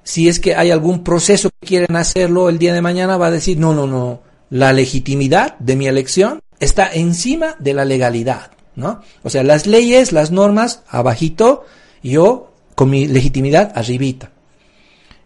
si 0.05 0.29
es 0.29 0.39
que 0.39 0.55
hay 0.55 0.69
algún 0.69 1.03
proceso 1.03 1.49
que 1.49 1.67
quieren 1.67 1.95
hacerlo 1.95 2.47
el 2.47 2.59
día 2.59 2.75
de 2.75 2.81
mañana, 2.81 3.17
va 3.17 3.27
a 3.27 3.31
decir, 3.31 3.57
no, 3.57 3.73
no, 3.73 3.87
no, 3.87 4.21
la 4.51 4.71
legitimidad 4.71 5.57
de 5.57 5.75
mi 5.75 5.87
elección 5.87 6.39
está 6.59 6.93
encima 6.93 7.55
de 7.57 7.73
la 7.73 7.85
legalidad, 7.85 8.51
¿no? 8.75 9.01
O 9.23 9.31
sea, 9.31 9.43
las 9.43 9.65
leyes, 9.65 10.11
las 10.11 10.29
normas, 10.29 10.83
abajito, 10.87 11.65
yo 12.03 12.53
con 12.75 12.91
mi 12.91 13.07
legitimidad 13.07 13.71
arribita. 13.75 14.31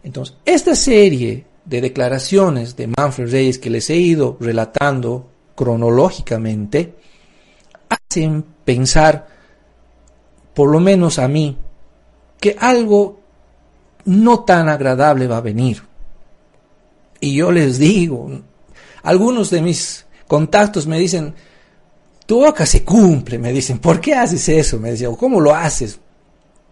Entonces, 0.02 0.36
esta 0.46 0.74
serie 0.74 1.44
de 1.66 1.82
declaraciones 1.82 2.74
de 2.74 2.86
Manfred 2.86 3.30
Reyes 3.30 3.58
que 3.58 3.68
les 3.68 3.90
he 3.90 3.96
ido 3.96 4.38
relatando 4.40 5.28
cronológicamente, 5.54 6.94
hacen 7.90 8.46
pensar, 8.64 9.28
por 10.54 10.70
lo 10.70 10.80
menos 10.80 11.18
a 11.18 11.28
mí, 11.28 11.58
que 12.40 12.56
algo 12.58 13.19
no 14.10 14.40
tan 14.40 14.68
agradable 14.68 15.28
va 15.28 15.36
a 15.36 15.40
venir. 15.40 15.82
Y 17.20 17.34
yo 17.34 17.52
les 17.52 17.78
digo, 17.78 18.28
algunos 19.04 19.50
de 19.50 19.62
mis 19.62 20.04
contactos 20.26 20.86
me 20.86 20.98
dicen, 20.98 21.32
tu 22.26 22.40
boca 22.40 22.66
se 22.66 22.82
cumple, 22.82 23.38
me 23.38 23.52
dicen, 23.52 23.78
¿por 23.78 24.00
qué 24.00 24.14
haces 24.14 24.48
eso? 24.48 24.78
Me 24.80 24.90
decían, 24.90 25.14
¿cómo 25.14 25.40
lo 25.40 25.54
haces? 25.54 26.00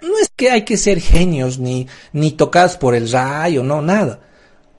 No 0.03 0.19
es 0.19 0.31
que 0.35 0.51
hay 0.51 0.65
que 0.65 0.77
ser 0.77 1.01
genios 1.01 1.61
ni, 1.61 1.87
ni 2.13 2.33
tocados 2.33 2.77
por 2.77 2.97
el 2.97 3.11
rayo, 3.11 3.63
no, 3.63 3.83
nada. 3.83 4.21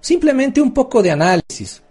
Simplemente 0.01 0.59
un 0.59 0.73
poco 0.73 1.01
de 1.01 1.11
análisis. 1.11 1.81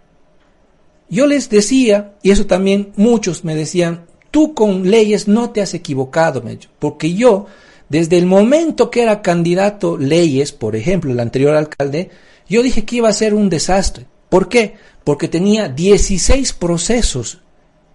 Yo 1.09 1.25
les 1.25 1.49
decía, 1.49 2.13
y 2.21 2.29
eso 2.29 2.45
también 2.45 2.93
muchos 2.95 3.43
me 3.43 3.55
decían, 3.55 4.05
tú 4.29 4.53
con 4.53 4.89
leyes 4.89 5.27
no 5.27 5.49
te 5.49 5.61
has 5.61 5.73
equivocado, 5.73 6.43
porque 6.77 7.15
yo, 7.15 7.47
desde 7.89 8.17
el 8.17 8.25
momento 8.25 8.89
que 8.89 9.01
era 9.01 9.21
candidato 9.21 9.97
leyes, 9.97 10.51
por 10.51 10.75
ejemplo, 10.75 11.11
el 11.11 11.19
anterior 11.19 11.55
alcalde, 11.55 12.09
yo 12.47 12.63
dije 12.63 12.85
que 12.85 12.97
iba 12.97 13.09
a 13.09 13.13
ser 13.13 13.33
un 13.33 13.49
desastre. 13.49 14.05
¿Por 14.29 14.47
qué? 14.47 14.75
Porque 15.03 15.27
tenía 15.27 15.67
16 15.69 16.53
procesos 16.53 17.41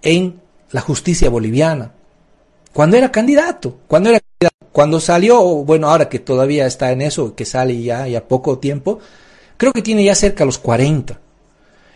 en 0.02 0.40
la 0.70 0.80
justicia 0.80 1.30
boliviana. 1.30 1.92
Cuando 2.72 2.96
era 2.96 3.12
candidato, 3.12 3.78
cuando 3.86 4.10
era 4.10 4.20
cuando 4.74 4.98
salió, 4.98 5.40
bueno, 5.40 5.88
ahora 5.88 6.08
que 6.08 6.18
todavía 6.18 6.66
está 6.66 6.90
en 6.90 7.00
eso, 7.00 7.36
que 7.36 7.44
sale 7.44 7.80
ya, 7.80 8.08
ya 8.08 8.26
poco 8.26 8.58
tiempo, 8.58 8.98
creo 9.56 9.72
que 9.72 9.82
tiene 9.82 10.02
ya 10.02 10.16
cerca 10.16 10.44
los 10.44 10.58
40. 10.58 11.20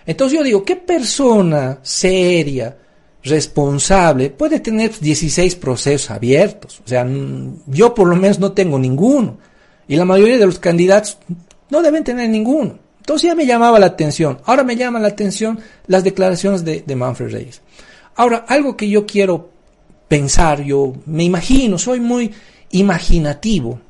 Entonces 0.06 0.38
yo 0.38 0.44
digo, 0.44 0.62
¿qué 0.62 0.76
persona 0.76 1.80
seria, 1.82 2.76
responsable, 3.28 4.30
puede 4.30 4.60
tener 4.60 4.98
16 4.98 5.56
procesos 5.56 6.10
abiertos? 6.10 6.80
O 6.84 6.88
sea, 6.88 7.06
yo 7.66 7.94
por 7.94 8.08
lo 8.08 8.16
menos 8.16 8.38
no 8.38 8.52
tengo 8.52 8.78
ninguno. 8.78 9.38
Y 9.86 9.96
la 9.96 10.04
mayoría 10.04 10.38
de 10.38 10.46
los 10.46 10.58
candidatos 10.58 11.18
no 11.70 11.82
deben 11.82 12.04
tener 12.04 12.28
ninguno. 12.28 12.78
Entonces 12.98 13.28
ya 13.28 13.34
me 13.34 13.46
llamaba 13.46 13.78
la 13.78 13.86
atención. 13.86 14.38
Ahora 14.44 14.64
me 14.64 14.76
llaman 14.76 15.02
la 15.02 15.08
atención 15.08 15.58
las 15.86 16.04
declaraciones 16.04 16.64
de, 16.64 16.82
de 16.86 16.96
Manfred 16.96 17.32
Reyes. 17.32 17.62
Ahora, 18.16 18.44
algo 18.48 18.76
que 18.76 18.88
yo 18.88 19.06
quiero 19.06 19.50
pensar, 20.08 20.62
yo 20.62 20.92
me 21.06 21.24
imagino, 21.24 21.78
soy 21.78 22.00
muy 22.00 22.32
imaginativo. 22.70 23.80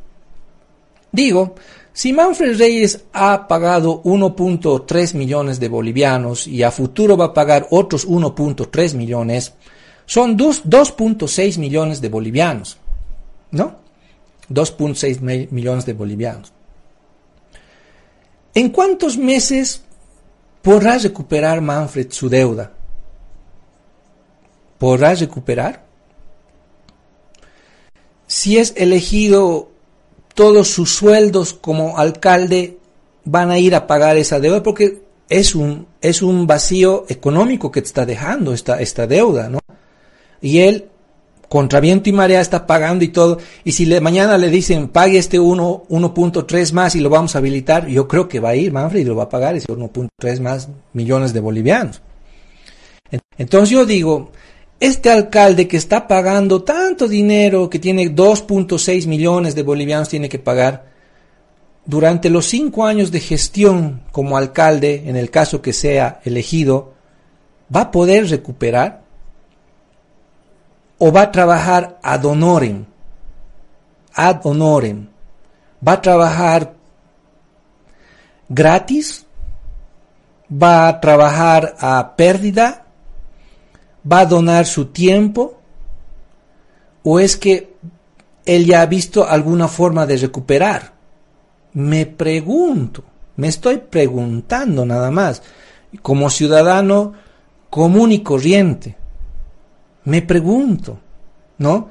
Digo, 1.11 1.55
si 1.99 2.13
Manfred 2.13 2.57
Reyes 2.57 3.07
ha 3.13 3.49
pagado 3.49 4.05
1.3 4.05 5.15
millones 5.15 5.59
de 5.59 5.69
bolivianos 5.69 6.47
y 6.47 6.63
a 6.63 6.71
futuro 6.71 7.17
va 7.17 7.25
a 7.25 7.35
pagar 7.35 7.67
otros 7.71 8.07
1.3 8.07 8.95
millones, 8.95 9.55
son 10.07 10.39
2.6 10.39 11.59
millones 11.59 12.01
de 12.01 12.09
bolivianos, 12.09 12.79
¿no? 13.51 13.79
2.6 14.49 15.51
millones 15.51 15.87
de 15.87 15.93
bolivianos. 15.93 16.53
¿En 18.55 18.69
cuántos 18.69 19.19
meses 19.19 19.83
podrá 20.63 20.99
recuperar 20.99 21.61
Manfred 21.61 22.13
su 22.13 22.29
deuda? 22.29 22.75
¿Podrá 24.79 25.17
recuperar? 25.17 25.85
Si 28.29 28.57
es 28.57 28.73
elegido 28.77 29.73
todos 30.39 30.69
sus 30.69 30.95
sueldos 30.95 31.53
como 31.53 31.99
alcalde 31.99 32.79
van 33.25 33.51
a 33.51 33.59
ir 33.59 33.75
a 33.75 33.89
pagar 33.89 34.17
esa 34.17 34.39
deuda 34.39 34.63
porque 34.63 35.03
es 35.29 35.57
un, 35.57 35.89
es 36.01 36.23
un 36.23 36.47
vacío 36.47 37.07
económico 37.09 37.73
que 37.73 37.83
te 37.83 37.89
está 37.89 38.07
dejando 38.07 38.53
esta, 38.53 38.81
esta 38.81 39.09
deuda, 39.09 39.49
¿no? 39.49 39.59
Y 40.41 40.61
él, 40.61 40.91
contra 41.49 41.81
viento 41.81 42.09
y 42.09 42.13
marea, 42.13 42.41
está 42.41 42.69
pagando 42.69 43.05
y 43.05 43.09
todo. 43.09 43.39
Y 43.65 43.73
si 43.73 43.85
mañana 44.01 44.39
le 44.39 44.49
dicen, 44.49 44.87
pague 44.87 45.19
este 45.19 45.41
1.3 45.41 46.73
más 46.73 46.95
y 46.95 47.01
lo 47.01 47.11
vamos 47.11 47.35
a 47.35 47.39
habilitar, 47.39 47.89
yo 47.89 48.07
creo 48.07 48.29
que 48.29 48.39
va 48.39 48.51
a 48.51 48.55
ir 48.55 48.71
Manfred 48.71 49.01
y 49.01 49.05
lo 49.05 49.17
va 49.17 49.25
a 49.25 49.29
pagar 49.29 49.57
ese 49.57 49.67
1.3 49.67 50.41
más 50.41 50.69
millones 50.93 51.33
de 51.33 51.41
bolivianos. 51.41 52.01
Entonces 53.37 53.71
yo 53.71 53.85
digo, 53.85 54.31
este 54.81 55.11
alcalde 55.11 55.67
que 55.67 55.77
está 55.77 56.07
pagando 56.07 56.63
tanto 56.63 57.09
dinero, 57.09 57.69
que 57.69 57.79
tiene 57.79 58.15
2.6 58.15 59.07
millones 59.07 59.55
de 59.55 59.63
bolivianos, 59.63 60.09
tiene 60.09 60.29
que 60.29 60.39
pagar, 60.39 60.87
durante 61.85 62.31
los 62.31 62.47
cinco 62.47 62.85
años 62.85 63.11
de 63.11 63.19
gestión 63.19 64.03
como 64.13 64.37
alcalde, 64.37 65.05
en 65.07 65.17
el 65.17 65.31
caso 65.31 65.63
que 65.63 65.73
sea 65.73 66.21
elegido, 66.25 66.93
¿va 67.75 67.83
a 67.83 67.91
poder 67.91 68.29
recuperar? 68.29 69.03
¿O 70.99 71.11
va 71.11 71.23
a 71.23 71.33
trabajar 71.33 71.99
ad 72.03 72.25
honorem? 72.25 72.85
Ad 74.13 74.41
honorem. 74.45 75.09
¿Va 75.87 75.93
a 75.93 76.03
trabajar 76.03 76.75
gratis? 78.49 79.25
¿Va 80.51 80.89
a 80.89 81.01
trabajar 81.01 81.75
a 81.81 82.17
pérdida? 82.17 82.88
Va 84.11 84.21
a 84.21 84.27
donar 84.27 84.67
su 84.67 84.87
tiempo? 84.87 85.61
¿O 87.03 87.21
es 87.21 87.37
que 87.37 87.75
él 88.45 88.67
ya 88.67 88.83
ha 88.83 88.87
visto 88.87 89.27
alguna 89.27 89.69
forma 89.69 90.07
de 90.07 90.17
recuperar? 90.17 90.93
Me 91.75 92.07
pregunto, 92.07 93.05
me 93.37 93.49
estoy 93.49 93.79
preguntando 93.79 94.85
nada 94.85 95.11
más, 95.11 95.43
como 96.03 96.31
ciudadano 96.31 97.15
común 97.71 98.13
y 98.13 98.23
corriente. 98.23 98.97
Me 100.05 100.23
pregunto, 100.23 100.99
¿no? 101.59 101.91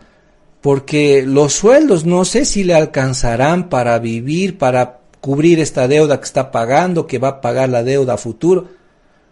porque 0.68 1.24
los 1.26 1.54
sueldos 1.54 2.06
no 2.06 2.26
sé 2.26 2.44
si 2.44 2.66
le 2.66 2.74
alcanzarán 2.74 3.70
para 3.70 4.00
vivir, 4.00 4.58
para 4.58 5.00
cubrir 5.22 5.62
esta 5.62 5.88
deuda 5.88 6.20
que 6.20 6.26
está 6.26 6.52
pagando, 6.52 7.08
que 7.08 7.20
va 7.20 7.30
a 7.30 7.42
pagar 7.42 7.70
la 7.70 7.84
deuda 7.84 8.16
a 8.16 8.18
futuro. 8.18 8.68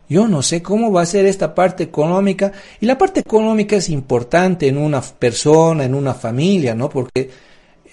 Yo 0.08 0.28
no 0.28 0.42
sé 0.42 0.62
cómo 0.62 0.92
va 0.92 1.02
a 1.02 1.06
ser 1.06 1.26
esta 1.26 1.56
parte 1.56 1.84
económica 1.84 2.52
y 2.80 2.86
la 2.86 2.98
parte 2.98 3.22
económica 3.22 3.76
es 3.76 3.90
importante 3.90 4.68
en 4.68 4.78
una 4.78 5.02
persona, 5.02 5.84
en 5.84 5.96
una 5.96 6.14
familia, 6.14 6.76
¿no? 6.76 6.90
Porque 6.90 7.30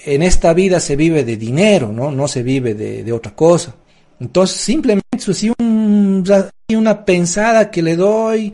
en 0.04 0.22
esta 0.22 0.52
vida 0.52 0.78
se 0.80 0.96
vive 0.96 1.24
de 1.24 1.36
dinero, 1.36 1.90
¿no? 1.90 2.10
No 2.10 2.28
se 2.28 2.42
vive 2.42 2.74
de, 2.74 3.12
otra 3.12 3.34
cosa. 3.34 3.74
Entonces, 4.20 4.60
simplemente 4.60 5.16
eso 5.16 5.32
sí, 5.32 5.50
una 5.58 7.04
pensada 7.04 7.70
que 7.70 7.82
le 7.82 7.96
doy, 7.96 8.52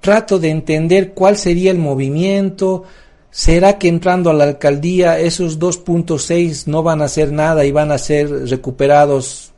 trato 0.00 0.38
de 0.38 0.50
entender 0.50 1.12
cuál 1.12 1.36
sería 1.36 1.70
el 1.70 1.78
movimiento, 1.78 2.84
¿Será 3.32 3.78
que 3.78 3.88
entrando 3.88 4.28
a 4.28 4.34
la 4.34 4.44
alcaldía 4.44 5.18
esos 5.18 5.58
2.6 5.58 6.66
no 6.66 6.82
van 6.82 7.00
a 7.00 7.06
hacer 7.06 7.32
nada 7.32 7.64
y 7.64 7.72
van 7.72 7.90
a 7.90 7.96
ser 7.96 8.28
recuperados 8.50 9.52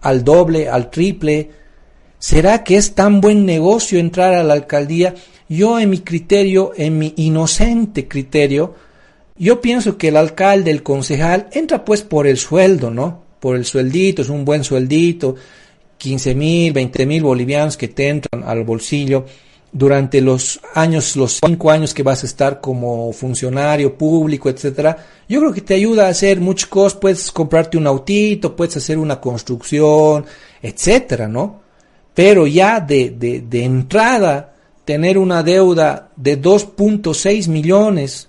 al 0.00 0.24
doble, 0.24 0.68
al 0.68 0.90
triple? 0.90 1.48
¿Será 2.22 2.62
que 2.62 2.76
es 2.76 2.94
tan 2.94 3.20
buen 3.20 3.44
negocio 3.44 3.98
entrar 3.98 4.32
a 4.34 4.44
la 4.44 4.52
alcaldía? 4.52 5.12
Yo 5.48 5.80
en 5.80 5.90
mi 5.90 5.98
criterio, 5.98 6.70
en 6.76 6.96
mi 6.96 7.12
inocente 7.16 8.06
criterio, 8.06 8.76
yo 9.36 9.60
pienso 9.60 9.98
que 9.98 10.06
el 10.06 10.16
alcalde, 10.16 10.70
el 10.70 10.84
concejal, 10.84 11.48
entra 11.50 11.84
pues 11.84 12.02
por 12.02 12.28
el 12.28 12.36
sueldo, 12.36 12.92
¿no? 12.92 13.24
Por 13.40 13.56
el 13.56 13.64
sueldito, 13.64 14.22
es 14.22 14.28
un 14.28 14.44
buen 14.44 14.62
sueldito, 14.62 15.34
15 15.98 16.36
mil, 16.36 16.72
20 16.72 17.06
mil 17.06 17.24
bolivianos 17.24 17.76
que 17.76 17.88
te 17.88 18.08
entran 18.08 18.44
al 18.44 18.62
bolsillo 18.62 19.26
durante 19.72 20.20
los 20.20 20.60
años, 20.74 21.16
los 21.16 21.40
cinco 21.44 21.72
años 21.72 21.92
que 21.92 22.04
vas 22.04 22.22
a 22.22 22.26
estar 22.26 22.60
como 22.60 23.12
funcionario 23.12 23.98
público, 23.98 24.48
etcétera, 24.48 24.96
yo 25.28 25.40
creo 25.40 25.52
que 25.52 25.62
te 25.62 25.74
ayuda 25.74 26.06
a 26.06 26.10
hacer 26.10 26.40
muchas 26.40 26.68
cosas, 26.68 27.00
puedes 27.00 27.32
comprarte 27.32 27.76
un 27.76 27.88
autito, 27.88 28.54
puedes 28.54 28.76
hacer 28.76 28.96
una 28.96 29.20
construcción, 29.20 30.24
etcétera, 30.62 31.26
¿no? 31.26 31.61
Pero 32.14 32.46
ya 32.46 32.80
de, 32.80 33.10
de, 33.10 33.40
de 33.40 33.64
entrada, 33.64 34.52
tener 34.84 35.18
una 35.18 35.42
deuda 35.42 36.10
de 36.16 36.40
2.6 36.40 37.48
millones, 37.48 38.28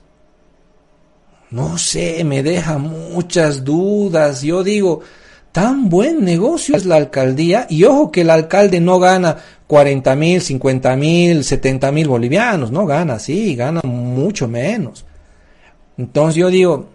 no 1.50 1.78
sé, 1.78 2.24
me 2.24 2.41
deja 2.41 2.78
muchas 2.78 3.63
dudas. 3.63 4.41
Yo 4.41 4.63
digo, 4.63 5.02
tan 5.52 5.88
buen 5.88 6.26
negocio 6.26 6.76
es 6.76 6.86
la 6.86 6.96
alcaldía 6.96 7.67
y 7.69 7.84
ojo 7.84 8.12
que 8.12 8.22
el 8.22 8.32
alcalde 8.32 8.80
no 8.80 9.00
gana 9.00 9.38
40 9.67 10.15
mil, 10.15 10.41
50 10.41 10.96
mil, 10.96 11.43
70 11.43 11.91
mil 11.91 12.08
bolivianos, 12.08 12.72
no 12.72 12.86
gana, 12.86 13.19
sí, 13.19 13.56
gana 13.56 13.82
mucho 13.84 14.48
menos. 14.48 15.06
Entonces 15.98 16.36
yo 16.36 16.50
digo, 16.50 16.89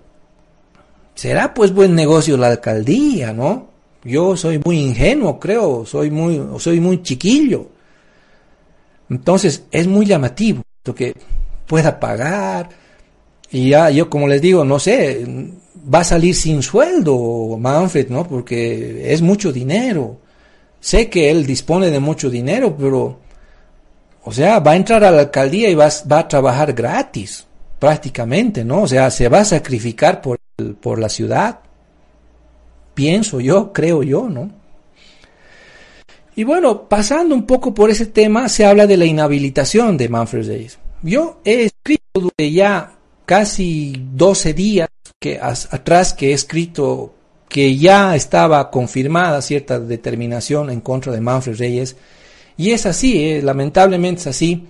será 1.15 1.55
pues 1.55 1.73
buen 1.73 1.95
negocio 1.95 2.37
la 2.37 2.49
alcaldía, 2.49 3.33
¿no? 3.33 3.68
Yo 4.05 4.37
soy 4.37 4.61
muy 4.65 4.79
ingenuo, 4.79 5.39
creo, 5.39 5.85
soy 5.85 6.11
muy, 6.11 6.41
soy 6.59 6.81
muy 6.81 7.03
chiquillo. 7.03 7.69
Entonces 9.11 9.65
es 9.71 9.87
muy 9.87 10.07
llamativo 10.07 10.63
que 10.95 11.15
pueda 11.67 11.99
pagar. 11.99 12.69
Y 13.51 13.71
ya 13.71 13.91
yo 13.91 14.09
como 14.11 14.29
les 14.29 14.41
digo, 14.41 14.65
no 14.65 14.79
sé, 14.79 15.27
va 15.93 16.01
a 16.01 16.05
salir 16.05 16.35
sin 16.35 16.63
sueldo 16.63 17.57
Manfred, 17.59 18.09
¿no? 18.09 18.27
Porque 18.27 19.13
es 19.13 19.23
mucho 19.23 19.53
dinero. 19.53 20.19
Sé 20.81 21.09
que 21.09 21.31
él 21.31 21.47
dispone 21.47 21.91
de 21.91 21.99
mucho 21.99 22.31
dinero, 22.31 22.77
pero, 22.77 23.19
o 24.23 24.33
sea, 24.33 24.61
va 24.61 24.73
a 24.73 24.77
entrar 24.77 25.03
a 25.03 25.11
la 25.11 25.23
alcaldía 25.23 25.69
y 25.71 25.75
va, 25.75 25.89
va 26.11 26.21
a 26.21 26.29
trabajar 26.29 26.73
gratis, 26.73 27.47
prácticamente, 27.79 28.65
¿no? 28.65 28.83
O 28.83 28.87
sea, 28.87 29.11
se 29.11 29.29
va 29.29 29.41
a 29.41 29.45
sacrificar 29.45 30.21
por, 30.21 30.39
por 30.81 30.99
la 30.99 31.09
ciudad. 31.09 31.61
Pienso 32.99 33.39
yo, 33.39 33.73
creo 33.73 34.03
yo, 34.03 34.29
¿no? 34.29 34.51
Y 36.35 36.43
bueno, 36.43 36.89
pasando 36.89 37.33
un 37.33 37.47
poco 37.47 37.73
por 37.73 37.91
ese 37.91 38.07
tema, 38.07 38.49
se 38.49 38.67
habla 38.67 38.89
de 38.89 38.97
la 38.97 39.05
inhabilitación 39.05 39.97
de 39.97 40.09
Manfred 40.09 40.49
Reyes. 40.49 40.81
Yo 41.01 41.41
he 41.45 41.67
escrito 41.67 42.03
durante 42.15 42.51
ya 42.51 42.97
casi 43.25 43.95
12 44.15 44.53
días 44.53 44.89
que 45.21 45.39
atrás 45.41 46.13
que 46.13 46.31
he 46.31 46.33
escrito 46.33 47.15
que 47.49 47.77
ya 47.77 48.17
estaba 48.17 48.69
confirmada 48.69 49.43
cierta 49.43 49.79
determinación 49.79 50.69
en 50.69 50.81
contra 50.81 51.13
de 51.13 51.21
Manfred 51.21 51.57
Reyes. 51.57 51.95
Y 52.57 52.73
es 52.73 52.85
así, 52.85 53.23
eh, 53.23 53.43
lamentablemente 53.43 54.23
es 54.23 54.27
así. 54.27 54.67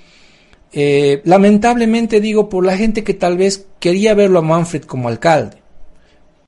Eh, 0.70 1.22
lamentablemente 1.24 2.20
digo 2.20 2.50
por 2.50 2.66
la 2.66 2.76
gente 2.76 3.02
que 3.04 3.14
tal 3.14 3.38
vez 3.38 3.68
quería 3.80 4.12
verlo 4.12 4.40
a 4.40 4.42
Manfred 4.42 4.82
como 4.82 5.08
alcalde. 5.08 5.56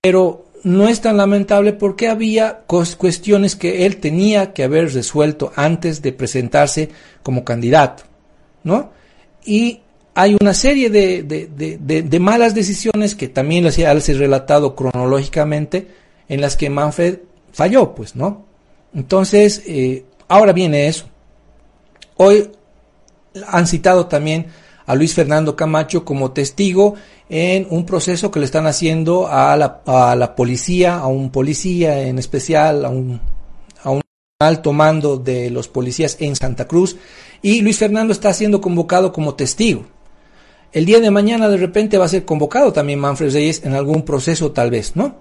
Pero 0.03 0.50
no 0.63 0.89
es 0.89 1.01
tan 1.01 1.17
lamentable 1.17 1.73
porque 1.73 2.09
había 2.09 2.61
cuestiones 2.67 3.57
que 3.57 3.87
él 3.87 3.97
tenía 3.97 4.53
que 4.53 4.65
haber 4.65 4.93
resuelto 4.93 5.53
antes 5.57 6.03
de 6.03 6.13
presentarse 6.13 6.91
como 7.23 7.45
candidato. 7.45 8.05
¿no? 8.65 8.91
Y 9.45 9.81
hay 10.15 10.37
una 10.41 10.55
serie 10.55 10.91
de, 10.91 11.23
de, 11.23 12.21
malas 12.21 12.55
decisiones 12.55 13.15
que 13.15 13.29
también 13.29 13.65
les 13.65 13.79
he 13.79 14.15
relatado 14.15 14.75
cronológicamente 14.75 15.89
en 16.29 16.41
las 16.41 16.57
que 16.57 16.69
Manfred 16.69 17.19
falló, 17.53 17.95
pues, 17.95 18.17
¿no? 18.17 18.45
Entonces, 18.95 19.63
eh, 19.67 20.05
ahora 20.29 20.53
viene 20.53 20.89
eso. 20.89 21.07
Hoy 22.17 22.51
han 23.47 23.67
citado 23.67 24.07
también 24.07 24.47
a 24.91 24.97
Luis 24.97 25.15
Fernando 25.15 25.55
Camacho 25.55 26.05
como 26.05 26.33
testigo 26.33 26.97
en 27.29 27.69
un 27.71 27.87
proceso 27.87 28.33
que 28.33 28.41
le 28.41 28.45
están 28.45 28.67
haciendo 28.67 29.29
a 29.29 29.57
la, 29.57 29.83
a 29.87 30.17
la 30.17 30.35
policía, 30.35 30.97
a 30.97 31.07
un 31.07 31.31
policía 31.31 32.03
en 32.03 32.19
especial, 32.19 32.85
a 32.85 32.89
un, 32.89 33.21
a 33.85 33.91
un 33.91 34.01
alto 34.41 34.73
mando 34.73 35.17
de 35.17 35.49
los 35.49 35.69
policías 35.69 36.17
en 36.19 36.35
Santa 36.35 36.67
Cruz, 36.67 36.97
y 37.41 37.61
Luis 37.61 37.79
Fernando 37.79 38.13
está 38.13 38.35
siendo 38.35 38.61
convocado 38.61 39.13
como 39.13 39.37
testigo. 39.37 39.87
El 40.73 40.87
día 40.87 40.99
de 40.99 41.13
mañana 41.13 41.49
de 41.49 41.57
repente 41.57 41.97
va 41.97 42.07
a 42.07 42.09
ser 42.09 42.25
convocado 42.25 42.73
también 42.73 42.99
Manfred 42.99 43.33
Reyes 43.33 43.65
en 43.65 43.75
algún 43.75 44.03
proceso 44.03 44.51
tal 44.51 44.73
vez, 44.73 44.97
¿no? 44.97 45.15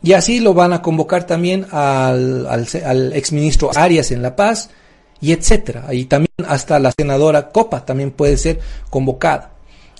Y 0.00 0.12
así 0.12 0.38
lo 0.38 0.54
van 0.54 0.72
a 0.72 0.80
convocar 0.80 1.26
también 1.26 1.66
al, 1.72 2.46
al, 2.46 3.12
exministro 3.14 3.70
Arias 3.74 4.12
en 4.12 4.22
La 4.22 4.36
Paz, 4.36 4.70
y 5.20 5.32
etcétera. 5.32 5.92
Y 5.92 6.04
también 6.04 6.30
hasta 6.46 6.78
la 6.78 6.92
senadora 6.92 7.50
Copa 7.50 7.84
también 7.84 8.10
puede 8.10 8.36
ser 8.36 8.60
convocada. 8.90 9.52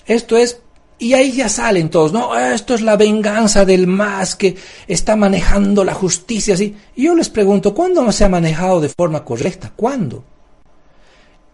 Esto 0.07 0.37
es, 0.37 0.61
y 0.99 1.13
ahí 1.13 1.33
ya 1.33 1.49
salen 1.49 1.91
todos, 1.91 2.13
no, 2.13 2.37
esto 2.37 2.75
es 2.75 2.81
la 2.81 2.97
venganza 2.97 3.65
del 3.65 3.87
más 3.87 4.35
que 4.35 4.57
está 4.87 5.17
manejando 5.17 5.85
la 5.85 5.95
justicia 5.95 6.55
así. 6.55 6.75
Y 6.97 7.05
yo 7.05 7.15
les 7.15 7.29
pregunto, 7.29 7.75
¿cuándo 7.75 8.03
no 8.03 8.13
se 8.13 8.25
ha 8.25 8.29
manejado 8.29 8.81
de 8.81 8.89
forma 8.89 9.25
correcta? 9.25 9.73
¿Cuándo? 9.75 10.25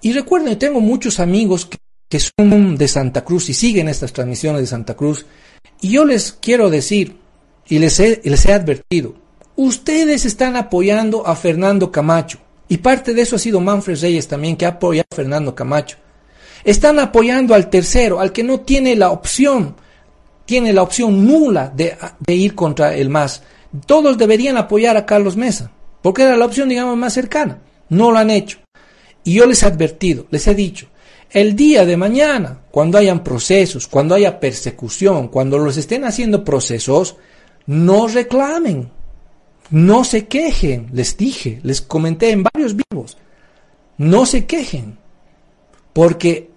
Y 0.00 0.12
recuerden, 0.12 0.58
tengo 0.58 0.80
muchos 0.80 1.18
amigos 1.18 1.66
que, 1.66 1.78
son 2.20 2.76
de 2.76 2.86
Santa 2.86 3.24
Cruz 3.24 3.48
y 3.48 3.54
siguen 3.54 3.88
estas 3.88 4.12
transmisiones 4.12 4.60
de 4.60 4.66
Santa 4.68 4.94
Cruz. 4.94 5.26
Y 5.80 5.90
yo 5.90 6.04
les 6.04 6.30
quiero 6.32 6.70
decir, 6.70 7.16
y 7.66 7.78
les 7.80 7.98
les 7.98 8.46
he 8.46 8.52
advertido, 8.52 9.16
ustedes 9.56 10.24
están 10.24 10.54
apoyando 10.54 11.26
a 11.26 11.34
Fernando 11.34 11.90
Camacho. 11.90 12.43
Y 12.74 12.78
parte 12.78 13.14
de 13.14 13.22
eso 13.22 13.36
ha 13.36 13.38
sido 13.38 13.60
Manfred 13.60 14.00
Reyes 14.00 14.26
también, 14.26 14.56
que 14.56 14.66
apoya 14.66 15.02
a 15.08 15.14
Fernando 15.14 15.54
Camacho. 15.54 15.96
Están 16.64 16.98
apoyando 16.98 17.54
al 17.54 17.70
tercero, 17.70 18.18
al 18.18 18.32
que 18.32 18.42
no 18.42 18.62
tiene 18.62 18.96
la 18.96 19.12
opción, 19.12 19.76
tiene 20.44 20.72
la 20.72 20.82
opción 20.82 21.24
nula 21.24 21.72
de, 21.72 21.96
de 22.18 22.34
ir 22.34 22.56
contra 22.56 22.96
el 22.96 23.10
MAS. 23.10 23.44
Todos 23.86 24.18
deberían 24.18 24.56
apoyar 24.56 24.96
a 24.96 25.06
Carlos 25.06 25.36
Mesa, 25.36 25.70
porque 26.02 26.22
era 26.22 26.36
la 26.36 26.46
opción, 26.46 26.68
digamos, 26.68 26.96
más 26.96 27.12
cercana. 27.12 27.60
No 27.90 28.10
lo 28.10 28.18
han 28.18 28.30
hecho. 28.30 28.58
Y 29.22 29.34
yo 29.34 29.46
les 29.46 29.62
he 29.62 29.66
advertido, 29.66 30.26
les 30.30 30.44
he 30.48 30.54
dicho, 30.56 30.88
el 31.30 31.54
día 31.54 31.86
de 31.86 31.96
mañana, 31.96 32.62
cuando 32.72 32.98
hayan 32.98 33.22
procesos, 33.22 33.86
cuando 33.86 34.16
haya 34.16 34.40
persecución, 34.40 35.28
cuando 35.28 35.58
los 35.58 35.76
estén 35.76 36.04
haciendo 36.04 36.42
procesos, 36.42 37.14
no 37.66 38.08
reclamen, 38.08 38.90
no 39.70 40.04
se 40.04 40.26
quejen, 40.26 40.88
les 40.92 41.16
dije, 41.16 41.60
les 41.62 41.80
comenté 41.80 42.30
en 42.30 42.42
varios 42.42 42.74
vivos, 42.76 43.16
no 43.98 44.26
se 44.26 44.46
quejen, 44.46 44.98
porque 45.92 46.50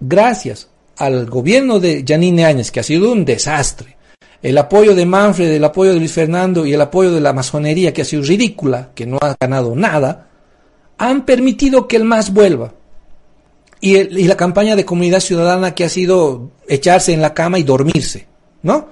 gracias 0.00 0.68
al 0.96 1.26
gobierno 1.26 1.80
de 1.80 2.04
Janine 2.06 2.44
Áñez, 2.44 2.70
que 2.70 2.80
ha 2.80 2.84
sido 2.84 3.12
un 3.12 3.24
desastre, 3.24 3.96
el 4.42 4.58
apoyo 4.58 4.94
de 4.94 5.06
Manfred, 5.06 5.52
el 5.52 5.64
apoyo 5.64 5.92
de 5.94 5.98
Luis 5.98 6.12
Fernando 6.12 6.66
y 6.66 6.74
el 6.74 6.80
apoyo 6.80 7.12
de 7.12 7.20
la 7.20 7.32
masonería, 7.32 7.94
que 7.94 8.02
ha 8.02 8.04
sido 8.04 8.22
ridícula, 8.22 8.90
que 8.94 9.06
no 9.06 9.18
ha 9.22 9.34
ganado 9.40 9.74
nada, 9.74 10.28
han 10.98 11.24
permitido 11.24 11.88
que 11.88 11.96
el 11.96 12.04
MAS 12.04 12.32
vuelva. 12.32 12.74
Y, 13.80 13.96
y 13.96 14.24
la 14.24 14.36
campaña 14.36 14.76
de 14.76 14.84
comunidad 14.84 15.20
ciudadana 15.20 15.74
que 15.74 15.84
ha 15.84 15.88
sido 15.88 16.50
echarse 16.68 17.12
en 17.12 17.22
la 17.22 17.32
cama 17.32 17.58
y 17.58 17.62
dormirse, 17.62 18.26
¿no? 18.62 18.88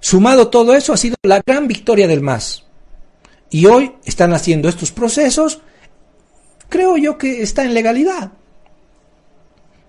Sumado 0.00 0.48
todo 0.48 0.74
eso 0.74 0.92
ha 0.92 0.96
sido 0.96 1.16
la 1.22 1.42
gran 1.46 1.66
victoria 1.66 2.06
del 2.06 2.20
MAS. 2.20 2.64
Y 3.50 3.66
hoy 3.66 3.92
están 4.04 4.32
haciendo 4.32 4.68
estos 4.68 4.92
procesos, 4.92 5.60
creo 6.68 6.96
yo 6.96 7.18
que 7.18 7.42
está 7.42 7.64
en 7.64 7.74
legalidad. 7.74 8.32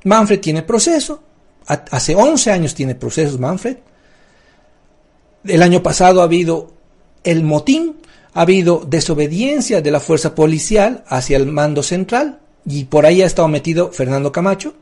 Manfred 0.04 0.40
tiene 0.40 0.64
proceso, 0.64 1.22
hace 1.68 2.16
11 2.16 2.52
años 2.52 2.74
tiene 2.74 2.96
procesos 2.96 3.40
Manfred, 3.40 3.78
El 5.44 5.62
año 5.62 5.84
pasado 5.84 6.22
ha 6.22 6.26
habido 6.26 6.74
el 7.24 7.44
motín, 7.44 7.98
ha 8.34 8.42
habido 8.42 8.84
desobediencia 8.88 9.82
de 9.82 9.92
la 9.92 10.00
fuerza 10.00 10.34
policial 10.34 11.04
hacia 11.08 11.38
el 11.38 11.46
mando 11.46 11.84
central 11.84 12.40
y 12.66 12.86
por 12.86 13.06
ahí 13.06 13.22
ha 13.22 13.28
estado 13.28 13.48
metido 13.48 13.92
Fernando 13.92 14.32
Camacho. 14.32 14.74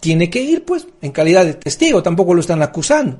Tiene 0.00 0.30
que 0.30 0.40
ir, 0.40 0.64
pues, 0.64 0.86
en 1.00 1.12
calidad 1.12 1.44
de 1.44 1.54
testigo, 1.54 2.02
tampoco 2.02 2.34
lo 2.34 2.40
están 2.40 2.62
acusando. 2.62 3.18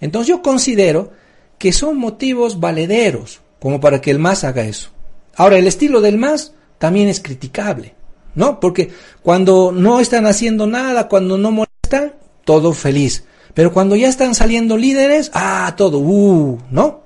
Entonces 0.00 0.28
yo 0.28 0.42
considero 0.42 1.12
que 1.58 1.72
son 1.72 1.96
motivos 1.98 2.60
valederos 2.60 3.40
como 3.60 3.80
para 3.80 4.00
que 4.00 4.10
el 4.10 4.18
MAS 4.18 4.44
haga 4.44 4.64
eso. 4.64 4.90
Ahora, 5.36 5.58
el 5.58 5.66
estilo 5.66 6.00
del 6.00 6.18
MAS 6.18 6.54
también 6.78 7.08
es 7.08 7.20
criticable, 7.20 7.94
¿no? 8.34 8.58
Porque 8.58 8.90
cuando 9.22 9.70
no 9.72 10.00
están 10.00 10.26
haciendo 10.26 10.66
nada, 10.66 11.08
cuando 11.08 11.38
no 11.38 11.50
molestan, 11.50 12.14
todo 12.44 12.72
feliz. 12.72 13.24
Pero 13.54 13.72
cuando 13.72 13.96
ya 13.96 14.08
están 14.08 14.34
saliendo 14.34 14.76
líderes, 14.76 15.30
ah, 15.34 15.74
todo, 15.76 15.98
uh, 15.98 16.58
¿no? 16.70 17.02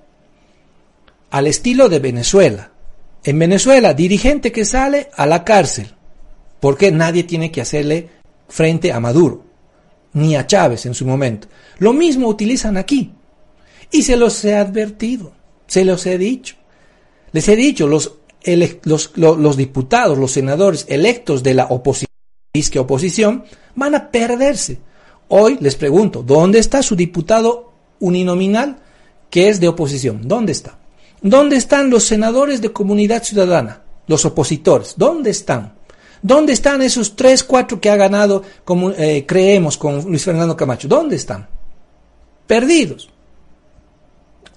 Al 1.31 1.47
estilo 1.47 1.88
de 1.88 1.99
Venezuela. 1.99 2.71
En 3.25 3.38
Venezuela, 3.38 3.95
dirigente 3.95 4.53
que 4.53 4.64
sale 4.64 5.09
a 5.17 5.27
la 5.27 5.45
cárcel, 5.45 5.95
porque 6.61 6.93
nadie 6.93 7.25
tiene 7.25 7.51
que 7.51 7.62
hacerle 7.62 8.11
frente 8.49 8.93
a 8.93 9.01
Maduro, 9.01 9.45
ni 10.12 10.37
a 10.37 10.47
Chávez 10.47 10.87
en 10.87 10.95
su 10.95 11.07
momento. 11.07 11.49
Lo 11.79 11.93
mismo 11.93 12.29
utilizan 12.29 12.77
aquí. 12.77 13.12
Y 13.90 14.03
se 14.03 14.17
los 14.17 14.45
he 14.45 14.55
advertido, 14.55 15.33
se 15.66 15.85
los 15.85 16.07
he 16.07 16.18
dicho. 16.18 16.57
Les 17.33 17.48
he 17.48 17.57
dicho, 17.57 17.87
los, 17.87 18.12
los, 19.16 19.57
diputados, 19.57 20.18
los 20.18 20.33
senadores 20.33 20.87
electos 20.88 21.42
de 21.42 21.55
la 21.55 21.66
oposición, 21.66 22.09
oposición, 22.79 23.44
van 23.74 23.94
a 23.94 24.11
perderse. 24.11 24.79
Hoy 25.29 25.59
les 25.61 25.74
pregunto, 25.74 26.22
¿dónde 26.22 26.59
está 26.59 26.83
su 26.83 26.94
diputado 26.94 27.72
uninominal 27.98 28.79
que 29.31 29.48
es 29.48 29.59
de 29.59 29.68
oposición? 29.68 30.29
¿Dónde 30.29 30.53
está? 30.53 30.79
¿Dónde 31.22 31.57
están 31.57 31.90
los 31.90 32.05
senadores 32.05 32.61
de 32.61 32.72
comunidad 32.72 33.24
ciudadana? 33.24 33.83
Los 34.07 34.24
opositores. 34.24 34.94
¿Dónde 34.96 35.31
están? 35.31 35.74
¿Dónde 36.22 36.53
están 36.53 36.83
esos 36.83 37.16
tres, 37.16 37.42
cuatro 37.42 37.81
que 37.81 37.90
ha 37.90 37.96
ganado, 37.96 38.42
como 38.64 38.90
eh, 38.90 39.24
creemos, 39.27 39.77
con 39.77 40.05
Luis 40.05 40.24
Fernando 40.24 40.57
Camacho? 40.57 40.87
¿Dónde 40.87 41.16
están? 41.16 41.48
Perdidos. 42.46 43.11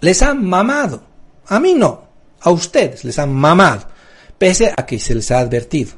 Les 0.01 0.21
han 0.21 0.45
mamado. 0.45 1.03
A 1.47 1.59
mí 1.59 1.73
no. 1.73 2.07
A 2.41 2.51
ustedes 2.51 3.03
les 3.03 3.17
han 3.19 3.33
mamado. 3.33 3.87
Pese 4.37 4.71
a 4.75 4.85
que 4.85 4.99
se 4.99 5.15
les 5.15 5.31
ha 5.31 5.39
advertido. 5.39 5.93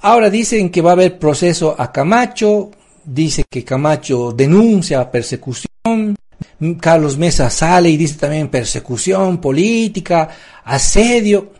Ahora 0.00 0.30
dicen 0.30 0.70
que 0.70 0.80
va 0.80 0.90
a 0.90 0.92
haber 0.92 1.18
proceso 1.18 1.74
a 1.76 1.90
Camacho, 1.90 2.70
dice 3.04 3.44
que 3.50 3.64
Camacho 3.64 4.30
denuncia 4.30 5.10
persecución, 5.10 6.16
Carlos 6.80 7.18
Mesa 7.18 7.50
sale 7.50 7.90
y 7.90 7.96
dice 7.96 8.14
también 8.14 8.48
persecución 8.48 9.40
política, 9.40 10.28
asedio. 10.64 11.52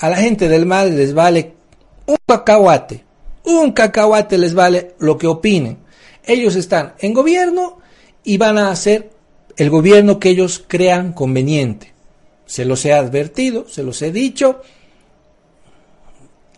A 0.00 0.08
la 0.08 0.16
gente 0.16 0.48
del 0.48 0.66
mal 0.66 0.96
les 0.96 1.14
vale 1.14 1.54
un 2.06 2.16
cacahuate, 2.26 3.04
un 3.44 3.70
cacahuate 3.70 4.38
les 4.38 4.54
vale 4.54 4.94
lo 4.98 5.16
que 5.16 5.28
opinen. 5.28 5.78
Ellos 6.24 6.56
están 6.56 6.94
en 6.98 7.14
gobierno 7.14 7.78
y 8.24 8.38
van 8.38 8.58
a 8.58 8.72
hacer 8.72 9.10
el 9.58 9.68
gobierno 9.68 10.18
que 10.18 10.30
ellos 10.30 10.64
crean 10.66 11.12
conveniente. 11.12 11.92
Se 12.46 12.64
los 12.64 12.84
he 12.86 12.94
advertido, 12.94 13.66
se 13.68 13.82
los 13.82 14.00
he 14.00 14.10
dicho, 14.10 14.62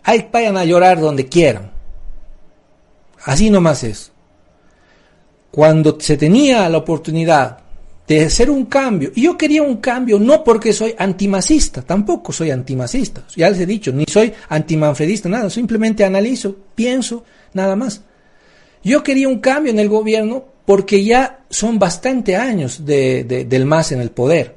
Ahí 0.03 0.29
vayan 0.33 0.57
a 0.57 0.65
llorar 0.65 1.01
donde 1.01 1.27
quieran. 1.27 1.71
Así 3.25 3.51
nomás 3.51 3.85
es. 3.85 4.13
Cuando 5.51 5.99
se 6.01 6.17
tenía 6.17 6.69
la 6.69 6.79
oportunidad 6.79 7.59
de 8.07 8.25
hacer 8.25 8.51
un 8.51 8.67
cambio, 8.67 9.13
y 9.15 9.23
yo 9.23 9.37
quería 9.37 9.63
un 9.63 9.77
cambio 9.77 10.19
no 10.19 10.43
porque 10.43 10.73
soy 10.73 10.95
antimacista, 10.99 11.83
tampoco 11.83 12.33
soy 12.33 12.51
antimacista, 12.51 13.25
ya 13.37 13.51
les 13.51 13.61
he 13.61 13.67
dicho, 13.67 13.93
ni 13.93 14.05
soy 14.05 14.33
antimanfredista, 14.49 15.29
nada, 15.29 15.49
simplemente 15.49 16.05
analizo, 16.05 16.57
pienso, 16.75 17.25
nada 17.53 17.77
más. 17.77 18.03
Yo 18.83 19.03
quería 19.03 19.29
un 19.29 19.39
cambio 19.39 19.71
en 19.71 19.79
el 19.79 19.89
gobierno 19.89 20.45
porque 20.71 21.03
ya 21.03 21.41
son 21.51 21.81
bastante 21.81 22.37
años 22.37 22.87
de, 22.87 23.25
del 23.25 23.67
MAS 23.67 23.91
en 23.91 24.01
el 24.01 24.13
poder. 24.13 24.57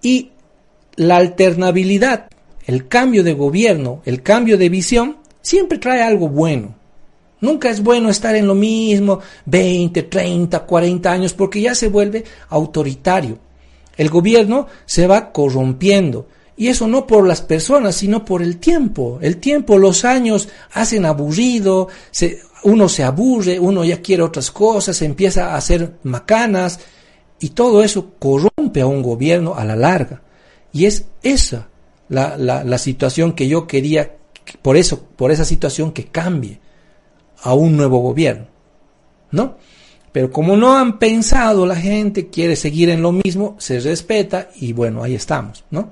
Y 0.00 0.30
la 0.96 1.18
alternabilidad 1.18 2.30
el 2.64 2.88
cambio 2.88 3.22
de 3.22 3.34
gobierno, 3.34 4.00
el 4.06 4.22
cambio 4.22 4.56
de 4.56 4.70
visión, 4.70 5.18
siempre 5.42 5.76
trae 5.76 6.00
algo 6.00 6.30
bueno. 6.30 6.74
Nunca 7.42 7.68
es 7.68 7.82
bueno 7.82 8.08
estar 8.08 8.34
en 8.34 8.46
lo 8.46 8.54
mismo 8.54 9.20
20, 9.44 10.04
30, 10.04 10.60
40 10.60 11.12
años 11.12 11.34
porque 11.34 11.60
ya 11.60 11.74
se 11.74 11.88
vuelve 11.88 12.24
autoritario. 12.48 13.36
El 13.98 14.08
gobierno 14.08 14.66
se 14.86 15.06
va 15.06 15.30
corrompiendo. 15.30 16.26
Y 16.56 16.68
eso 16.68 16.88
no 16.88 17.06
por 17.06 17.28
las 17.28 17.42
personas, 17.42 17.96
sino 17.96 18.24
por 18.24 18.40
el 18.40 18.56
tiempo. 18.56 19.18
El 19.20 19.36
tiempo, 19.36 19.76
los 19.76 20.06
años 20.06 20.48
hacen 20.72 21.04
aburrido, 21.04 21.88
uno 22.64 22.88
se 22.88 23.04
aburre, 23.04 23.60
uno 23.60 23.84
ya 23.84 24.00
quiere 24.00 24.22
otras 24.22 24.50
cosas, 24.50 25.00
empieza 25.02 25.52
a 25.52 25.56
hacer 25.56 25.98
macanas 26.02 26.80
y 27.38 27.50
todo 27.50 27.82
eso 27.82 28.14
corrompe 28.18 28.80
a 28.80 28.86
un 28.86 29.02
gobierno 29.02 29.54
a 29.54 29.64
la 29.64 29.76
larga. 29.76 30.22
Y 30.72 30.86
es 30.86 31.06
esa 31.22 31.68
la, 32.08 32.36
la, 32.36 32.78
situación 32.78 33.32
que 33.32 33.48
yo 33.48 33.66
quería, 33.66 34.16
por 34.62 34.76
eso, 34.76 35.02
por 35.16 35.30
esa 35.30 35.44
situación 35.44 35.92
que 35.92 36.06
cambie 36.06 36.58
a 37.42 37.54
un 37.54 37.76
nuevo 37.76 37.98
gobierno, 37.98 38.46
¿no? 39.30 39.56
Pero 40.10 40.30
como 40.30 40.56
no 40.56 40.76
han 40.76 40.98
pensado 40.98 41.66
la 41.66 41.76
gente, 41.76 42.28
quiere 42.28 42.56
seguir 42.56 42.88
en 42.88 43.02
lo 43.02 43.12
mismo, 43.12 43.56
se 43.58 43.80
respeta 43.80 44.48
y 44.56 44.72
bueno, 44.72 45.02
ahí 45.02 45.14
estamos, 45.14 45.64
¿no? 45.70 45.90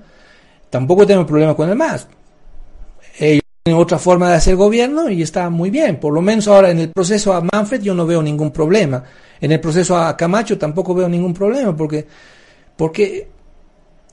Tampoco 0.71 1.07
tengo 1.07 1.27
problema 1.27 1.55
con 1.55 1.69
el 1.69 1.77
MAS. 1.77 2.07
Ellos 3.19 3.43
tienen 3.62 3.81
otra 3.81 3.98
forma 3.98 4.29
de 4.29 4.35
hacer 4.35 4.57
gobierno 4.57 5.09
y 5.09 5.22
está 5.22 5.48
muy 5.48 5.70
bien. 5.70 6.01
Por 6.01 6.12
lo 6.12 6.20
menos 6.20 6.48
ahora 6.48 6.70
en 6.70 6.81
el 6.81 6.90
proceso 6.90 7.33
a 7.33 7.40
Manfred 7.40 7.83
yo 7.83 7.94
no 7.94 8.07
veo 8.07 8.22
ningún 8.22 8.51
problema. 8.51 9.05
En 9.40 9.53
el 9.53 9.61
proceso 9.61 9.96
a 9.96 10.16
Camacho 10.16 10.59
tampoco 10.59 10.94
veo 10.94 11.09
ningún 11.09 11.33
problema 11.33 11.77
porque, 11.77 12.07
porque 12.77 13.29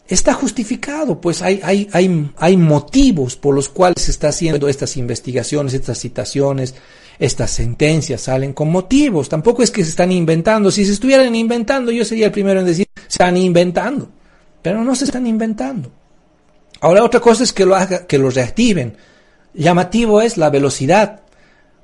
está 0.07 0.33
justificado, 0.33 1.19
pues 1.19 1.41
hay, 1.41 1.61
hay, 1.63 1.89
hay, 1.93 2.31
hay 2.37 2.57
motivos 2.57 3.35
por 3.37 3.55
los 3.55 3.69
cuales 3.69 4.03
se 4.03 4.11
está 4.11 4.29
haciendo 4.29 4.67
estas 4.67 4.97
investigaciones, 4.97 5.73
estas 5.73 5.99
citaciones, 5.99 6.75
estas 7.17 7.49
sentencias 7.49 8.21
salen 8.21 8.53
con 8.53 8.71
motivos, 8.71 9.29
tampoco 9.29 9.63
es 9.63 9.71
que 9.71 9.83
se 9.83 9.89
están 9.91 10.11
inventando, 10.11 10.71
si 10.71 10.85
se 10.85 10.93
estuvieran 10.93 11.35
inventando 11.35 11.91
yo 11.91 12.05
sería 12.05 12.27
el 12.27 12.31
primero 12.31 12.59
en 12.59 12.65
decir, 12.67 12.87
se 12.95 13.07
están 13.07 13.37
inventando, 13.37 14.09
pero 14.61 14.83
no 14.83 14.95
se 14.95 15.05
están 15.05 15.25
inventando. 15.25 15.91
Ahora 16.81 17.03
otra 17.03 17.19
cosa 17.19 17.43
es 17.43 17.51
que 17.51 17.65
lo 17.65 17.75
haga, 17.75 18.07
que 18.07 18.17
lo 18.17 18.29
reactiven. 18.29 18.95
Llamativo 19.53 20.21
es 20.21 20.37
la 20.37 20.49
velocidad, 20.49 21.21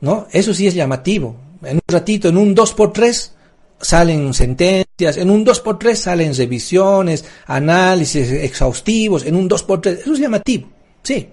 ¿no? 0.02 0.28
Eso 0.32 0.54
sí 0.54 0.68
es 0.68 0.74
llamativo. 0.74 1.36
En 1.64 1.76
un 1.78 1.82
ratito, 1.88 2.30
en 2.30 2.38
un 2.38 2.56
2x3, 2.56 3.32
salen 3.80 4.34
sentencias, 4.34 5.18
en 5.18 5.30
un 5.30 5.46
2x3 5.46 5.96
salen 5.96 6.36
revisiones, 6.36 7.26
análisis 7.48 8.32
exhaustivos, 8.32 9.26
en 9.26 9.36
un 9.36 9.50
2x3, 9.50 10.00
eso 10.00 10.14
es 10.14 10.20
llamativo, 10.20 10.70
sí, 11.04 11.30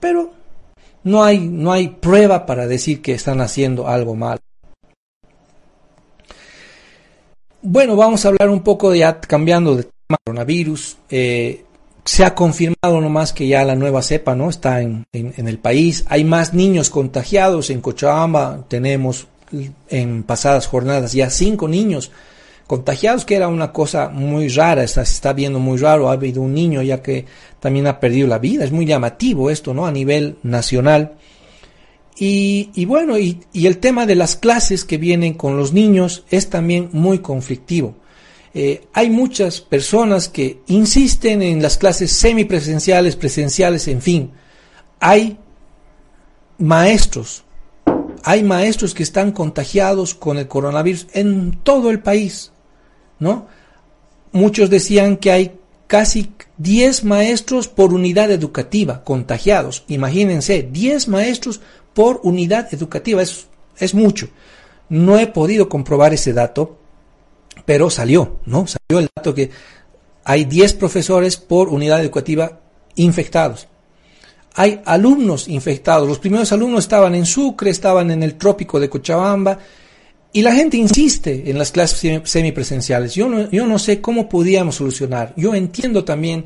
pero 0.00 0.32
no 1.04 1.22
hay, 1.22 1.38
no 1.38 1.72
hay 1.72 1.88
prueba 1.88 2.46
para 2.46 2.66
decir 2.66 3.02
que 3.02 3.12
están 3.12 3.40
haciendo 3.40 3.86
algo 3.88 4.14
mal. 4.14 4.38
Bueno, 7.62 7.96
vamos 7.96 8.24
a 8.24 8.28
hablar 8.28 8.48
un 8.48 8.62
poco 8.62 8.94
ya 8.94 9.20
cambiando 9.20 9.76
de 9.76 9.84
tema 9.84 10.18
coronavirus. 10.24 10.98
Eh, 11.10 11.64
se 12.06 12.24
ha 12.24 12.34
confirmado 12.34 13.00
nomás 13.00 13.34
que 13.34 13.46
ya 13.46 13.64
la 13.64 13.74
nueva 13.74 14.00
cepa 14.00 14.34
no 14.34 14.48
está 14.48 14.80
en, 14.80 15.04
en, 15.12 15.48
el 15.48 15.58
país. 15.58 16.04
Hay 16.08 16.24
más 16.24 16.54
niños 16.54 16.88
contagiados 16.88 17.68
en 17.68 17.82
Cochabamba. 17.82 18.64
Tenemos 18.68 19.26
en 19.90 20.22
pasadas 20.22 20.66
jornadas 20.66 21.12
ya 21.12 21.28
cinco 21.30 21.68
niños 21.68 22.10
contagiados, 22.66 23.24
que 23.24 23.36
era 23.36 23.48
una 23.48 23.72
cosa 23.72 24.08
muy 24.08 24.48
rara, 24.48 24.86
se 24.86 25.00
está 25.02 25.32
viendo 25.32 25.58
muy 25.58 25.78
raro, 25.78 26.08
ha 26.08 26.12
habido 26.12 26.42
un 26.42 26.54
niño 26.54 26.82
ya 26.82 27.00
que 27.00 27.24
también 27.60 27.86
ha 27.86 28.00
perdido 28.00 28.26
la 28.26 28.38
vida, 28.38 28.64
es 28.64 28.72
muy 28.72 28.86
llamativo 28.86 29.50
esto, 29.50 29.72
¿no? 29.72 29.86
A 29.86 29.92
nivel 29.92 30.36
nacional. 30.42 31.12
Y, 32.18 32.84
bueno, 32.86 33.18
y, 33.18 33.42
el 33.52 33.76
tema 33.76 34.06
de 34.06 34.14
las 34.14 34.36
clases 34.36 34.84
que 34.84 34.96
vienen 34.96 35.34
con 35.34 35.58
los 35.58 35.74
niños 35.74 36.24
es 36.30 36.48
también 36.48 36.88
muy 36.92 37.18
conflictivo. 37.18 37.94
Eh, 38.58 38.88
hay 38.94 39.10
muchas 39.10 39.60
personas 39.60 40.30
que 40.30 40.62
insisten 40.68 41.42
en 41.42 41.60
las 41.60 41.76
clases 41.76 42.10
semipresenciales, 42.12 43.14
presenciales, 43.14 43.86
en 43.86 44.00
fin. 44.00 44.32
Hay 44.98 45.38
maestros 46.56 47.44
hay 48.26 48.42
maestros 48.42 48.92
que 48.92 49.04
están 49.04 49.30
contagiados 49.30 50.12
con 50.12 50.36
el 50.36 50.48
coronavirus 50.48 51.06
en 51.12 51.60
todo 51.62 51.90
el 51.90 52.00
país, 52.00 52.50
¿no? 53.20 53.46
Muchos 54.32 54.68
decían 54.68 55.16
que 55.16 55.30
hay 55.30 55.60
casi 55.86 56.32
10 56.58 57.04
maestros 57.04 57.68
por 57.68 57.94
unidad 57.94 58.32
educativa 58.32 59.04
contagiados. 59.04 59.84
Imagínense, 59.86 60.64
10 60.64 61.06
maestros 61.06 61.60
por 61.94 62.18
unidad 62.24 62.74
educativa, 62.74 63.22
es, 63.22 63.46
es 63.78 63.94
mucho. 63.94 64.28
No 64.88 65.20
he 65.20 65.28
podido 65.28 65.68
comprobar 65.68 66.12
ese 66.12 66.32
dato, 66.32 66.80
pero 67.64 67.90
salió, 67.90 68.40
¿no? 68.46 68.66
Salió 68.66 69.00
el 69.00 69.08
dato 69.14 69.34
que 69.34 69.50
hay 70.24 70.44
10 70.44 70.74
profesores 70.74 71.36
por 71.36 71.68
unidad 71.68 72.00
educativa 72.00 72.60
infectados. 72.96 73.68
Hay 74.54 74.80
alumnos 74.84 75.48
infectados. 75.48 76.08
Los 76.08 76.18
primeros 76.18 76.50
alumnos 76.52 76.84
estaban 76.84 77.14
en 77.14 77.26
Sucre, 77.26 77.70
estaban 77.70 78.10
en 78.10 78.22
el 78.22 78.36
trópico 78.36 78.80
de 78.80 78.88
Cochabamba, 78.88 79.58
y 80.32 80.42
la 80.42 80.54
gente 80.54 80.76
insiste 80.76 81.48
en 81.50 81.58
las 81.58 81.70
clases 81.70 82.20
semipresenciales. 82.24 83.14
Yo 83.14 83.28
no, 83.28 83.50
yo 83.50 83.66
no 83.66 83.78
sé 83.78 84.02
cómo 84.02 84.28
podíamos 84.28 84.74
solucionar. 84.74 85.32
Yo 85.36 85.54
entiendo 85.54 86.04
también 86.04 86.44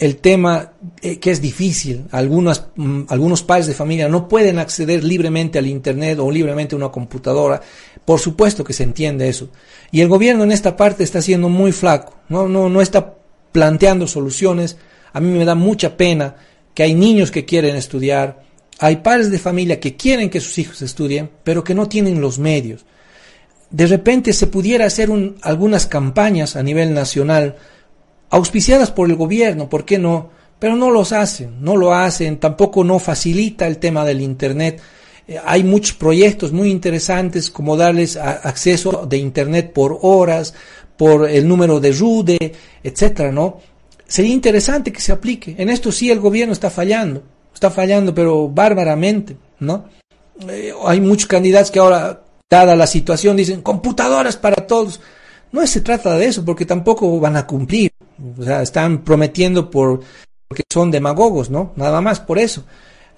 el 0.00 0.16
tema 0.16 0.72
eh, 1.02 1.18
que 1.18 1.30
es 1.30 1.42
difícil. 1.42 2.06
Algunas, 2.10 2.68
mm, 2.74 3.02
algunos 3.08 3.42
padres 3.42 3.66
de 3.66 3.74
familia 3.74 4.08
no 4.08 4.28
pueden 4.28 4.58
acceder 4.58 5.04
libremente 5.04 5.58
al 5.58 5.66
Internet 5.66 6.18
o 6.18 6.30
libremente 6.30 6.74
a 6.74 6.78
una 6.78 6.88
computadora. 6.88 7.60
Por 8.04 8.18
supuesto 8.18 8.64
que 8.64 8.72
se 8.72 8.82
entiende 8.82 9.28
eso. 9.28 9.50
Y 9.92 10.00
el 10.00 10.08
gobierno 10.08 10.42
en 10.42 10.52
esta 10.52 10.74
parte 10.74 11.04
está 11.04 11.20
siendo 11.20 11.50
muy 11.50 11.70
flaco. 11.70 12.14
No, 12.30 12.48
no, 12.48 12.70
no 12.70 12.80
está 12.80 13.14
planteando 13.52 14.06
soluciones. 14.06 14.78
A 15.12 15.20
mí 15.20 15.36
me 15.36 15.44
da 15.44 15.54
mucha 15.54 15.98
pena 15.98 16.34
que 16.72 16.82
hay 16.82 16.94
niños 16.94 17.30
que 17.30 17.44
quieren 17.44 17.76
estudiar. 17.76 18.42
Hay 18.78 18.96
padres 18.96 19.30
de 19.30 19.38
familia 19.38 19.80
que 19.80 19.96
quieren 19.96 20.30
que 20.30 20.40
sus 20.40 20.56
hijos 20.58 20.80
estudien, 20.80 21.28
pero 21.44 21.62
que 21.62 21.74
no 21.74 21.88
tienen 21.90 22.22
los 22.22 22.38
medios. 22.38 22.86
De 23.68 23.86
repente 23.86 24.32
se 24.32 24.46
pudiera 24.46 24.86
hacer 24.86 25.10
algunas 25.42 25.86
campañas 25.86 26.56
a 26.56 26.62
nivel 26.62 26.94
nacional 26.94 27.56
auspiciadas 28.30 28.90
por 28.90 29.10
el 29.10 29.16
gobierno, 29.16 29.68
¿por 29.68 29.84
qué 29.84 29.98
no? 29.98 30.30
Pero 30.58 30.76
no 30.76 30.90
los 30.90 31.12
hacen, 31.12 31.62
no 31.62 31.76
lo 31.76 31.94
hacen, 31.94 32.38
tampoco 32.38 32.84
no 32.84 32.98
facilita 32.98 33.66
el 33.66 33.78
tema 33.78 34.04
del 34.04 34.20
Internet. 34.20 34.80
Eh, 35.26 35.38
hay 35.44 35.64
muchos 35.64 35.96
proyectos 35.96 36.52
muy 36.52 36.70
interesantes 36.70 37.50
como 37.50 37.76
darles 37.76 38.16
acceso 38.16 39.06
de 39.06 39.18
Internet 39.18 39.72
por 39.72 39.98
horas, 40.02 40.54
por 40.96 41.28
el 41.28 41.48
número 41.48 41.80
de 41.80 41.92
RUDE, 41.92 42.52
etcétera, 42.82 43.32
¿no? 43.32 43.58
Sería 44.06 44.34
interesante 44.34 44.92
que 44.92 45.00
se 45.00 45.12
aplique. 45.12 45.54
En 45.56 45.70
esto 45.70 45.90
sí 45.90 46.10
el 46.10 46.20
gobierno 46.20 46.52
está 46.52 46.68
fallando, 46.68 47.22
está 47.54 47.70
fallando, 47.70 48.14
pero 48.14 48.48
bárbaramente, 48.48 49.36
¿no? 49.60 49.86
Eh, 50.48 50.72
hay 50.84 51.00
muchos 51.00 51.26
candidatos 51.26 51.70
que 51.70 51.78
ahora, 51.78 52.22
dada 52.50 52.76
la 52.76 52.86
situación, 52.86 53.36
dicen 53.36 53.62
computadoras 53.62 54.36
para 54.36 54.66
todos. 54.66 55.00
No 55.52 55.66
se 55.66 55.80
trata 55.80 56.16
de 56.16 56.26
eso, 56.26 56.44
porque 56.44 56.66
tampoco 56.66 57.18
van 57.18 57.36
a 57.36 57.46
cumplir. 57.46 57.92
O 58.38 58.42
sea, 58.42 58.62
están 58.62 59.02
prometiendo 59.02 59.70
por, 59.70 60.00
porque 60.48 60.62
son 60.70 60.90
demagogos, 60.90 61.50
¿no? 61.50 61.72
Nada 61.76 62.00
más 62.00 62.20
por 62.20 62.38
eso. 62.38 62.64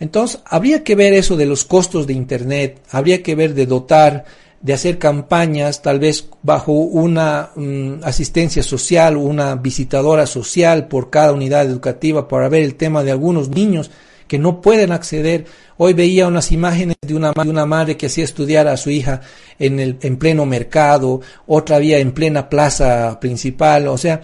Entonces, 0.00 0.40
habría 0.44 0.82
que 0.82 0.94
ver 0.94 1.12
eso 1.12 1.36
de 1.36 1.46
los 1.46 1.64
costos 1.64 2.06
de 2.06 2.12
Internet, 2.12 2.82
habría 2.90 3.22
que 3.22 3.34
ver 3.34 3.54
de 3.54 3.66
dotar, 3.66 4.24
de 4.60 4.72
hacer 4.72 4.98
campañas, 4.98 5.82
tal 5.82 5.98
vez 5.98 6.28
bajo 6.42 6.72
una 6.72 7.50
mm, 7.54 8.00
asistencia 8.02 8.62
social, 8.62 9.16
una 9.16 9.54
visitadora 9.56 10.26
social 10.26 10.88
por 10.88 11.10
cada 11.10 11.32
unidad 11.32 11.66
educativa 11.66 12.28
para 12.28 12.48
ver 12.48 12.62
el 12.62 12.74
tema 12.76 13.02
de 13.02 13.10
algunos 13.10 13.48
niños 13.48 13.90
que 14.28 14.38
no 14.38 14.60
pueden 14.60 14.92
acceder. 14.92 15.44
Hoy 15.76 15.92
veía 15.92 16.26
unas 16.26 16.52
imágenes 16.52 16.96
de 17.06 17.14
una, 17.14 17.32
de 17.32 17.50
una 17.50 17.66
madre 17.66 17.96
que 17.96 18.06
hacía 18.06 18.24
estudiar 18.24 18.66
a 18.66 18.76
su 18.76 18.90
hija 18.90 19.20
en, 19.58 19.78
el, 19.78 19.98
en 20.00 20.16
pleno 20.16 20.46
mercado, 20.46 21.20
otra 21.46 21.78
vía 21.78 21.98
en 21.98 22.12
plena 22.12 22.48
plaza 22.48 23.18
principal, 23.20 23.88
o 23.88 23.98
sea, 23.98 24.20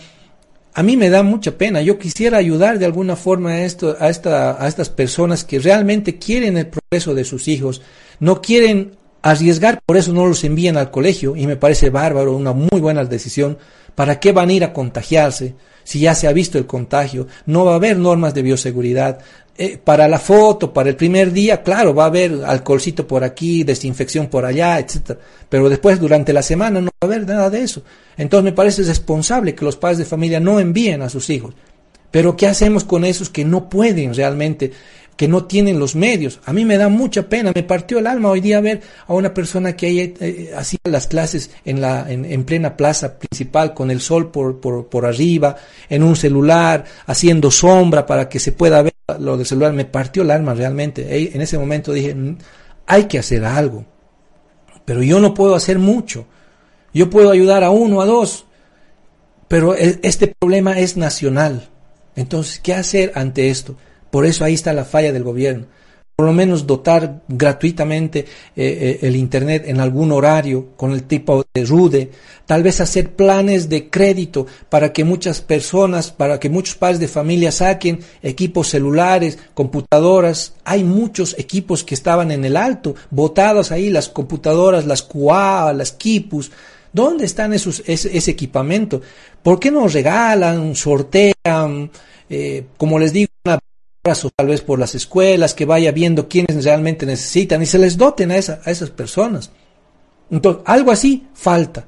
a 0.78 0.82
mí 0.84 0.96
me 0.96 1.10
da 1.10 1.24
mucha 1.24 1.58
pena. 1.58 1.82
Yo 1.82 1.98
quisiera 1.98 2.38
ayudar 2.38 2.78
de 2.78 2.86
alguna 2.86 3.16
forma 3.16 3.50
a, 3.50 3.64
esto, 3.64 3.96
a, 3.98 4.08
esta, 4.10 4.62
a 4.62 4.68
estas 4.68 4.88
personas 4.88 5.42
que 5.42 5.58
realmente 5.58 6.20
quieren 6.20 6.56
el 6.56 6.68
progreso 6.68 7.16
de 7.16 7.24
sus 7.24 7.48
hijos, 7.48 7.82
no 8.20 8.40
quieren 8.40 8.92
arriesgar, 9.20 9.80
por 9.84 9.96
eso 9.96 10.12
no 10.12 10.24
los 10.24 10.44
envían 10.44 10.76
al 10.76 10.92
colegio 10.92 11.34
y 11.34 11.48
me 11.48 11.56
parece 11.56 11.90
bárbaro, 11.90 12.36
una 12.36 12.52
muy 12.52 12.80
buena 12.80 13.04
decisión. 13.04 13.58
¿Para 13.96 14.20
qué 14.20 14.30
van 14.30 14.50
a 14.50 14.52
ir 14.52 14.62
a 14.62 14.72
contagiarse 14.72 15.56
si 15.82 15.98
ya 15.98 16.14
se 16.14 16.28
ha 16.28 16.32
visto 16.32 16.58
el 16.58 16.66
contagio? 16.66 17.26
No 17.46 17.64
va 17.64 17.72
a 17.72 17.74
haber 17.74 17.98
normas 17.98 18.32
de 18.32 18.42
bioseguridad. 18.42 19.18
Eh, 19.56 19.80
para 19.82 20.06
la 20.06 20.20
foto, 20.20 20.72
para 20.72 20.90
el 20.90 20.94
primer 20.94 21.32
día, 21.32 21.60
claro, 21.60 21.92
va 21.92 22.04
a 22.04 22.06
haber 22.06 22.44
alcoholcito 22.46 23.04
por 23.04 23.24
aquí, 23.24 23.64
desinfección 23.64 24.28
por 24.28 24.44
allá, 24.44 24.78
etcétera. 24.78 25.18
Pero 25.48 25.68
después, 25.68 25.98
durante 25.98 26.32
la 26.32 26.42
semana, 26.42 26.80
no 26.80 26.90
va 27.02 27.08
a 27.08 27.12
haber 27.12 27.26
nada 27.26 27.50
de 27.50 27.62
eso. 27.62 27.82
Entonces 28.18 28.44
me 28.44 28.52
parece 28.52 28.82
responsable 28.82 29.54
que 29.54 29.64
los 29.64 29.76
padres 29.76 29.98
de 29.98 30.04
familia 30.04 30.40
no 30.40 30.60
envíen 30.60 31.00
a 31.00 31.08
sus 31.08 31.30
hijos. 31.30 31.54
Pero 32.10 32.36
¿qué 32.36 32.46
hacemos 32.46 32.84
con 32.84 33.04
esos 33.04 33.30
que 33.30 33.44
no 33.44 33.68
pueden 33.70 34.14
realmente 34.14 34.72
que 35.18 35.26
no 35.26 35.46
tienen 35.46 35.80
los 35.80 35.96
medios. 35.96 36.38
A 36.44 36.52
mí 36.52 36.64
me 36.64 36.78
da 36.78 36.88
mucha 36.88 37.28
pena, 37.28 37.50
me 37.52 37.64
partió 37.64 37.98
el 37.98 38.06
alma 38.06 38.30
hoy 38.30 38.40
día 38.40 38.60
ver 38.60 38.82
a 39.08 39.14
una 39.14 39.34
persona 39.34 39.74
que 39.74 40.14
eh, 40.20 40.52
hacía 40.56 40.78
las 40.84 41.08
clases 41.08 41.50
en, 41.64 41.80
la, 41.80 42.06
en, 42.08 42.44
plena 42.44 42.76
plaza 42.76 43.18
principal 43.18 43.74
con 43.74 43.90
el 43.90 44.00
sol 44.00 44.30
por, 44.30 44.60
por, 44.60 44.86
por, 44.86 45.04
arriba, 45.04 45.56
en 45.88 46.04
un 46.04 46.14
celular, 46.14 46.84
haciendo 47.06 47.50
sombra 47.50 48.06
para 48.06 48.28
que 48.28 48.38
se 48.38 48.52
pueda 48.52 48.80
ver 48.80 48.94
lo 49.18 49.36
del 49.36 49.44
celular. 49.44 49.72
Me 49.72 49.86
partió 49.86 50.22
el 50.22 50.30
alma 50.30 50.54
realmente. 50.54 51.34
En 51.34 51.40
ese 51.40 51.58
momento 51.58 51.92
dije, 51.92 52.14
mm, 52.14 52.38
hay 52.86 53.06
que 53.06 53.18
hacer 53.18 53.44
algo, 53.44 53.84
pero 54.84 55.02
yo 55.02 55.18
no 55.18 55.34
puedo 55.34 55.56
hacer 55.56 55.80
mucho. 55.80 56.26
Yo 56.92 57.10
puedo 57.10 57.30
ayudar 57.30 57.64
a 57.64 57.70
uno, 57.70 58.00
a 58.00 58.06
dos, 58.06 58.46
pero 59.48 59.74
e, 59.74 59.98
este 60.02 60.34
problema 60.38 60.78
es 60.78 60.96
nacional. 60.96 61.68
Entonces, 62.16 62.60
¿qué 62.60 62.74
hacer 62.74 63.12
ante 63.14 63.50
esto? 63.50 63.76
Por 64.10 64.26
eso 64.26 64.44
ahí 64.44 64.54
está 64.54 64.72
la 64.72 64.84
falla 64.84 65.12
del 65.12 65.22
gobierno. 65.22 65.66
Por 66.16 66.26
lo 66.26 66.32
menos 66.32 66.66
dotar 66.66 67.22
gratuitamente 67.28 68.18
eh, 68.18 68.26
eh, 68.56 68.98
el 69.02 69.14
Internet 69.14 69.62
en 69.66 69.78
algún 69.78 70.10
horario 70.10 70.70
con 70.76 70.90
el 70.90 71.04
tipo 71.04 71.44
de 71.54 71.64
RUDE. 71.64 72.10
Tal 72.44 72.64
vez 72.64 72.80
hacer 72.80 73.14
planes 73.14 73.68
de 73.68 73.88
crédito 73.88 74.44
para 74.68 74.92
que 74.92 75.04
muchas 75.04 75.40
personas, 75.40 76.10
para 76.10 76.40
que 76.40 76.50
muchos 76.50 76.74
padres 76.74 76.98
de 76.98 77.06
familia 77.06 77.52
saquen 77.52 78.00
equipos 78.20 78.66
celulares, 78.66 79.38
computadoras. 79.54 80.54
Hay 80.64 80.82
muchos 80.82 81.38
equipos 81.38 81.84
que 81.84 81.94
estaban 81.94 82.32
en 82.32 82.44
el 82.44 82.56
alto, 82.56 82.96
botados 83.10 83.70
ahí, 83.70 83.88
las 83.88 84.08
computadoras, 84.08 84.86
las 84.86 85.04
QA, 85.04 85.72
las 85.72 85.92
Kipus. 85.92 86.50
¿Dónde 86.92 87.24
están 87.24 87.52
esos, 87.52 87.82
ese, 87.86 88.30
equipamiento? 88.30 89.00
¿Por 89.42 89.60
qué 89.60 89.70
no 89.70 89.86
regalan, 89.88 90.74
sortean? 90.74 91.90
Eh, 92.28 92.66
como 92.76 92.98
les 92.98 93.12
digo, 93.12 93.30
una 93.44 93.58
o 94.10 94.30
tal 94.34 94.46
vez 94.46 94.62
por 94.62 94.78
las 94.78 94.94
escuelas, 94.94 95.54
que 95.54 95.66
vaya 95.66 95.92
viendo 95.92 96.28
quiénes 96.28 96.64
realmente 96.64 97.04
necesitan 97.04 97.62
y 97.62 97.66
se 97.66 97.78
les 97.78 97.96
doten 97.96 98.32
a, 98.32 98.34
a 98.34 98.70
esas 98.70 98.90
personas. 98.90 99.50
Entonces, 100.30 100.62
algo 100.66 100.90
así 100.90 101.26
falta. 101.34 101.86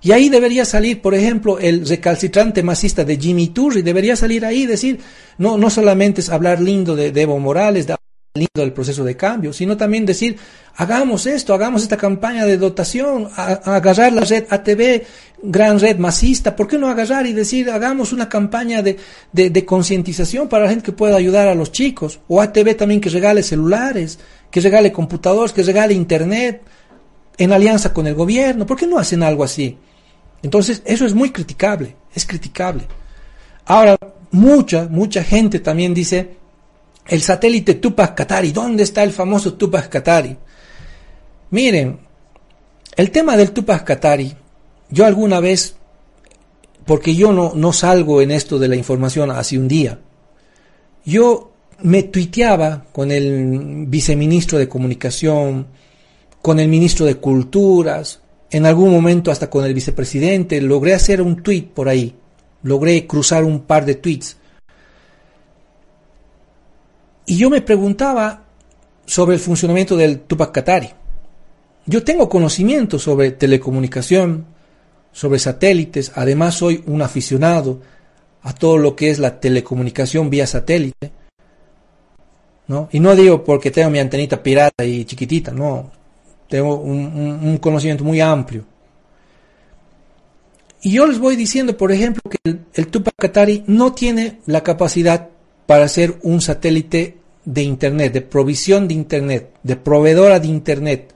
Y 0.00 0.12
ahí 0.12 0.28
debería 0.28 0.64
salir, 0.64 1.02
por 1.02 1.14
ejemplo, 1.14 1.58
el 1.58 1.86
recalcitrante 1.86 2.62
masista 2.62 3.04
de 3.04 3.16
Jimmy 3.16 3.48
Turri, 3.48 3.82
debería 3.82 4.14
salir 4.16 4.44
ahí 4.44 4.62
y 4.62 4.66
decir, 4.66 5.00
no, 5.38 5.58
no 5.58 5.70
solamente 5.70 6.20
es 6.20 6.30
hablar 6.30 6.60
lindo 6.60 6.94
de, 6.94 7.10
de 7.10 7.22
Evo 7.22 7.38
Morales, 7.38 7.86
de 7.86 7.96
lindo 8.38 8.62
del 8.62 8.72
proceso 8.72 9.04
de 9.04 9.16
cambio, 9.16 9.52
sino 9.52 9.76
también 9.76 10.06
decir, 10.06 10.36
hagamos 10.76 11.26
esto, 11.26 11.54
hagamos 11.54 11.82
esta 11.82 11.96
campaña 11.96 12.46
de 12.46 12.56
dotación, 12.56 13.28
agarrar 13.36 14.12
la 14.12 14.22
red 14.22 14.44
ATV, 14.48 15.02
gran 15.42 15.78
red 15.78 15.98
masista, 15.98 16.54
¿por 16.56 16.66
qué 16.66 16.78
no 16.78 16.88
agarrar 16.88 17.26
y 17.26 17.32
decir, 17.32 17.70
hagamos 17.70 18.12
una 18.12 18.28
campaña 18.28 18.82
de, 18.82 18.98
de, 19.32 19.64
concientización 19.64 20.48
para 20.48 20.64
la 20.64 20.70
gente 20.70 20.84
que 20.84 20.92
pueda 20.92 21.16
ayudar 21.16 21.48
a 21.48 21.54
los 21.54 21.72
chicos? 21.72 22.20
O 22.28 22.40
ATV 22.40 22.76
también 22.76 23.00
que 23.00 23.10
regale 23.10 23.42
celulares, 23.42 24.18
que 24.50 24.60
regale 24.60 24.92
computadores, 24.92 25.52
que 25.52 25.62
regale 25.62 25.94
internet, 25.94 26.62
en 27.38 27.52
alianza 27.52 27.92
con 27.92 28.06
el 28.06 28.14
gobierno, 28.14 28.66
¿por 28.66 28.76
qué 28.76 28.86
no 28.86 28.98
hacen 28.98 29.22
algo 29.22 29.44
así? 29.44 29.78
Entonces, 30.42 30.82
eso 30.84 31.06
es 31.06 31.14
muy 31.14 31.30
criticable, 31.30 31.94
es 32.14 32.26
criticable. 32.26 32.82
Ahora, 33.64 33.96
mucha, 34.30 34.88
mucha 34.88 35.22
gente 35.22 35.60
también 35.60 35.94
dice, 35.94 36.36
el 37.08 37.22
satélite 37.22 37.74
Tupac 37.74 38.14
Katari. 38.14 38.52
¿Dónde 38.52 38.82
está 38.82 39.02
el 39.02 39.12
famoso 39.12 39.54
Tupac 39.54 39.88
Katari? 39.88 40.36
Miren, 41.50 41.98
el 42.96 43.10
tema 43.10 43.36
del 43.36 43.52
Tupac 43.52 43.84
Katari, 43.84 44.34
yo 44.90 45.06
alguna 45.06 45.40
vez, 45.40 45.76
porque 46.84 47.14
yo 47.14 47.32
no, 47.32 47.52
no 47.54 47.72
salgo 47.72 48.20
en 48.20 48.30
esto 48.30 48.58
de 48.58 48.68
la 48.68 48.76
información 48.76 49.30
hace 49.30 49.58
un 49.58 49.66
día, 49.66 49.98
yo 51.04 51.52
me 51.80 52.02
tuiteaba 52.02 52.84
con 52.92 53.10
el 53.10 53.86
viceministro 53.86 54.58
de 54.58 54.68
Comunicación, 54.68 55.68
con 56.42 56.60
el 56.60 56.68
ministro 56.68 57.06
de 57.06 57.16
Culturas, 57.16 58.20
en 58.50 58.66
algún 58.66 58.90
momento 58.90 59.30
hasta 59.30 59.48
con 59.48 59.64
el 59.64 59.74
vicepresidente, 59.74 60.60
logré 60.60 60.94
hacer 60.94 61.22
un 61.22 61.42
tuit 61.42 61.68
por 61.70 61.88
ahí, 61.88 62.14
logré 62.62 63.06
cruzar 63.06 63.44
un 63.44 63.60
par 63.60 63.86
de 63.86 63.94
tweets 63.94 64.36
y 67.28 67.36
yo 67.36 67.50
me 67.50 67.60
preguntaba 67.60 68.42
sobre 69.04 69.34
el 69.34 69.40
funcionamiento 69.40 69.98
del 69.98 70.20
Tupac 70.20 70.50
Katari. 70.50 70.88
Yo 71.84 72.02
tengo 72.02 72.26
conocimiento 72.26 72.98
sobre 72.98 73.32
telecomunicación, 73.32 74.46
sobre 75.12 75.38
satélites, 75.38 76.10
además 76.14 76.54
soy 76.54 76.82
un 76.86 77.02
aficionado 77.02 77.82
a 78.42 78.54
todo 78.54 78.78
lo 78.78 78.96
que 78.96 79.10
es 79.10 79.18
la 79.18 79.40
telecomunicación 79.40 80.30
vía 80.30 80.46
satélite. 80.46 81.12
¿no? 82.66 82.88
Y 82.92 83.00
no 83.00 83.14
digo 83.14 83.44
porque 83.44 83.70
tengo 83.70 83.90
mi 83.90 83.98
antenita 83.98 84.42
pirata 84.42 84.86
y 84.86 85.04
chiquitita, 85.04 85.52
no. 85.52 85.90
Tengo 86.48 86.76
un, 86.76 87.58
conocimiento 87.58 88.04
muy 88.04 88.22
amplio. 88.22 88.64
Y 90.80 90.92
yo 90.92 91.06
les 91.06 91.18
voy 91.18 91.36
diciendo, 91.36 91.76
por 91.76 91.92
ejemplo, 91.92 92.22
que 92.30 92.38
el, 92.44 92.60
el 92.72 92.86
Tupac 92.86 93.12
Katari 93.18 93.64
no 93.66 93.92
tiene 93.92 94.40
la 94.46 94.62
capacidad 94.62 95.28
para 95.66 95.86
ser 95.88 96.18
un 96.22 96.40
satélite 96.40 97.17
de 97.48 97.62
Internet, 97.62 98.12
de 98.12 98.20
provisión 98.20 98.86
de 98.86 98.92
Internet, 98.94 99.54
de 99.62 99.76
proveedora 99.76 100.38
de 100.38 100.48
Internet. 100.48 101.14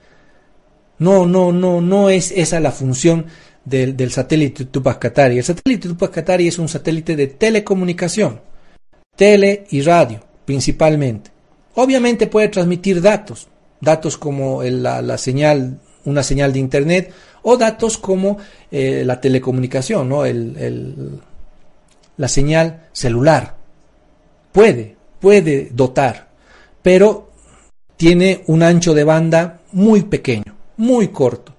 No, 0.98 1.26
no, 1.26 1.52
no, 1.52 1.82
no 1.82 2.08
es 2.08 2.30
esa 2.30 2.58
la 2.58 2.72
función 2.72 3.26
del, 3.66 3.94
del 3.94 4.10
satélite 4.10 4.64
Tupac 4.64 4.98
Katari. 4.98 5.36
El 5.36 5.44
satélite 5.44 5.88
Tupac 5.88 6.10
Katari 6.10 6.48
es 6.48 6.58
un 6.58 6.70
satélite 6.70 7.16
de 7.16 7.26
telecomunicación, 7.26 8.40
tele 9.14 9.66
y 9.70 9.82
radio 9.82 10.20
principalmente. 10.46 11.30
Obviamente 11.74 12.26
puede 12.26 12.48
transmitir 12.48 13.02
datos, 13.02 13.48
datos 13.80 14.16
como 14.16 14.62
la, 14.62 15.02
la, 15.02 15.18
señal, 15.18 15.80
una 16.06 16.22
señal 16.22 16.54
de 16.54 16.58
Internet 16.60 17.12
o 17.42 17.58
datos 17.58 17.98
como 17.98 18.38
eh, 18.70 19.02
la 19.04 19.20
telecomunicación, 19.20 20.08
¿no? 20.08 20.24
el, 20.24 20.56
el, 20.56 21.20
la 22.16 22.28
señal 22.28 22.88
celular. 22.92 23.56
Puede, 24.50 24.96
puede 25.22 25.70
dotar, 25.72 26.28
pero 26.82 27.30
tiene 27.96 28.42
un 28.48 28.64
ancho 28.64 28.92
de 28.92 29.04
banda 29.04 29.60
muy 29.70 30.02
pequeño, 30.02 30.56
muy 30.76 31.08
corto. 31.08 31.54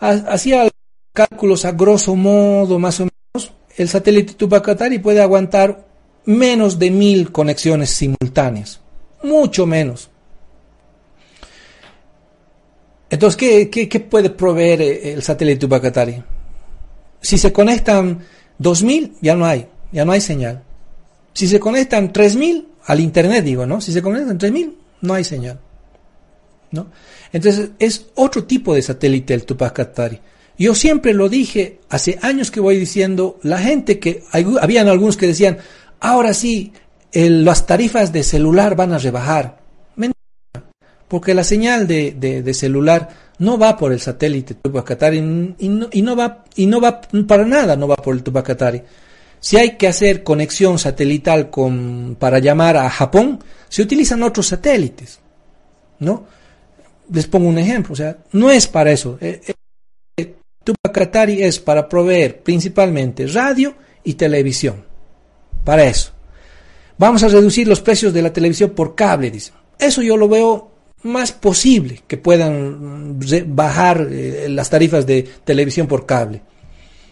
Hacía 0.00 0.68
cálculos 1.14 1.64
a 1.64 1.72
grosso 1.72 2.16
modo, 2.16 2.78
más 2.80 2.98
o 3.00 3.04
menos, 3.04 3.52
el 3.76 3.88
satélite 3.88 4.34
Tupacatari 4.34 4.98
puede 4.98 5.22
aguantar 5.22 5.86
menos 6.26 6.78
de 6.78 6.90
mil 6.90 7.30
conexiones 7.30 7.90
simultáneas, 7.90 8.80
mucho 9.22 9.64
menos. 9.64 10.10
Entonces, 13.08 13.68
¿qué, 13.70 14.06
puede 14.10 14.30
proveer 14.30 14.82
eh, 14.82 15.12
el 15.12 15.22
satélite 15.22 15.60
Tupacatari? 15.60 16.20
Si 17.20 17.38
se 17.38 17.52
conectan 17.52 18.26
2000, 18.58 19.18
ya 19.20 19.36
no 19.36 19.46
hay, 19.46 19.68
ya 19.92 20.04
no 20.04 20.10
hay 20.10 20.20
señal. 20.20 20.64
Si 21.34 21.48
se 21.48 21.60
conectan 21.60 22.12
3000 22.12 22.68
al 22.86 23.00
internet, 23.00 23.44
digo, 23.44 23.66
¿no? 23.66 23.80
Si 23.80 23.92
se 23.92 24.00
conectan 24.00 24.38
3000, 24.38 24.76
no 25.02 25.14
hay 25.14 25.24
señal. 25.24 25.58
¿No? 26.70 26.86
Entonces, 27.32 27.70
es 27.78 28.06
otro 28.14 28.44
tipo 28.44 28.74
de 28.74 28.82
satélite 28.82 29.34
el 29.34 29.44
Tupac 29.44 29.74
Katari. 29.74 30.20
Yo 30.56 30.74
siempre 30.74 31.12
lo 31.12 31.28
dije, 31.28 31.80
hace 31.88 32.18
años 32.22 32.50
que 32.50 32.60
voy 32.60 32.78
diciendo, 32.78 33.38
la 33.42 33.58
gente 33.58 33.98
que, 33.98 34.22
habían 34.32 34.88
algunos 34.88 35.16
que 35.16 35.26
decían, 35.26 35.58
ahora 36.00 36.32
sí, 36.32 36.72
las 37.12 37.66
tarifas 37.66 38.12
de 38.12 38.22
celular 38.22 38.76
van 38.76 38.92
a 38.92 38.98
rebajar. 38.98 39.58
Mentira, 39.96 40.70
porque 41.08 41.34
la 41.34 41.42
señal 41.42 41.88
de, 41.88 42.12
de, 42.12 42.54
celular 42.54 43.08
no 43.38 43.58
va 43.58 43.76
por 43.76 43.92
el 43.92 44.00
satélite 44.00 44.54
Tupac 44.54 44.86
Katari 44.86 45.18
y 45.58 45.68
no, 45.68 45.88
y 45.90 46.02
no, 46.02 46.14
va, 46.14 46.44
y 46.54 46.66
no 46.66 46.80
va 46.80 47.00
para 47.26 47.44
nada, 47.44 47.76
no 47.76 47.88
va 47.88 47.96
por 47.96 48.14
el 48.14 48.22
Tupac 48.22 48.46
Katari. 48.46 48.82
Si 49.44 49.58
hay 49.58 49.76
que 49.76 49.86
hacer 49.86 50.22
conexión 50.22 50.78
satelital 50.78 51.50
con, 51.50 52.16
para 52.18 52.38
llamar 52.38 52.78
a 52.78 52.88
Japón, 52.88 53.44
se 53.68 53.82
utilizan 53.82 54.22
otros 54.22 54.46
satélites, 54.46 55.18
¿no? 55.98 56.24
Les 57.12 57.26
pongo 57.26 57.48
un 57.50 57.58
ejemplo, 57.58 57.92
o 57.92 57.96
sea, 57.96 58.16
no 58.32 58.50
es 58.50 58.66
para 58.66 58.90
eso. 58.90 59.18
Eh, 59.20 59.42
eh, 60.16 60.34
Tupac 60.64 60.94
Katari 60.94 61.42
es 61.42 61.60
para 61.60 61.86
proveer 61.86 62.42
principalmente 62.42 63.26
radio 63.26 63.74
y 64.02 64.14
televisión. 64.14 64.82
Para 65.62 65.84
eso. 65.84 66.12
Vamos 66.96 67.22
a 67.22 67.28
reducir 67.28 67.68
los 67.68 67.82
precios 67.82 68.14
de 68.14 68.22
la 68.22 68.32
televisión 68.32 68.70
por 68.70 68.94
cable, 68.94 69.30
dice. 69.30 69.52
Eso 69.78 70.00
yo 70.00 70.16
lo 70.16 70.26
veo 70.26 70.70
más 71.02 71.32
posible 71.32 72.00
que 72.06 72.16
puedan 72.16 73.20
bajar 73.48 74.08
eh, 74.10 74.46
las 74.48 74.70
tarifas 74.70 75.06
de 75.06 75.22
televisión 75.44 75.86
por 75.86 76.06
cable. 76.06 76.40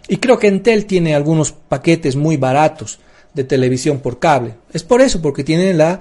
Y 0.09 0.17
creo 0.17 0.39
que 0.39 0.49
Entel 0.49 0.87
tiene 0.87 1.15
algunos 1.15 1.53
paquetes 1.53 2.17
muy 2.17 2.37
baratos 2.37 2.99
de 3.35 3.45
televisión 3.45 4.01
por 4.01 4.19
cable. 4.19 4.55
Es 4.73 4.83
por 4.83 5.01
eso, 5.01 5.23
porque 5.23 5.45
tienen 5.45 5.79
la, 5.79 6.01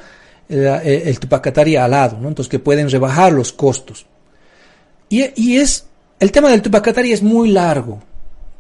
la 0.50 0.82
el 0.84 1.20
Tupacatari 1.20 1.76
al 1.76 1.92
lado, 1.92 2.18
¿no? 2.20 2.28
entonces 2.28 2.50
que 2.50 2.60
pueden 2.60 2.90
rebajar 2.90 3.32
los 3.32 3.54
costos. 3.54 4.06
Y, 5.10 5.26
y 5.36 5.58
es, 5.58 5.86
el 6.20 6.32
tema 6.32 6.50
del 6.50 6.62
Tupacatari 6.62 7.12
es 7.12 7.22
muy 7.22 7.52
largo. 7.52 8.02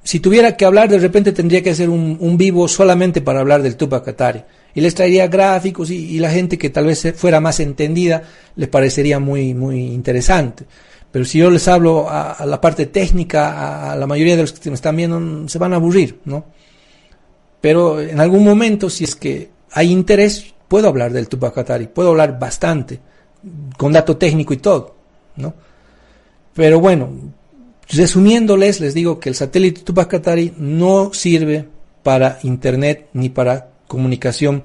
Si 0.04 0.20
tuviera 0.20 0.58
que 0.58 0.66
hablar, 0.66 0.89
de 0.89 0.98
repente 0.98 1.32
tendría 1.32 1.62
que 1.62 1.70
hacer 1.72 1.89
un, 1.89 2.18
un 2.20 2.38
vivo 2.38 2.68
solamente 2.68 3.22
para 3.22 3.39
hablar 3.39 3.62
del 3.62 3.76
Tupacatari. 3.76 4.44
Y 4.74 4.82
les 4.82 4.96
traería 4.96 5.28
gráficos 5.28 5.92
y, 5.92 5.96
y, 5.96 6.20
la 6.20 6.30
gente 6.30 6.58
que 6.58 6.70
tal 6.70 6.86
vez 6.86 7.14
fuera 7.16 7.42
más 7.42 7.60
entendida 7.60 8.24
les 8.56 8.70
parecería 8.70 9.20
muy, 9.20 9.54
muy 9.54 9.80
interesante. 9.80 10.66
Pero 11.12 11.26
si 11.26 11.39
yo 11.39 11.51
les 11.51 11.68
hablo 11.68 12.09
a, 12.09 12.45
la 12.45 12.62
parte 12.62 12.86
técnica, 12.86 13.91
a, 13.91 13.95
la 13.95 14.07
mayoría 14.07 14.38
de 14.38 14.43
los 14.43 14.53
que 14.53 14.70
me 14.70 14.76
están 14.76 14.95
viendo 14.95 15.47
se 15.49 15.59
van 15.59 15.74
a 15.74 15.76
aburrir, 15.76 16.20
¿no? 16.26 16.45
Pero 17.59 18.01
en 18.01 18.20
algún 18.20 18.43
momento, 18.43 18.89
si 18.89 19.03
es 19.03 19.16
que 19.16 19.49
hay 19.72 19.91
interés, 19.91 20.53
puedo 20.68 20.88
hablar 20.88 21.12
del 21.12 21.28
Tupac 21.28 21.53
Katari, 21.53 21.88
puedo 21.88 22.09
hablar 22.09 22.39
bastante, 22.39 22.99
con 23.78 23.91
dato 23.91 24.16
técnico 24.18 24.53
y 24.53 24.57
todo, 24.57 24.95
¿no? 25.36 25.53
Pero 26.53 26.80
bueno, 26.80 27.09
resumiéndoles, 27.89 28.80
les 28.80 28.93
digo 28.93 29.20
que 29.20 29.30
el 29.30 29.36
satélite 29.36 29.82
Tupac 29.82 30.09
Katari 30.09 30.53
no 30.57 31.14
sirve 31.14 31.68
para 32.03 32.39
internet 32.43 33.09
ni 33.14 33.30
para 33.30 33.70
comunicación 33.88 34.64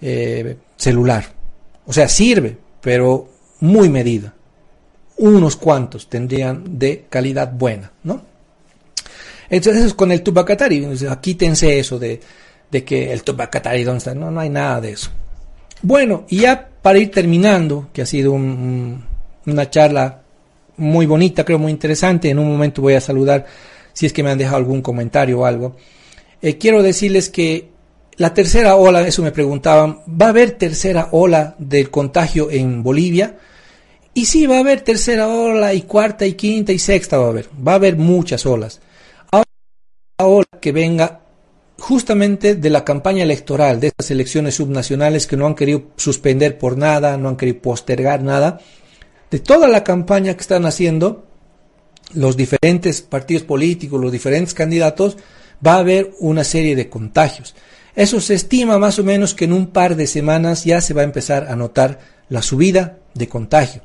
eh, 0.00 0.56
celular. 0.76 1.26
O 1.86 1.92
sea, 1.92 2.08
sirve, 2.08 2.56
pero 2.80 3.28
muy 3.60 3.90
medida 3.90 4.34
unos 5.22 5.54
cuantos 5.54 6.08
tendrían 6.08 6.78
de 6.78 7.04
calidad 7.08 7.52
buena, 7.52 7.92
¿no? 8.02 8.22
Entonces, 9.48 9.84
eso 9.84 9.96
con 9.96 10.10
el 10.10 10.22
Tubacatari, 10.22 10.84
quítense 11.20 11.78
eso 11.78 11.98
de, 11.98 12.20
de 12.70 12.84
que 12.84 13.12
el 13.12 13.22
Tubacatari, 13.22 13.84
¿dónde 13.84 13.98
está? 13.98 14.14
No, 14.14 14.32
no 14.32 14.40
hay 14.40 14.50
nada 14.50 14.80
de 14.80 14.92
eso. 14.92 15.10
Bueno, 15.82 16.24
y 16.28 16.38
ya 16.38 16.68
para 16.82 16.98
ir 16.98 17.12
terminando, 17.12 17.88
que 17.92 18.02
ha 18.02 18.06
sido 18.06 18.32
un, 18.32 19.04
una 19.46 19.70
charla 19.70 20.22
muy 20.76 21.06
bonita, 21.06 21.44
creo 21.44 21.58
muy 21.58 21.70
interesante, 21.70 22.28
en 22.28 22.40
un 22.40 22.50
momento 22.50 22.82
voy 22.82 22.94
a 22.94 23.00
saludar 23.00 23.46
si 23.92 24.06
es 24.06 24.12
que 24.12 24.24
me 24.24 24.30
han 24.30 24.38
dejado 24.38 24.56
algún 24.56 24.82
comentario 24.82 25.40
o 25.40 25.44
algo. 25.44 25.76
Eh, 26.40 26.58
quiero 26.58 26.82
decirles 26.82 27.28
que 27.28 27.68
la 28.16 28.34
tercera 28.34 28.74
ola, 28.74 29.06
eso 29.06 29.22
me 29.22 29.30
preguntaban, 29.30 30.00
¿va 30.08 30.26
a 30.26 30.30
haber 30.30 30.52
tercera 30.52 31.10
ola 31.12 31.54
del 31.58 31.90
contagio 31.90 32.50
en 32.50 32.82
Bolivia? 32.82 33.36
Y 34.14 34.26
sí, 34.26 34.46
va 34.46 34.56
a 34.56 34.60
haber 34.60 34.82
tercera 34.82 35.26
ola 35.28 35.72
y 35.72 35.82
cuarta 35.82 36.26
y 36.26 36.34
quinta 36.34 36.72
y 36.72 36.78
sexta 36.78 37.16
va 37.16 37.26
a 37.26 37.28
haber. 37.30 37.48
Va 37.66 37.72
a 37.72 37.76
haber 37.76 37.96
muchas 37.96 38.44
olas. 38.44 38.80
Ahora 39.30 39.48
la 40.18 40.26
ola 40.26 40.46
que 40.60 40.72
venga 40.72 41.20
justamente 41.78 42.54
de 42.54 42.70
la 42.70 42.84
campaña 42.84 43.22
electoral, 43.22 43.80
de 43.80 43.88
estas 43.88 44.10
elecciones 44.10 44.56
subnacionales 44.56 45.26
que 45.26 45.36
no 45.36 45.46
han 45.46 45.54
querido 45.54 45.84
suspender 45.96 46.58
por 46.58 46.76
nada, 46.76 47.16
no 47.16 47.30
han 47.30 47.36
querido 47.36 47.60
postergar 47.60 48.22
nada, 48.22 48.60
de 49.30 49.38
toda 49.38 49.66
la 49.66 49.82
campaña 49.82 50.34
que 50.34 50.42
están 50.42 50.66
haciendo 50.66 51.24
los 52.12 52.36
diferentes 52.36 53.00
partidos 53.00 53.44
políticos, 53.44 54.00
los 54.00 54.12
diferentes 54.12 54.52
candidatos, 54.52 55.16
va 55.66 55.74
a 55.74 55.78
haber 55.78 56.12
una 56.20 56.44
serie 56.44 56.76
de 56.76 56.90
contagios. 56.90 57.54
Eso 57.96 58.20
se 58.20 58.34
estima 58.34 58.78
más 58.78 58.98
o 58.98 59.04
menos 59.04 59.34
que 59.34 59.46
en 59.46 59.54
un 59.54 59.68
par 59.68 59.96
de 59.96 60.06
semanas 60.06 60.64
ya 60.64 60.82
se 60.82 60.92
va 60.92 61.00
a 61.00 61.04
empezar 61.04 61.46
a 61.48 61.56
notar 61.56 61.98
la 62.28 62.42
subida 62.42 62.98
de 63.14 63.28
contagio 63.28 63.82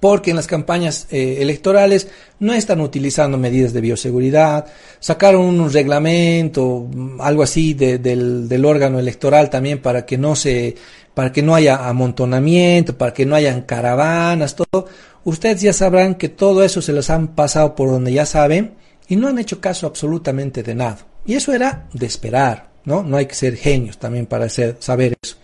porque 0.00 0.30
en 0.30 0.36
las 0.36 0.46
campañas 0.46 1.06
eh, 1.10 1.38
electorales 1.40 2.08
no 2.40 2.52
están 2.52 2.80
utilizando 2.80 3.38
medidas 3.38 3.72
de 3.72 3.80
bioseguridad, 3.80 4.66
sacaron 4.98 5.42
un 5.42 5.72
reglamento, 5.72 6.88
algo 7.20 7.42
así 7.42 7.74
de, 7.74 7.98
del, 7.98 8.64
órgano 8.64 8.98
electoral 8.98 9.48
también 9.48 9.80
para 9.80 10.04
que 10.04 10.18
no 10.18 10.34
se, 10.34 10.74
para 11.14 11.32
que 11.32 11.42
no 11.42 11.54
haya 11.54 11.88
amontonamiento, 11.88 12.98
para 12.98 13.12
que 13.12 13.26
no 13.26 13.36
hayan 13.36 13.62
caravanas, 13.62 14.56
todo. 14.56 14.86
Ustedes 15.24 15.60
ya 15.62 15.72
sabrán 15.72 16.16
que 16.16 16.28
todo 16.28 16.62
eso 16.62 16.82
se 16.82 16.92
los 16.92 17.10
han 17.10 17.28
pasado 17.28 17.74
por 17.74 17.90
donde 17.90 18.12
ya 18.12 18.26
saben 18.26 18.74
y 19.08 19.16
no 19.16 19.28
han 19.28 19.38
hecho 19.38 19.60
caso 19.60 19.86
absolutamente 19.86 20.62
de 20.62 20.74
nada. 20.74 20.98
Y 21.24 21.34
eso 21.34 21.52
era 21.52 21.88
de 21.92 22.06
esperar, 22.06 22.70
¿no? 22.84 23.02
No 23.02 23.16
hay 23.16 23.26
que 23.26 23.34
ser 23.34 23.56
genios 23.56 23.98
también 23.98 24.26
para 24.26 24.48
saber 24.48 25.16
eso. 25.20 25.36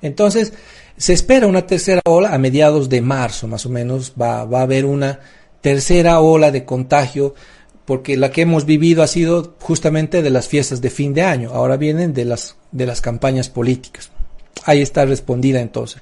Entonces, 0.00 0.52
se 1.02 1.14
espera 1.14 1.48
una 1.48 1.66
tercera 1.66 2.00
ola 2.04 2.32
a 2.32 2.38
mediados 2.38 2.88
de 2.88 3.00
marzo, 3.00 3.48
más 3.48 3.66
o 3.66 3.68
menos, 3.68 4.12
va, 4.12 4.44
va 4.44 4.60
a 4.60 4.62
haber 4.62 4.84
una 4.84 5.18
tercera 5.60 6.20
ola 6.20 6.52
de 6.52 6.64
contagio, 6.64 7.34
porque 7.84 8.16
la 8.16 8.30
que 8.30 8.42
hemos 8.42 8.66
vivido 8.66 9.02
ha 9.02 9.08
sido 9.08 9.56
justamente 9.58 10.22
de 10.22 10.30
las 10.30 10.46
fiestas 10.46 10.80
de 10.80 10.90
fin 10.90 11.12
de 11.12 11.22
año, 11.22 11.50
ahora 11.52 11.76
vienen 11.76 12.14
de 12.14 12.24
las, 12.24 12.54
de 12.70 12.86
las 12.86 13.00
campañas 13.00 13.48
políticas. 13.48 14.12
Ahí 14.64 14.80
está 14.80 15.04
respondida 15.04 15.60
entonces. 15.60 16.00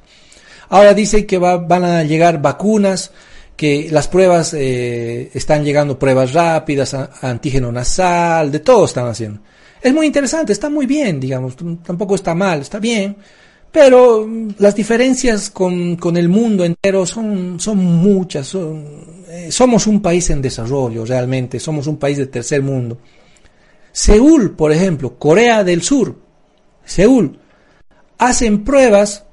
Ahora 0.68 0.92
dice 0.92 1.24
que 1.24 1.38
va, 1.38 1.56
van 1.56 1.84
a 1.84 2.04
llegar 2.04 2.42
vacunas, 2.42 3.10
que 3.56 3.88
las 3.90 4.06
pruebas 4.06 4.52
eh, 4.52 5.30
están 5.32 5.64
llegando 5.64 5.98
pruebas 5.98 6.34
rápidas, 6.34 6.92
antígeno 7.22 7.72
nasal, 7.72 8.52
de 8.52 8.58
todo 8.58 8.84
están 8.84 9.06
haciendo. 9.06 9.40
Es 9.80 9.94
muy 9.94 10.04
interesante, 10.04 10.52
está 10.52 10.68
muy 10.68 10.84
bien, 10.84 11.18
digamos, 11.18 11.56
tampoco 11.56 12.16
está 12.16 12.34
mal, 12.34 12.60
está 12.60 12.78
bien 12.78 13.16
Pero 13.72 14.26
mm, 14.26 14.54
las 14.58 14.74
diferencias 14.74 15.50
con, 15.50 15.96
con 15.96 16.16
el 16.16 16.28
mundo 16.28 16.64
entero 16.64 17.06
son, 17.06 17.60
son 17.60 17.78
muchas. 17.78 18.54
Eh, 18.54 19.48
somos 19.50 19.86
un 19.86 20.02
país 20.02 20.28
en 20.30 20.42
desarrollo 20.42 21.04
realmente, 21.04 21.60
somos 21.60 21.86
un 21.86 21.96
país 21.96 22.18
de 22.18 22.26
tercer 22.26 22.62
mundo. 22.62 22.98
Seúl, 23.92 24.52
por 24.52 24.72
ejemplo, 24.72 25.18
Corea 25.18 25.64
del 25.64 25.82
Sur, 25.82 26.16
Seúl, 26.84 27.38
hacen 28.18 28.64
pruebas 28.64 29.24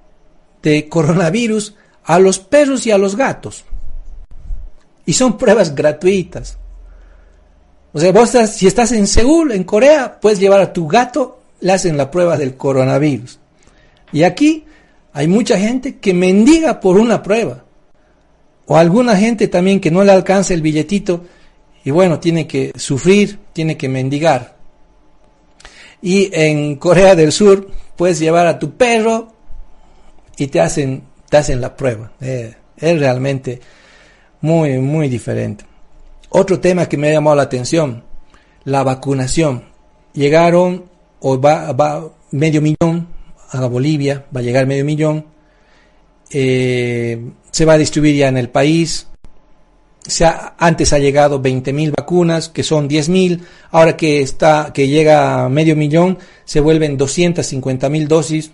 de 0.63 0.89
coronavirus 0.89 1.75
a 2.03 2.19
los 2.19 2.39
perros 2.39 2.85
y 2.87 2.91
a 2.91 2.97
los 2.97 3.15
gatos. 3.15 3.65
Y 5.05 5.13
son 5.13 5.37
pruebas 5.37 5.75
gratuitas. 5.75 6.57
O 7.93 7.99
sea, 7.99 8.11
vos 8.11 8.31
si 8.51 8.67
estás 8.67 8.91
en 8.91 9.07
Seúl, 9.07 9.51
en 9.51 9.63
Corea, 9.63 10.19
puedes 10.19 10.39
llevar 10.39 10.61
a 10.61 10.73
tu 10.73 10.87
gato, 10.87 11.39
le 11.61 11.71
hacen 11.71 11.97
la 11.97 12.11
prueba 12.11 12.37
del 12.37 12.55
coronavirus. 12.55 13.39
Y 14.11 14.23
aquí 14.23 14.65
hay 15.13 15.27
mucha 15.27 15.57
gente 15.57 15.97
que 15.97 16.13
mendiga 16.13 16.79
por 16.79 16.97
una 16.97 17.23
prueba. 17.23 17.65
O 18.65 18.77
alguna 18.77 19.15
gente 19.15 19.47
también 19.47 19.79
que 19.79 19.91
no 19.91 20.03
le 20.03 20.11
alcanza 20.11 20.53
el 20.53 20.61
billetito 20.61 21.25
y 21.83 21.91
bueno, 21.91 22.19
tiene 22.19 22.45
que 22.45 22.73
sufrir, 22.75 23.39
tiene 23.53 23.77
que 23.77 23.87
mendigar. 23.87 24.57
Y 26.01 26.29
en 26.33 26.75
Corea 26.75 27.15
del 27.15 27.31
Sur 27.31 27.71
puedes 27.95 28.19
llevar 28.19 28.45
a 28.45 28.59
tu 28.59 28.71
perro 28.71 29.33
y 30.37 30.47
te 30.47 30.59
hacen, 30.59 31.03
te 31.29 31.37
hacen 31.37 31.61
la 31.61 31.75
prueba. 31.75 32.11
Eh, 32.19 32.53
es 32.75 32.99
realmente 32.99 33.61
muy, 34.41 34.77
muy 34.79 35.07
diferente. 35.07 35.65
Otro 36.29 36.59
tema 36.59 36.87
que 36.87 36.97
me 36.97 37.07
ha 37.07 37.13
llamado 37.13 37.37
la 37.37 37.43
atención, 37.43 38.03
la 38.65 38.83
vacunación. 38.83 39.63
Llegaron, 40.13 40.85
o 41.21 41.39
va, 41.39 41.71
va 41.71 42.07
medio 42.31 42.61
millón 42.61 43.16
a 43.51 43.65
Bolivia, 43.67 44.25
va 44.35 44.39
a 44.39 44.43
llegar 44.43 44.65
medio 44.65 44.85
millón, 44.85 45.25
eh, 46.29 47.31
se 47.51 47.65
va 47.65 47.73
a 47.73 47.77
distribuir 47.77 48.15
ya 48.15 48.27
en 48.27 48.37
el 48.37 48.49
país. 48.49 49.07
Se 50.05 50.25
antes 50.57 50.93
ha 50.93 50.99
llegado 50.99 51.41
20.000 51.41 51.93
vacunas, 51.97 52.47
que 52.49 52.63
son 52.63 52.87
10.000, 52.87 53.41
ahora 53.71 53.97
que, 53.97 54.21
está, 54.21 54.71
que 54.73 54.87
llega 54.87 55.49
medio 55.49 55.75
millón, 55.75 56.17
se 56.45 56.61
vuelven 56.61 56.97
250.000 56.97 58.07
dosis. 58.07 58.51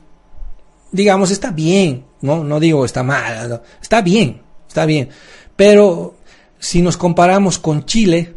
Digamos, 0.92 1.32
está 1.32 1.52
bien, 1.52 2.06
no, 2.22 2.44
no 2.44 2.60
digo 2.60 2.86
está 2.86 3.04
mal, 3.04 3.62
está 3.82 4.02
bien, 4.02 4.42
está 4.68 4.86
bien. 4.86 5.10
Pero 5.56 6.16
si 6.60 6.82
nos 6.82 6.98
comparamos 6.98 7.60
con 7.60 7.86
Chile, 7.86 8.34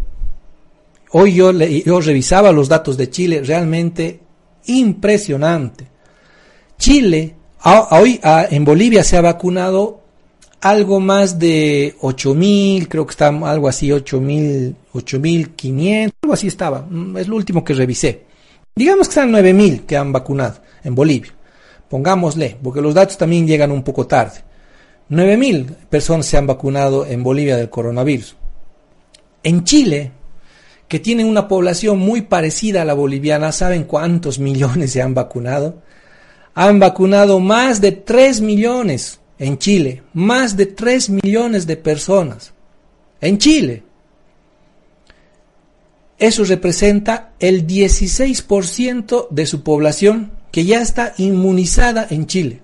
hoy 1.13 1.35
yo, 1.35 1.53
yo 1.53 2.01
revisaba 2.01 2.53
los 2.53 2.69
datos 2.69 2.97
de 2.97 3.09
Chile, 3.09 3.43
realmente 3.43 4.21
impresionante. 4.67 5.96
Chile, 6.79 7.35
hoy 7.91 8.21
en 8.23 8.65
Bolivia 8.65 9.03
se 9.03 9.17
ha 9.17 9.21
vacunado 9.21 10.01
algo 10.61 11.01
más 11.01 11.39
de 11.39 11.95
8.000, 12.01 12.89
creo 12.89 13.07
que 13.07 13.13
está 13.13 13.29
algo 13.29 13.69
así, 13.69 13.89
8.000, 13.89 14.75
8.500, 14.93 16.13
algo 16.23 16.35
así 16.35 16.47
estaba, 16.49 16.83
mm, 16.89 17.17
es 17.19 17.29
lo 17.29 17.37
último 17.37 17.65
que 17.65 17.75
revisé. 17.75 18.23
Digamos 18.75 19.09
que 19.09 19.13
están 19.13 19.33
9.000 19.33 19.87
que 19.87 19.97
han 19.97 20.13
vacunado 20.13 20.61
en 20.85 20.95
Bolivia, 20.95 21.33
pongámosle, 21.89 22.57
porque 22.63 22.81
los 22.81 22.95
datos 22.95 23.17
también 23.17 23.47
llegan 23.47 23.71
un 23.71 23.83
poco 23.83 24.07
tarde. 24.07 24.41
9.000 25.09 25.67
personas 25.89 26.27
se 26.27 26.37
han 26.37 26.47
vacunado 26.47 27.07
en 27.07 27.23
Bolivia 27.23 27.57
del 27.57 27.71
coronavirus. 27.71 28.35
En 29.45 29.63
Chile, 29.63 30.11
que 30.89 30.99
tiene 30.99 31.25
una 31.25 31.47
población 31.47 31.99
muy 31.99 32.23
parecida 32.23 32.83
a 32.83 32.85
la 32.85 32.95
boliviana, 32.95 33.53
¿saben 33.53 33.85
cuántos 33.85 34.39
millones 34.39 34.93
se 34.93 35.03
han 35.03 35.15
vacunado? 35.15 35.83
Han 36.57 36.79
vacunado 36.79 37.39
más 37.39 37.83
de 37.83 37.93
3 37.93 38.41
millones 38.41 39.21
en 39.39 39.59
Chile, 39.59 40.03
más 40.15 40.57
de 40.57 40.65
3 40.65 41.11
millones 41.11 41.67
de 41.67 41.77
personas. 41.77 42.55
En 43.21 43.37
Chile. 43.37 43.83
Eso 46.19 46.45
representa 46.45 47.35
el 47.41 47.67
16% 47.67 49.29
de 49.29 49.45
su 49.45 49.63
población 49.63 50.33
que 50.51 50.65
ya 50.65 50.81
está 50.81 51.13
inmunizada 51.19 52.07
en 52.09 52.27
Chile. 52.27 52.63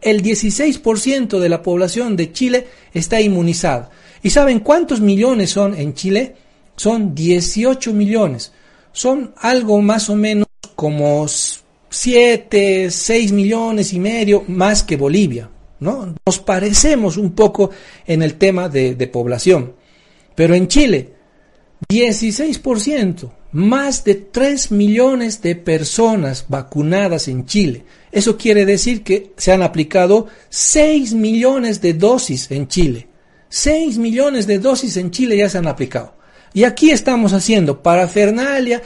El 0.00 0.22
16% 0.22 1.38
de 1.38 1.48
la 1.50 1.60
población 1.62 2.16
de 2.16 2.32
Chile 2.32 2.68
está 2.94 3.20
inmunizada. 3.20 3.90
¿Y 4.22 4.30
saben 4.30 4.60
cuántos 4.60 5.02
millones 5.02 5.50
son 5.50 5.74
en 5.74 5.92
Chile? 5.92 6.36
Son 6.74 7.14
18 7.14 7.92
millones. 7.92 8.52
Son 8.92 9.34
algo 9.36 9.82
más 9.82 10.08
o 10.08 10.16
menos 10.16 10.46
como 10.74 11.26
7, 11.88 12.90
6 12.90 13.32
millones 13.32 13.92
y 13.92 13.98
medio 13.98 14.44
más 14.48 14.82
que 14.82 14.96
Bolivia. 14.96 15.50
¿no? 15.80 16.14
Nos 16.24 16.38
parecemos 16.38 17.16
un 17.16 17.32
poco 17.32 17.70
en 18.06 18.22
el 18.22 18.34
tema 18.34 18.68
de, 18.68 18.94
de 18.94 19.06
población. 19.06 19.74
Pero 20.34 20.54
en 20.54 20.68
Chile, 20.68 21.12
16%, 21.88 23.30
más 23.52 24.04
de 24.04 24.14
3 24.16 24.70
millones 24.72 25.40
de 25.40 25.56
personas 25.56 26.46
vacunadas 26.48 27.28
en 27.28 27.46
Chile. 27.46 27.84
Eso 28.12 28.36
quiere 28.36 28.66
decir 28.66 29.02
que 29.02 29.32
se 29.36 29.52
han 29.52 29.62
aplicado 29.62 30.26
6 30.50 31.14
millones 31.14 31.80
de 31.80 31.94
dosis 31.94 32.50
en 32.50 32.68
Chile. 32.68 33.08
6 33.48 33.98
millones 33.98 34.46
de 34.46 34.58
dosis 34.58 34.96
en 34.96 35.10
Chile 35.10 35.36
ya 35.36 35.48
se 35.48 35.58
han 35.58 35.68
aplicado. 35.68 36.14
Y 36.52 36.64
aquí 36.64 36.90
estamos 36.90 37.32
haciendo 37.32 37.82
parafernalia, 37.82 38.82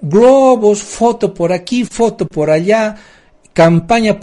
globos, 0.00 0.82
foto 0.82 1.34
por 1.34 1.52
aquí, 1.52 1.84
foto 1.84 2.26
por 2.26 2.50
allá, 2.50 2.96
campaña, 3.52 4.18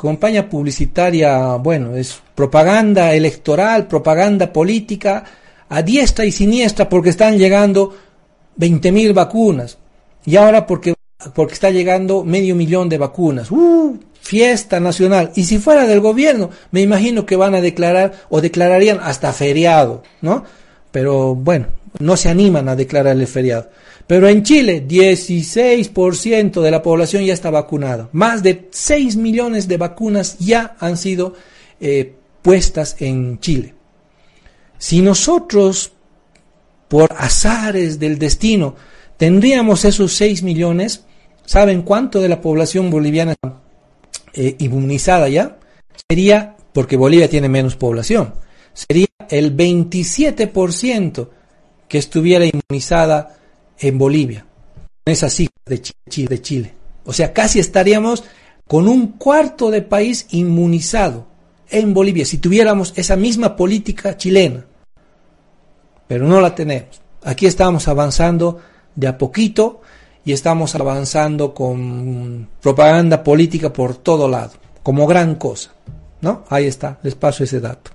campaña 0.00 0.48
publicitaria, 0.48 1.56
bueno, 1.56 1.96
es 1.96 2.20
propaganda 2.34 3.14
electoral, 3.14 3.86
propaganda 3.86 4.52
política, 4.52 5.24
a 5.68 5.82
diestra 5.82 6.24
y 6.24 6.32
siniestra 6.32 6.88
porque 6.88 7.10
están 7.10 7.38
llegando 7.38 7.94
20.000 8.58 9.14
vacunas. 9.14 9.78
Y 10.24 10.36
ahora 10.36 10.66
porque, 10.66 10.94
porque 11.34 11.54
está 11.54 11.70
llegando 11.70 12.24
medio 12.24 12.54
millón 12.54 12.88
de 12.88 12.98
vacunas. 12.98 13.50
¡Uh! 13.50 13.98
Fiesta 14.20 14.80
nacional. 14.80 15.30
Y 15.36 15.44
si 15.44 15.58
fuera 15.58 15.86
del 15.86 16.00
gobierno, 16.00 16.50
me 16.72 16.80
imagino 16.80 17.24
que 17.24 17.36
van 17.36 17.54
a 17.54 17.60
declarar 17.60 18.12
o 18.28 18.40
declararían 18.40 18.98
hasta 19.00 19.32
feriado, 19.32 20.02
¿no? 20.20 20.44
Pero 20.90 21.36
bueno, 21.36 21.66
no 21.98 22.16
se 22.16 22.28
animan 22.28 22.68
a 22.68 22.76
declarar 22.76 23.16
el 23.16 23.26
feriado. 23.26 23.70
Pero 24.06 24.28
en 24.28 24.42
Chile, 24.42 24.84
16% 24.86 26.60
de 26.60 26.70
la 26.70 26.82
población 26.82 27.24
ya 27.24 27.34
está 27.34 27.50
vacunada. 27.50 28.08
Más 28.12 28.42
de 28.42 28.68
6 28.70 29.16
millones 29.16 29.66
de 29.66 29.76
vacunas 29.76 30.38
ya 30.38 30.76
han 30.78 30.96
sido 30.96 31.34
eh, 31.80 32.14
puestas 32.42 32.96
en 33.00 33.40
Chile. 33.40 33.74
Si 34.78 35.00
nosotros, 35.00 35.92
por 36.88 37.12
azares 37.18 37.98
del 37.98 38.18
destino, 38.18 38.76
tendríamos 39.16 39.84
esos 39.84 40.12
6 40.14 40.42
millones, 40.42 41.04
¿saben 41.44 41.82
cuánto 41.82 42.20
de 42.20 42.28
la 42.28 42.40
población 42.40 42.90
boliviana 42.90 43.34
eh, 44.34 44.54
inmunizada 44.58 45.28
ya? 45.28 45.58
Sería, 46.08 46.56
porque 46.72 46.96
Bolivia 46.96 47.28
tiene 47.28 47.48
menos 47.48 47.74
población, 47.74 48.34
sería 48.72 49.06
el 49.28 49.56
27% 49.56 51.28
que 51.88 51.98
estuviera 51.98 52.44
inmunizada 52.44 53.36
en 53.78 53.98
Bolivia, 53.98 54.46
con 55.04 55.12
esa 55.12 55.30
cifra 55.30 55.54
de 55.66 55.82
Chile, 55.82 56.28
de 56.28 56.42
Chile. 56.42 56.74
O 57.04 57.12
sea, 57.12 57.32
casi 57.32 57.60
estaríamos 57.60 58.24
con 58.66 58.88
un 58.88 59.12
cuarto 59.12 59.70
de 59.70 59.82
país 59.82 60.26
inmunizado 60.30 61.26
en 61.68 61.94
Bolivia 61.94 62.24
si 62.24 62.38
tuviéramos 62.38 62.92
esa 62.96 63.16
misma 63.16 63.56
política 63.56 64.16
chilena. 64.16 64.64
Pero 66.08 66.26
no 66.26 66.40
la 66.40 66.54
tenemos. 66.54 67.00
Aquí 67.24 67.46
estamos 67.46 67.88
avanzando 67.88 68.60
de 68.94 69.08
a 69.08 69.18
poquito 69.18 69.80
y 70.24 70.32
estamos 70.32 70.74
avanzando 70.74 71.54
con 71.54 72.48
propaganda 72.60 73.22
política 73.22 73.72
por 73.72 73.96
todo 73.96 74.28
lado, 74.28 74.52
como 74.82 75.06
gran 75.06 75.36
cosa. 75.36 75.72
¿No? 76.20 76.44
Ahí 76.48 76.66
está, 76.66 76.98
les 77.02 77.14
paso 77.14 77.44
ese 77.44 77.60
dato. 77.60 77.90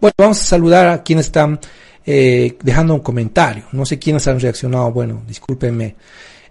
Bueno, 0.00 0.14
vamos 0.18 0.40
a 0.40 0.44
saludar 0.44 0.86
a 0.88 1.02
quienes 1.02 1.26
están 1.26 1.58
eh, 2.10 2.56
dejando 2.62 2.94
un 2.94 3.00
comentario. 3.00 3.64
No 3.72 3.84
sé 3.84 3.98
quiénes 3.98 4.26
han 4.28 4.40
reaccionado, 4.40 4.90
bueno, 4.90 5.24
discúlpenme. 5.28 5.94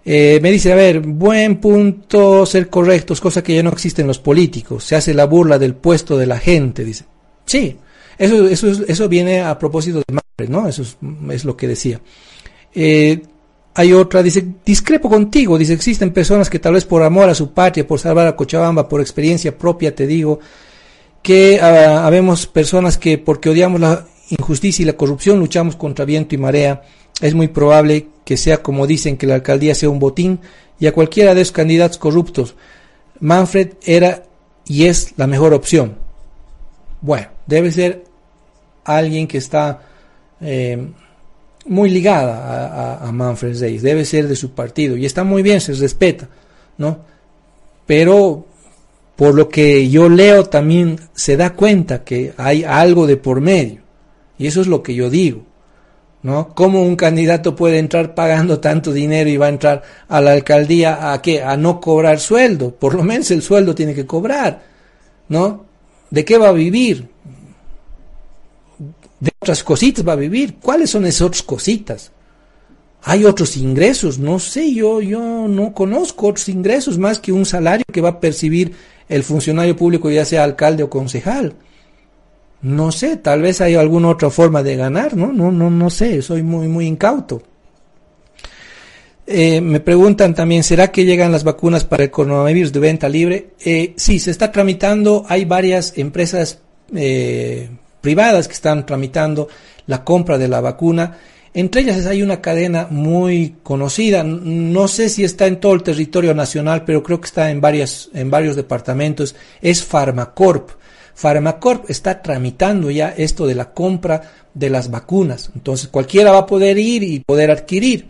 Eh, 0.04 0.38
me 0.40 0.52
dice, 0.52 0.72
a 0.72 0.76
ver, 0.76 1.00
buen 1.00 1.56
punto, 1.56 2.46
ser 2.46 2.70
correctos, 2.70 3.20
cosa 3.20 3.42
que 3.42 3.56
ya 3.56 3.62
no 3.64 3.70
existe 3.70 4.02
en 4.02 4.06
los 4.06 4.20
políticos. 4.20 4.84
Se 4.84 4.94
hace 4.94 5.12
la 5.14 5.24
burla 5.24 5.58
del 5.58 5.74
puesto 5.74 6.16
de 6.16 6.26
la 6.26 6.38
gente, 6.38 6.84
dice. 6.84 7.06
Sí, 7.44 7.76
eso, 8.16 8.46
eso, 8.46 8.68
eso 8.86 9.08
viene 9.08 9.40
a 9.40 9.58
propósito 9.58 9.98
de 9.98 10.14
Mapre, 10.14 10.48
¿no? 10.48 10.68
Eso 10.68 10.84
es, 11.30 11.44
lo 11.44 11.56
que 11.56 11.66
decía. 11.66 12.00
Eh, 12.72 13.20
hay 13.74 13.92
otra, 13.92 14.22
dice, 14.22 14.46
discrepo 14.64 15.08
contigo, 15.08 15.58
dice, 15.58 15.72
existen 15.72 16.12
personas 16.12 16.48
que 16.48 16.60
tal 16.60 16.74
vez 16.74 16.84
por 16.84 17.02
amor 17.02 17.30
a 17.30 17.34
su 17.34 17.52
patria, 17.52 17.84
por 17.84 17.98
salvar 17.98 18.28
a 18.28 18.36
Cochabamba, 18.36 18.88
por 18.88 19.00
experiencia 19.00 19.58
propia, 19.58 19.92
te 19.92 20.06
digo, 20.06 20.38
que 21.20 21.58
ah, 21.60 22.06
habemos 22.06 22.46
personas 22.46 22.96
que 22.96 23.18
porque 23.18 23.50
odiamos 23.50 23.80
la 23.80 24.06
injusticia 24.28 24.82
y 24.82 24.86
la 24.86 24.96
corrupción 24.96 25.38
luchamos 25.38 25.76
contra 25.76 26.04
viento 26.04 26.34
y 26.34 26.38
marea. 26.38 26.82
Es 27.20 27.34
muy 27.34 27.48
probable 27.48 28.08
que 28.24 28.36
sea 28.36 28.62
como 28.62 28.86
dicen 28.86 29.16
que 29.16 29.26
la 29.26 29.34
alcaldía 29.34 29.74
sea 29.74 29.90
un 29.90 29.98
botín 29.98 30.40
y 30.78 30.86
a 30.86 30.92
cualquiera 30.92 31.34
de 31.34 31.40
esos 31.42 31.52
candidatos 31.52 31.98
corruptos. 31.98 32.54
Manfred 33.20 33.74
era 33.84 34.24
y 34.66 34.84
es 34.84 35.14
la 35.16 35.26
mejor 35.26 35.54
opción. 35.54 35.96
Bueno, 37.00 37.28
debe 37.46 37.72
ser 37.72 38.04
alguien 38.84 39.26
que 39.26 39.38
está 39.38 39.82
eh, 40.40 40.88
muy 41.66 41.90
ligada 41.90 42.98
a, 43.02 43.12
Manfred 43.12 43.54
Zeiss, 43.54 43.82
debe 43.82 44.04
ser 44.04 44.28
de 44.28 44.36
su 44.36 44.52
partido 44.52 44.96
y 44.96 45.04
está 45.04 45.24
muy 45.24 45.42
bien, 45.42 45.60
se 45.60 45.74
respeta, 45.74 46.28
¿no? 46.78 46.98
Pero 47.86 48.46
por 49.16 49.34
lo 49.34 49.48
que 49.48 49.88
yo 49.90 50.08
leo 50.08 50.44
también 50.44 50.98
se 51.14 51.36
da 51.36 51.54
cuenta 51.54 52.04
que 52.04 52.32
hay 52.36 52.64
algo 52.64 53.06
de 53.06 53.16
por 53.16 53.40
medio 53.40 53.87
y 54.38 54.46
eso 54.46 54.60
es 54.60 54.66
lo 54.66 54.82
que 54.82 54.94
yo 54.94 55.10
digo. 55.10 55.42
¿No? 56.20 56.52
¿Cómo 56.52 56.82
un 56.82 56.96
candidato 56.96 57.54
puede 57.54 57.78
entrar 57.78 58.16
pagando 58.16 58.58
tanto 58.58 58.92
dinero 58.92 59.30
y 59.30 59.36
va 59.36 59.46
a 59.46 59.50
entrar 59.50 59.82
a 60.08 60.20
la 60.20 60.32
alcaldía 60.32 61.12
a 61.12 61.22
qué? 61.22 61.44
A 61.44 61.56
no 61.56 61.80
cobrar 61.80 62.18
sueldo. 62.18 62.74
Por 62.74 62.94
lo 62.94 63.04
menos 63.04 63.30
el 63.30 63.40
sueldo 63.40 63.72
tiene 63.72 63.94
que 63.94 64.04
cobrar, 64.04 64.64
¿no? 65.28 65.64
¿De 66.10 66.24
qué 66.24 66.36
va 66.36 66.48
a 66.48 66.52
vivir? 66.52 67.08
de 69.20 69.32
otras 69.40 69.62
cositas 69.64 70.06
va 70.06 70.12
a 70.12 70.16
vivir. 70.16 70.56
¿Cuáles 70.60 70.90
son 70.90 71.06
esas 71.06 71.22
otras 71.22 71.42
cositas? 71.42 72.12
Hay 73.02 73.24
otros 73.24 73.56
ingresos, 73.56 74.18
no 74.18 74.38
sé, 74.38 74.74
yo, 74.74 75.00
yo 75.00 75.46
no 75.48 75.72
conozco 75.72 76.28
otros 76.28 76.48
ingresos 76.48 76.98
más 76.98 77.20
que 77.20 77.30
un 77.30 77.46
salario 77.46 77.84
que 77.92 78.00
va 78.00 78.08
a 78.08 78.20
percibir 78.20 78.74
el 79.08 79.22
funcionario 79.22 79.76
público, 79.76 80.10
ya 80.10 80.24
sea 80.24 80.44
alcalde 80.44 80.82
o 80.82 80.90
concejal. 80.90 81.54
No 82.60 82.90
sé, 82.90 83.16
tal 83.16 83.42
vez 83.42 83.60
hay 83.60 83.76
alguna 83.76 84.08
otra 84.08 84.30
forma 84.30 84.62
de 84.62 84.76
ganar, 84.76 85.16
¿no? 85.16 85.32
No, 85.32 85.52
no, 85.52 85.70
no 85.70 85.90
sé, 85.90 86.22
soy 86.22 86.42
muy, 86.42 86.66
muy 86.66 86.86
incauto. 86.86 87.42
Eh, 89.30 89.60
me 89.60 89.80
preguntan 89.80 90.34
también, 90.34 90.64
¿será 90.64 90.90
que 90.90 91.04
llegan 91.04 91.30
las 91.30 91.44
vacunas 91.44 91.84
para 91.84 92.04
el 92.04 92.10
coronavirus 92.10 92.72
de 92.72 92.80
venta 92.80 93.08
libre? 93.10 93.50
Eh, 93.62 93.92
sí, 93.96 94.18
se 94.18 94.30
está 94.30 94.50
tramitando, 94.50 95.24
hay 95.28 95.44
varias 95.44 95.92
empresas 95.98 96.60
eh, 96.96 97.68
privadas 98.00 98.48
que 98.48 98.54
están 98.54 98.86
tramitando 98.86 99.48
la 99.86 100.02
compra 100.02 100.38
de 100.38 100.48
la 100.48 100.62
vacuna. 100.62 101.18
Entre 101.52 101.82
ellas 101.82 102.06
hay 102.06 102.22
una 102.22 102.40
cadena 102.40 102.88
muy 102.90 103.56
conocida, 103.62 104.22
no 104.24 104.88
sé 104.88 105.10
si 105.10 105.24
está 105.24 105.46
en 105.46 105.60
todo 105.60 105.74
el 105.74 105.82
territorio 105.82 106.34
nacional, 106.34 106.84
pero 106.86 107.02
creo 107.02 107.20
que 107.20 107.26
está 107.26 107.50
en, 107.50 107.60
varias, 107.60 108.08
en 108.14 108.30
varios 108.30 108.56
departamentos, 108.56 109.36
es 109.60 109.84
Pharmacorp. 109.84 110.70
Pharmacorp 111.18 111.90
está 111.90 112.22
tramitando 112.22 112.90
ya 112.90 113.08
esto 113.16 113.46
de 113.46 113.56
la 113.56 113.72
compra 113.72 114.22
de 114.54 114.70
las 114.70 114.90
vacunas. 114.90 115.50
Entonces 115.54 115.88
cualquiera 115.88 116.30
va 116.30 116.38
a 116.38 116.46
poder 116.46 116.78
ir 116.78 117.02
y 117.02 117.20
poder 117.20 117.50
adquirir. 117.50 118.06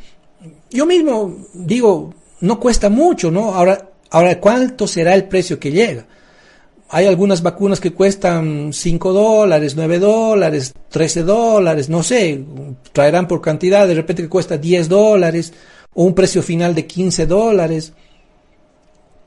Yo 0.70 0.84
mismo 0.84 1.36
digo, 1.54 2.12
no 2.40 2.60
cuesta 2.60 2.90
mucho, 2.90 3.30
¿no? 3.30 3.54
Ahora, 3.54 3.90
ahora 4.10 4.38
¿cuánto 4.38 4.86
será 4.86 5.14
el 5.14 5.24
precio 5.24 5.58
que 5.58 5.72
llega? 5.72 6.06
hay 6.90 7.06
algunas 7.06 7.42
vacunas 7.42 7.80
que 7.80 7.92
cuestan 7.92 8.72
5 8.72 9.12
dólares, 9.12 9.74
9 9.76 9.98
dólares, 9.98 10.72
13 10.88 11.22
dólares, 11.22 11.90
no 11.90 12.02
sé, 12.02 12.42
traerán 12.92 13.28
por 13.28 13.42
cantidad, 13.42 13.86
de 13.86 13.94
repente 13.94 14.22
que 14.22 14.28
cuesta 14.28 14.56
10 14.56 14.88
dólares 14.88 15.52
o 15.92 16.04
un 16.04 16.14
precio 16.14 16.42
final 16.42 16.74
de 16.74 16.86
15 16.86 17.26
dólares. 17.26 17.92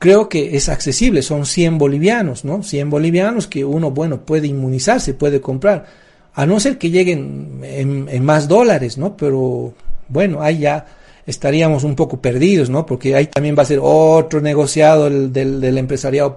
Creo 0.02 0.28
que 0.28 0.56
es 0.56 0.68
accesible, 0.68 1.22
son 1.22 1.46
100 1.46 1.78
bolivianos, 1.78 2.44
¿no? 2.44 2.64
100 2.64 2.90
bolivianos 2.90 3.46
que 3.46 3.64
uno, 3.64 3.92
bueno, 3.92 4.26
puede 4.26 4.48
inmunizarse, 4.48 5.14
puede 5.14 5.40
comprar, 5.40 5.86
a 6.34 6.44
no 6.44 6.58
ser 6.58 6.76
que 6.76 6.90
lleguen 6.90 7.60
en, 7.62 8.08
en 8.10 8.24
más 8.24 8.48
dólares, 8.48 8.98
¿no? 8.98 9.16
Pero 9.16 9.74
bueno, 10.08 10.42
hay 10.42 10.58
ya 10.58 10.86
estaríamos 11.24 11.84
un 11.84 11.94
poco 11.94 12.20
perdidos, 12.20 12.68
¿no? 12.68 12.84
Porque 12.84 13.14
ahí 13.14 13.28
también 13.28 13.54
va 13.56 13.62
a 13.62 13.66
ser 13.66 13.78
otro 13.80 14.40
negociado 14.40 15.08
del, 15.08 15.32
del, 15.32 15.78
empresariado 15.78 16.36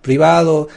privado. 0.00 0.68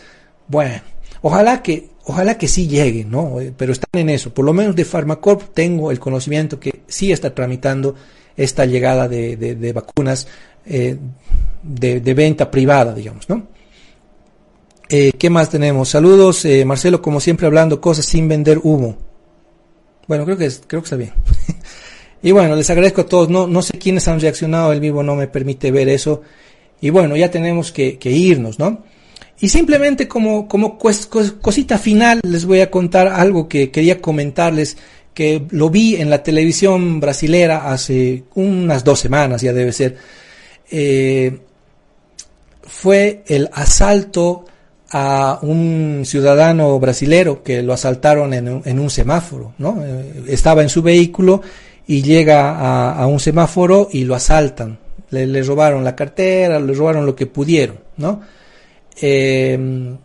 Bueno, 0.47 0.81
ojalá 1.21 1.61
que, 1.61 1.89
ojalá 2.05 2.39
que 2.39 2.47
sí 2.47 2.67
llegue, 2.67 3.05
¿no? 3.05 3.35
Pero 3.55 3.71
están 3.71 4.01
en 4.01 4.09
eso. 4.09 4.33
Por 4.33 4.45
lo 4.45 4.53
menos 4.53 4.75
de 4.75 4.85
Pharmacorp 4.85 5.53
tengo 5.53 5.91
el 5.91 5.99
conocimiento 5.99 6.59
que 6.59 6.81
sí 6.87 7.11
está 7.11 7.35
tramitando 7.35 7.93
esta 8.35 8.65
llegada 8.65 9.07
de, 9.07 9.35
de, 9.37 9.73
vacunas 9.73 10.27
eh, 10.65 10.97
de, 11.61 12.13
venta 12.13 12.49
privada, 12.49 12.93
digamos, 12.93 13.29
¿no? 13.29 13.47
Eh, 14.89 15.11
¿Qué 15.17 15.29
más 15.29 15.49
tenemos? 15.49 15.89
Saludos, 15.89 16.45
Marcelo, 16.65 17.01
como 17.01 17.19
siempre 17.19 17.47
hablando 17.47 17.81
cosas 17.81 18.05
sin 18.05 18.27
vender 18.27 18.59
humo. 18.61 18.97
Bueno, 20.07 20.25
creo 20.25 20.37
que, 20.37 20.49
creo 20.67 20.81
que 20.81 20.85
está 20.85 20.95
bien. 20.95 21.13
Y 22.23 22.31
bueno, 22.31 22.55
les 22.55 22.69
agradezco 22.69 23.01
a 23.01 23.05
todos. 23.05 23.29
No, 23.29 23.47
no 23.47 23.61
sé 23.61 23.77
quiénes 23.77 24.07
han 24.07 24.19
reaccionado, 24.19 24.71
el 24.71 24.79
vivo 24.79 25.03
no 25.03 25.15
me 25.15 25.27
permite 25.27 25.71
ver 25.71 25.89
eso. 25.89 26.21
Y 26.79 26.89
bueno, 26.89 27.15
ya 27.17 27.29
tenemos 27.29 27.71
que, 27.71 27.99
irnos, 28.03 28.57
¿no? 28.59 28.83
Y 29.39 29.49
simplemente 29.49 30.07
como, 30.07 30.47
como 30.47 30.77
cosita 30.77 31.77
final 31.77 32.21
les 32.23 32.45
voy 32.45 32.61
a 32.61 32.71
contar 32.71 33.07
algo 33.07 33.49
que 33.49 33.71
quería 33.71 33.99
comentarles, 33.99 34.77
que 35.13 35.45
lo 35.51 35.69
vi 35.69 35.97
en 35.97 36.09
la 36.09 36.23
televisión 36.23 36.99
brasilera 37.01 37.71
hace 37.71 38.23
unas 38.35 38.83
dos 38.85 38.99
semanas, 38.99 39.41
ya 39.41 39.51
debe 39.51 39.73
ser. 39.73 39.97
Eh, 40.69 41.39
fue 42.63 43.23
el 43.27 43.49
asalto 43.53 44.45
a 44.91 45.39
un 45.41 46.03
ciudadano 46.05 46.79
brasilero 46.79 47.41
que 47.43 47.63
lo 47.63 47.73
asaltaron 47.73 48.33
en, 48.33 48.61
en 48.63 48.79
un 48.79 48.89
semáforo, 48.89 49.53
¿no? 49.57 49.83
Eh, 49.83 50.23
estaba 50.27 50.61
en 50.61 50.69
su 50.69 50.81
vehículo 50.81 51.41
y 51.87 52.01
llega 52.01 52.93
a, 52.93 53.07
un 53.07 53.19
semáforo 53.19 53.89
y 53.91 54.05
lo 54.05 54.15
asaltan. 54.15 54.79
Le, 55.09 55.43
robaron 55.43 55.83
la 55.83 55.95
cartera, 55.95 56.59
le 56.59 56.73
robaron 56.73 57.05
lo 57.05 57.15
que 57.15 57.25
pudieron, 57.25 57.79
¿no? 57.97 58.21
Eh, 59.01 59.95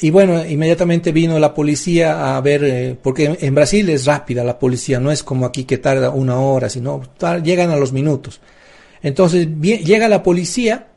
y 0.00 0.10
bueno, 0.10 0.44
inmediatamente 0.46 1.10
vino 1.10 1.38
la 1.38 1.52
policía 1.52 2.36
a 2.36 2.40
ver, 2.40 2.64
eh, 2.64 2.96
porque 3.00 3.36
en, 3.40 3.54
Brasil 3.54 3.88
es 3.90 4.06
rápida 4.06 4.44
la 4.44 4.58
policía, 4.58 5.00
no 5.00 5.10
es 5.10 5.22
como 5.22 5.44
aquí 5.44 5.64
que 5.64 5.78
tarda 5.78 6.10
una 6.10 6.38
hora, 6.38 6.68
sino 6.68 7.02
llegan 7.42 7.70
a 7.70 7.76
los 7.76 7.92
minutos. 7.92 8.40
Entonces 9.02 9.48
llega 9.60 10.08
la 10.08 10.22
policía 10.22 10.88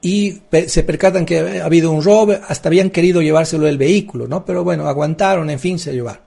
y 0.00 0.42
se 0.66 0.82
percatan 0.82 1.24
que 1.24 1.60
ha 1.60 1.64
habido 1.64 1.90
un 1.90 2.02
robo, 2.02 2.34
hasta 2.46 2.68
habían 2.68 2.90
querido 2.90 3.22
llevárselo 3.22 3.66
el 3.66 3.78
vehículo, 3.78 4.28
¿no? 4.28 4.44
Pero 4.44 4.62
bueno, 4.62 4.86
aguantaron, 4.86 5.48
en 5.48 5.58
fin, 5.58 5.78
se 5.78 5.92
llevaron. 5.92 6.22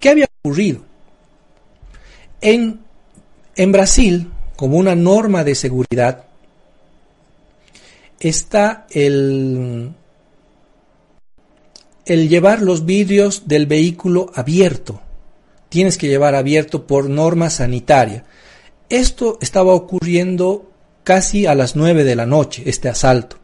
¿Qué 0.00 0.08
había 0.08 0.26
ocurrido? 0.42 0.80
En, 2.40 2.80
en 3.54 3.72
Brasil, 3.72 4.30
como 4.56 4.76
una 4.76 4.94
norma 4.94 5.44
de 5.44 5.54
seguridad, 5.54 6.24
está 8.18 8.86
el, 8.90 9.92
el 12.06 12.28
llevar 12.28 12.60
los 12.60 12.84
vidrios 12.84 13.46
del 13.46 13.66
vehículo 13.66 14.30
abierto. 14.34 15.00
Tienes 15.68 15.96
que 15.96 16.08
llevar 16.08 16.34
abierto 16.34 16.86
por 16.86 17.08
norma 17.08 17.50
sanitaria. 17.50 18.24
Esto 18.88 19.38
estaba 19.40 19.74
ocurriendo 19.74 20.70
casi 21.02 21.46
a 21.46 21.54
las 21.54 21.76
nueve 21.76 22.04
de 22.04 22.16
la 22.16 22.26
noche, 22.26 22.62
este 22.66 22.88
asalto. 22.88 23.36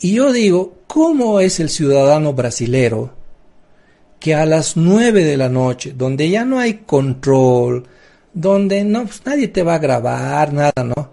Y 0.00 0.14
yo 0.14 0.32
digo, 0.32 0.78
¿cómo 0.86 1.40
es 1.40 1.60
el 1.60 1.70
ciudadano 1.70 2.32
brasilero 2.32 3.14
que 4.20 4.34
a 4.34 4.46
las 4.46 4.76
nueve 4.76 5.24
de 5.24 5.36
la 5.36 5.48
noche, 5.48 5.92
donde 5.96 6.28
ya 6.30 6.44
no 6.44 6.58
hay 6.58 6.74
control, 6.86 7.86
donde 8.32 8.84
no, 8.84 9.04
pues, 9.04 9.22
nadie 9.24 9.48
te 9.48 9.62
va 9.62 9.76
a 9.76 9.78
grabar, 9.78 10.52
nada, 10.52 10.84
¿no? 10.84 11.10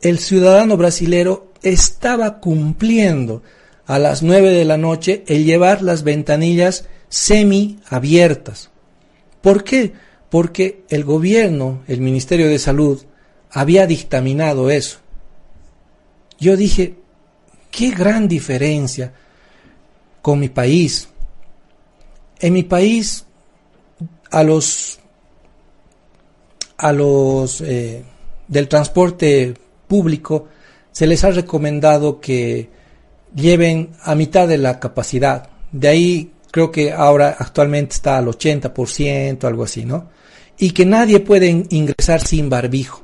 El 0.00 0.18
ciudadano 0.18 0.76
brasilero 0.76 1.52
estaba 1.62 2.38
cumpliendo 2.40 3.42
a 3.86 3.98
las 3.98 4.22
nueve 4.22 4.50
de 4.50 4.64
la 4.64 4.76
noche 4.76 5.24
el 5.26 5.44
llevar 5.44 5.82
las 5.82 6.04
ventanillas 6.04 6.86
semi 7.08 7.80
abiertas. 7.88 8.70
¿Por 9.40 9.64
qué? 9.64 9.94
Porque 10.30 10.84
el 10.88 11.04
gobierno, 11.04 11.82
el 11.88 12.00
Ministerio 12.00 12.48
de 12.48 12.58
Salud, 12.58 13.02
había 13.50 13.86
dictaminado 13.86 14.70
eso. 14.70 14.98
Yo 16.38 16.56
dije, 16.56 16.96
qué 17.70 17.90
gran 17.90 18.28
diferencia 18.28 19.12
con 20.22 20.38
mi 20.38 20.48
país, 20.48 21.08
en 22.40 22.52
mi 22.52 22.62
país, 22.62 23.24
a 24.30 24.42
los, 24.42 25.00
a 26.76 26.92
los 26.92 27.60
eh, 27.62 28.04
del 28.46 28.68
transporte 28.68 29.54
público 29.86 30.48
se 30.92 31.06
les 31.06 31.24
ha 31.24 31.30
recomendado 31.30 32.20
que 32.20 32.68
lleven 33.34 33.90
a 34.02 34.14
mitad 34.14 34.48
de 34.48 34.58
la 34.58 34.78
capacidad. 34.80 35.48
De 35.72 35.88
ahí 35.88 36.32
creo 36.50 36.70
que 36.70 36.92
ahora 36.92 37.36
actualmente 37.38 37.94
está 37.94 38.18
al 38.18 38.26
80%, 38.26 39.44
algo 39.44 39.64
así, 39.64 39.84
¿no? 39.84 40.08
Y 40.58 40.70
que 40.72 40.84
nadie 40.84 41.20
puede 41.20 41.66
ingresar 41.70 42.20
sin 42.20 42.50
barbijo. 42.50 43.02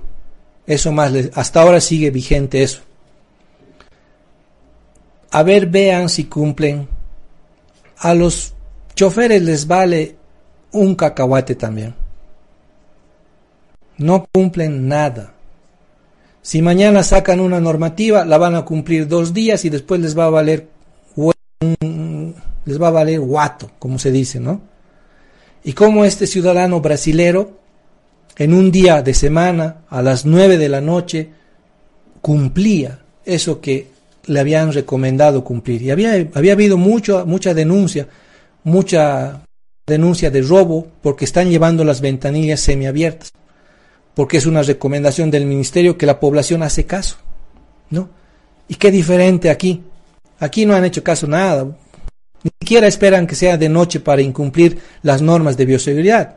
Eso 0.66 0.92
más, 0.92 1.12
hasta 1.34 1.62
ahora 1.62 1.80
sigue 1.80 2.10
vigente 2.10 2.62
eso. 2.62 2.80
A 5.30 5.42
ver, 5.42 5.66
vean 5.66 6.08
si 6.08 6.24
cumplen. 6.24 6.88
A 7.98 8.14
los 8.14 8.54
choferes 8.94 9.42
les 9.42 9.66
vale 9.66 10.16
un 10.72 10.94
cacahuate 10.94 11.54
también. 11.54 11.94
No 13.98 14.26
cumplen 14.32 14.88
nada. 14.88 15.34
Si 16.42 16.60
mañana 16.60 17.02
sacan 17.02 17.40
una 17.40 17.60
normativa, 17.60 18.24
la 18.24 18.38
van 18.38 18.54
a 18.54 18.64
cumplir 18.64 19.08
dos 19.08 19.32
días 19.32 19.64
y 19.64 19.70
después 19.70 20.00
les 20.00 20.18
va 20.18 20.26
a 20.26 20.30
valer 20.30 20.68
les 22.66 22.80
va 22.80 22.88
a 22.88 22.92
valer 22.92 23.20
guato, 23.20 23.70
como 23.78 23.98
se 23.98 24.10
dice, 24.10 24.40
¿no? 24.40 24.60
Y 25.64 25.72
como 25.72 26.04
este 26.04 26.26
ciudadano 26.26 26.80
brasilero, 26.80 27.58
en 28.36 28.52
un 28.52 28.70
día 28.70 29.02
de 29.02 29.14
semana, 29.14 29.84
a 29.88 30.02
las 30.02 30.26
nueve 30.26 30.58
de 30.58 30.68
la 30.68 30.80
noche, 30.80 31.30
cumplía 32.20 33.00
eso 33.24 33.60
que 33.60 33.88
le 34.26 34.40
habían 34.40 34.72
recomendado 34.72 35.42
cumplir. 35.42 35.82
Y 35.82 35.90
había, 35.90 36.28
había 36.34 36.52
habido 36.52 36.76
mucho, 36.76 37.24
mucha 37.26 37.54
denuncia, 37.54 38.08
mucha 38.62 39.42
denuncia 39.86 40.30
de 40.30 40.42
robo 40.42 40.86
porque 41.02 41.24
están 41.24 41.50
llevando 41.50 41.84
las 41.84 42.00
ventanillas 42.00 42.60
semiabiertas, 42.60 43.32
porque 44.14 44.38
es 44.38 44.46
una 44.46 44.62
recomendación 44.62 45.30
del 45.30 45.46
ministerio 45.46 45.98
que 45.98 46.06
la 46.06 46.20
población 46.20 46.62
hace 46.62 46.84
caso, 46.86 47.16
¿no? 47.90 48.08
¿Y 48.68 48.76
qué 48.76 48.90
diferente 48.90 49.50
aquí? 49.50 49.82
Aquí 50.38 50.64
no 50.64 50.74
han 50.74 50.84
hecho 50.84 51.02
caso 51.02 51.26
nada. 51.26 51.66
Ni 52.44 52.50
siquiera 52.60 52.86
esperan 52.86 53.26
que 53.26 53.34
sea 53.34 53.56
de 53.56 53.68
noche 53.68 54.00
para 54.00 54.22
incumplir 54.22 54.78
las 55.02 55.22
normas 55.22 55.56
de 55.56 55.64
bioseguridad. 55.64 56.36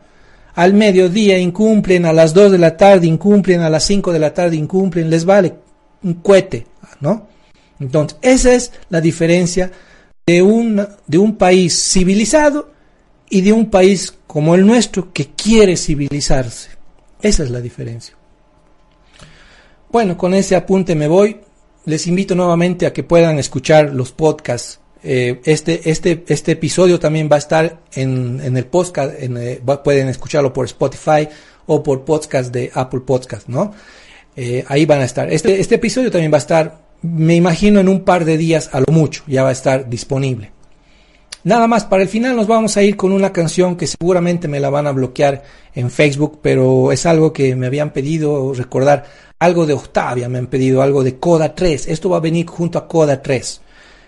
Al 0.55 0.73
mediodía 0.73 1.37
incumplen, 1.37 2.05
a 2.05 2.13
las 2.13 2.33
2 2.33 2.53
de 2.53 2.57
la 2.57 2.75
tarde 2.75 3.05
incumplen, 3.05 3.61
a 3.61 3.69
las 3.69 3.83
5 3.83 4.11
de 4.11 4.19
la 4.19 4.33
tarde 4.33 4.55
incumplen, 4.55 5.09
les 5.09 5.23
vale 5.23 5.53
un 6.03 6.15
cohete, 6.15 6.65
¿no? 7.01 7.27
Entonces, 7.79 8.17
esa 8.21 8.53
es 8.53 8.71
la 8.89 9.01
diferencia 9.01 9.71
de 10.25 10.41
un, 10.41 10.87
de 11.05 11.17
un 11.17 11.35
país 11.35 11.91
civilizado 11.91 12.71
y 13.29 13.41
de 13.41 13.53
un 13.53 13.69
país 13.69 14.17
como 14.25 14.55
el 14.55 14.65
nuestro 14.65 15.13
que 15.13 15.27
quiere 15.27 15.77
civilizarse. 15.77 16.69
Esa 17.21 17.43
es 17.43 17.51
la 17.51 17.61
diferencia. 17.61 18.15
Bueno, 19.91 20.17
con 20.17 20.33
ese 20.33 20.55
apunte 20.55 20.95
me 20.95 21.07
voy. 21.07 21.37
Les 21.85 22.07
invito 22.07 22.35
nuevamente 22.35 22.85
a 22.85 22.93
que 22.93 23.03
puedan 23.03 23.39
escuchar 23.39 23.93
los 23.93 24.11
podcasts. 24.11 24.79
Eh, 25.03 25.41
este, 25.45 25.89
este, 25.89 26.23
este 26.27 26.53
episodio 26.53 26.99
también 26.99 27.29
va 27.31 27.35
a 27.35 27.39
estar 27.39 27.79
en, 27.93 28.41
en 28.43 28.57
el 28.57 28.65
podcast, 28.65 29.13
eh, 29.19 29.61
pueden 29.83 30.07
escucharlo 30.07 30.51
por 30.51 30.65
Spotify 30.65 31.27
o 31.67 31.83
por 31.83 32.03
podcast 32.03 32.51
de 32.51 32.71
Apple 32.73 33.01
Podcast, 33.01 33.47
¿no? 33.47 33.73
Eh, 34.35 34.63
ahí 34.67 34.85
van 34.85 35.01
a 35.01 35.05
estar. 35.05 35.31
Este, 35.31 35.59
este 35.59 35.75
episodio 35.75 36.11
también 36.11 36.31
va 36.31 36.37
a 36.37 36.39
estar, 36.39 36.79
me 37.01 37.35
imagino, 37.35 37.79
en 37.79 37.89
un 37.89 38.01
par 38.03 38.25
de 38.25 38.37
días 38.37 38.69
a 38.71 38.79
lo 38.79 38.91
mucho, 38.91 39.23
ya 39.27 39.43
va 39.43 39.49
a 39.49 39.53
estar 39.53 39.89
disponible. 39.89 40.51
Nada 41.43 41.67
más, 41.67 41.85
para 41.85 42.03
el 42.03 42.09
final 42.09 42.35
nos 42.35 42.47
vamos 42.47 42.75
a 42.75 42.83
ir 42.83 42.97
con 42.97 43.13
una 43.13 43.31
canción 43.31 43.77
que 43.77 43.87
seguramente 43.87 44.47
me 44.47 44.59
la 44.59 44.69
van 44.69 44.87
a 44.87 44.91
bloquear 44.91 45.43
en 45.73 45.89
Facebook, 45.89 46.39
pero 46.41 46.91
es 46.91 47.05
algo 47.05 47.31
que 47.31 47.55
me 47.55 47.67
habían 47.67 47.93
pedido 47.93 48.53
recordar, 48.53 49.05
algo 49.39 49.65
de 49.65 49.73
Octavia 49.73 50.27
me 50.27 50.39
han 50.39 50.47
pedido, 50.47 50.81
algo 50.81 51.03
de 51.03 51.19
Coda 51.19 51.55
3, 51.55 51.87
esto 51.87 52.09
va 52.09 52.17
a 52.17 52.21
venir 52.21 52.47
junto 52.47 52.77
a 52.77 52.87
Coda 52.87 53.21
3. 53.21 53.61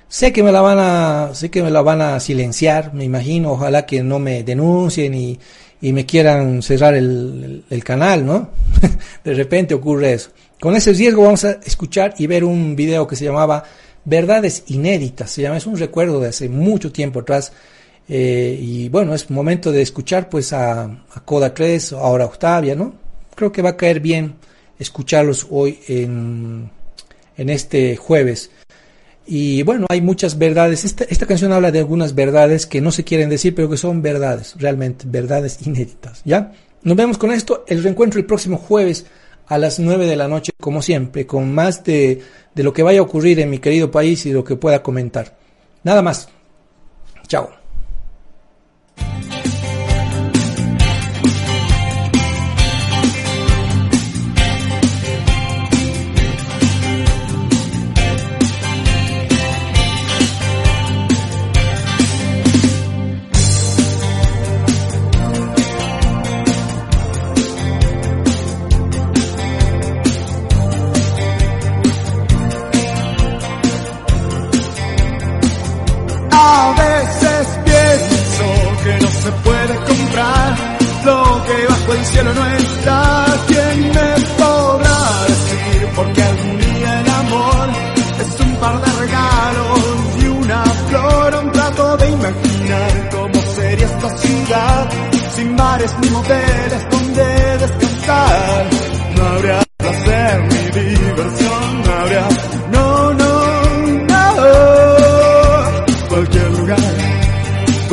Sé 0.10 0.34
que 0.34 0.42
me 0.42 0.52
la 0.52 0.62
van 0.62 0.80
a, 0.80 1.36
sé 1.36 1.52
que 1.52 1.62
me 1.62 1.70
la 1.70 1.84
van 1.84 2.02
a 2.02 2.20
silenciar, 2.20 2.96
me 2.96 3.04
imagino, 3.04 3.52
ojalá 3.52 3.86
que 3.86 4.02
no 4.02 4.18
me 4.18 4.44
denuncien 4.44 5.14
y, 5.14 5.40
y 5.82 5.94
me 5.94 6.08
quieran 6.08 6.64
cerrar 6.64 6.96
el, 6.96 7.64
el 7.70 7.84
canal, 7.84 8.26
¿no? 8.26 8.50
de 9.24 9.34
repente 9.36 9.76
ocurre 9.76 10.14
eso. 10.14 10.32
Con 10.60 10.76
ese 10.76 10.94
riesgo 10.94 11.24
vamos 11.24 11.46
a 11.46 11.60
escuchar 11.64 12.16
y 12.18 12.26
ver 12.26 12.44
un 12.44 12.76
video 12.76 13.06
que 13.06 13.16
se 13.16 13.26
llamaba 13.26 13.64
verdades 14.04 14.64
inéditas, 14.68 15.30
se 15.30 15.44
llama, 15.44 15.58
es 15.58 15.68
un 15.68 15.78
recuerdo 15.78 16.20
de 16.20 16.30
hace 16.30 16.50
mucho 16.50 16.92
tiempo 16.92 17.20
atrás. 17.20 17.54
Eh, 18.08 18.58
y 18.60 18.90
bueno, 18.90 19.14
es 19.14 19.30
momento 19.30 19.72
de 19.72 19.84
escuchar 19.84 20.28
pues 20.28 20.52
a, 20.54 20.86
a 20.86 21.20
Coda 21.24 21.54
3, 21.54 21.94
ahora 21.94 22.26
Octavia, 22.26 22.74
¿no? 22.74 22.96
Creo 23.36 23.52
que 23.52 23.62
va 23.62 23.70
a 23.70 23.78
caer 23.78 24.00
bien 24.00 24.34
escucharlos 24.80 25.46
hoy 25.52 25.80
en, 25.88 26.72
en 27.38 27.50
este 27.52 27.96
jueves. 27.96 28.50
Y 29.26 29.62
bueno, 29.64 29.86
hay 29.90 30.02
muchas 30.02 30.38
verdades. 30.38 30.86
Esta, 30.86 31.04
esta 31.04 31.26
canción 31.26 31.52
habla 31.52 31.72
de 31.72 31.80
algunas 31.80 32.16
verdades 32.16 32.66
que 32.66 32.82
no 32.82 32.92
se 32.92 33.04
quieren 33.04 33.30
decir, 33.30 33.54
pero 33.54 33.70
que 33.70 33.78
son 33.78 34.02
verdades, 34.02 34.56
realmente, 34.58 35.06
verdades 35.08 35.60
inéditas. 35.66 36.22
¿Ya? 36.26 36.52
Nos 36.82 36.98
vemos 36.98 37.18
con 37.18 37.32
esto. 37.32 37.64
El 37.68 37.84
reencuentro 37.84 38.20
el 38.20 38.26
próximo 38.26 38.58
jueves 38.58 39.06
a 39.48 39.58
las 39.58 39.80
9 39.80 40.06
de 40.06 40.16
la 40.16 40.28
noche, 40.28 40.52
como 40.60 40.82
siempre, 40.82 41.26
con 41.26 41.54
más 41.54 41.84
de, 41.84 42.22
de 42.56 42.64
lo 42.64 42.74
que 42.74 42.84
vaya 42.84 43.00
a 43.00 43.04
ocurrir 43.04 43.40
en 43.40 43.50
mi 43.50 43.60
querido 43.60 43.92
país 43.92 44.26
y 44.26 44.32
lo 44.32 44.44
que 44.44 44.56
pueda 44.56 44.82
comentar. 44.82 45.38
Nada 45.84 46.02
más. 46.02 46.30
Chao. 47.28 47.59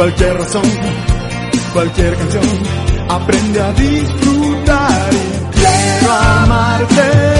Cualquier 0.06 0.38
razón, 0.38 0.62
cualquier 1.72 2.16
canción 2.16 2.44
aprende 3.08 3.60
a 3.60 3.72
disfrutar 3.72 5.10
y 5.12 5.56
quiero 5.58 6.12
amarte 6.12 7.35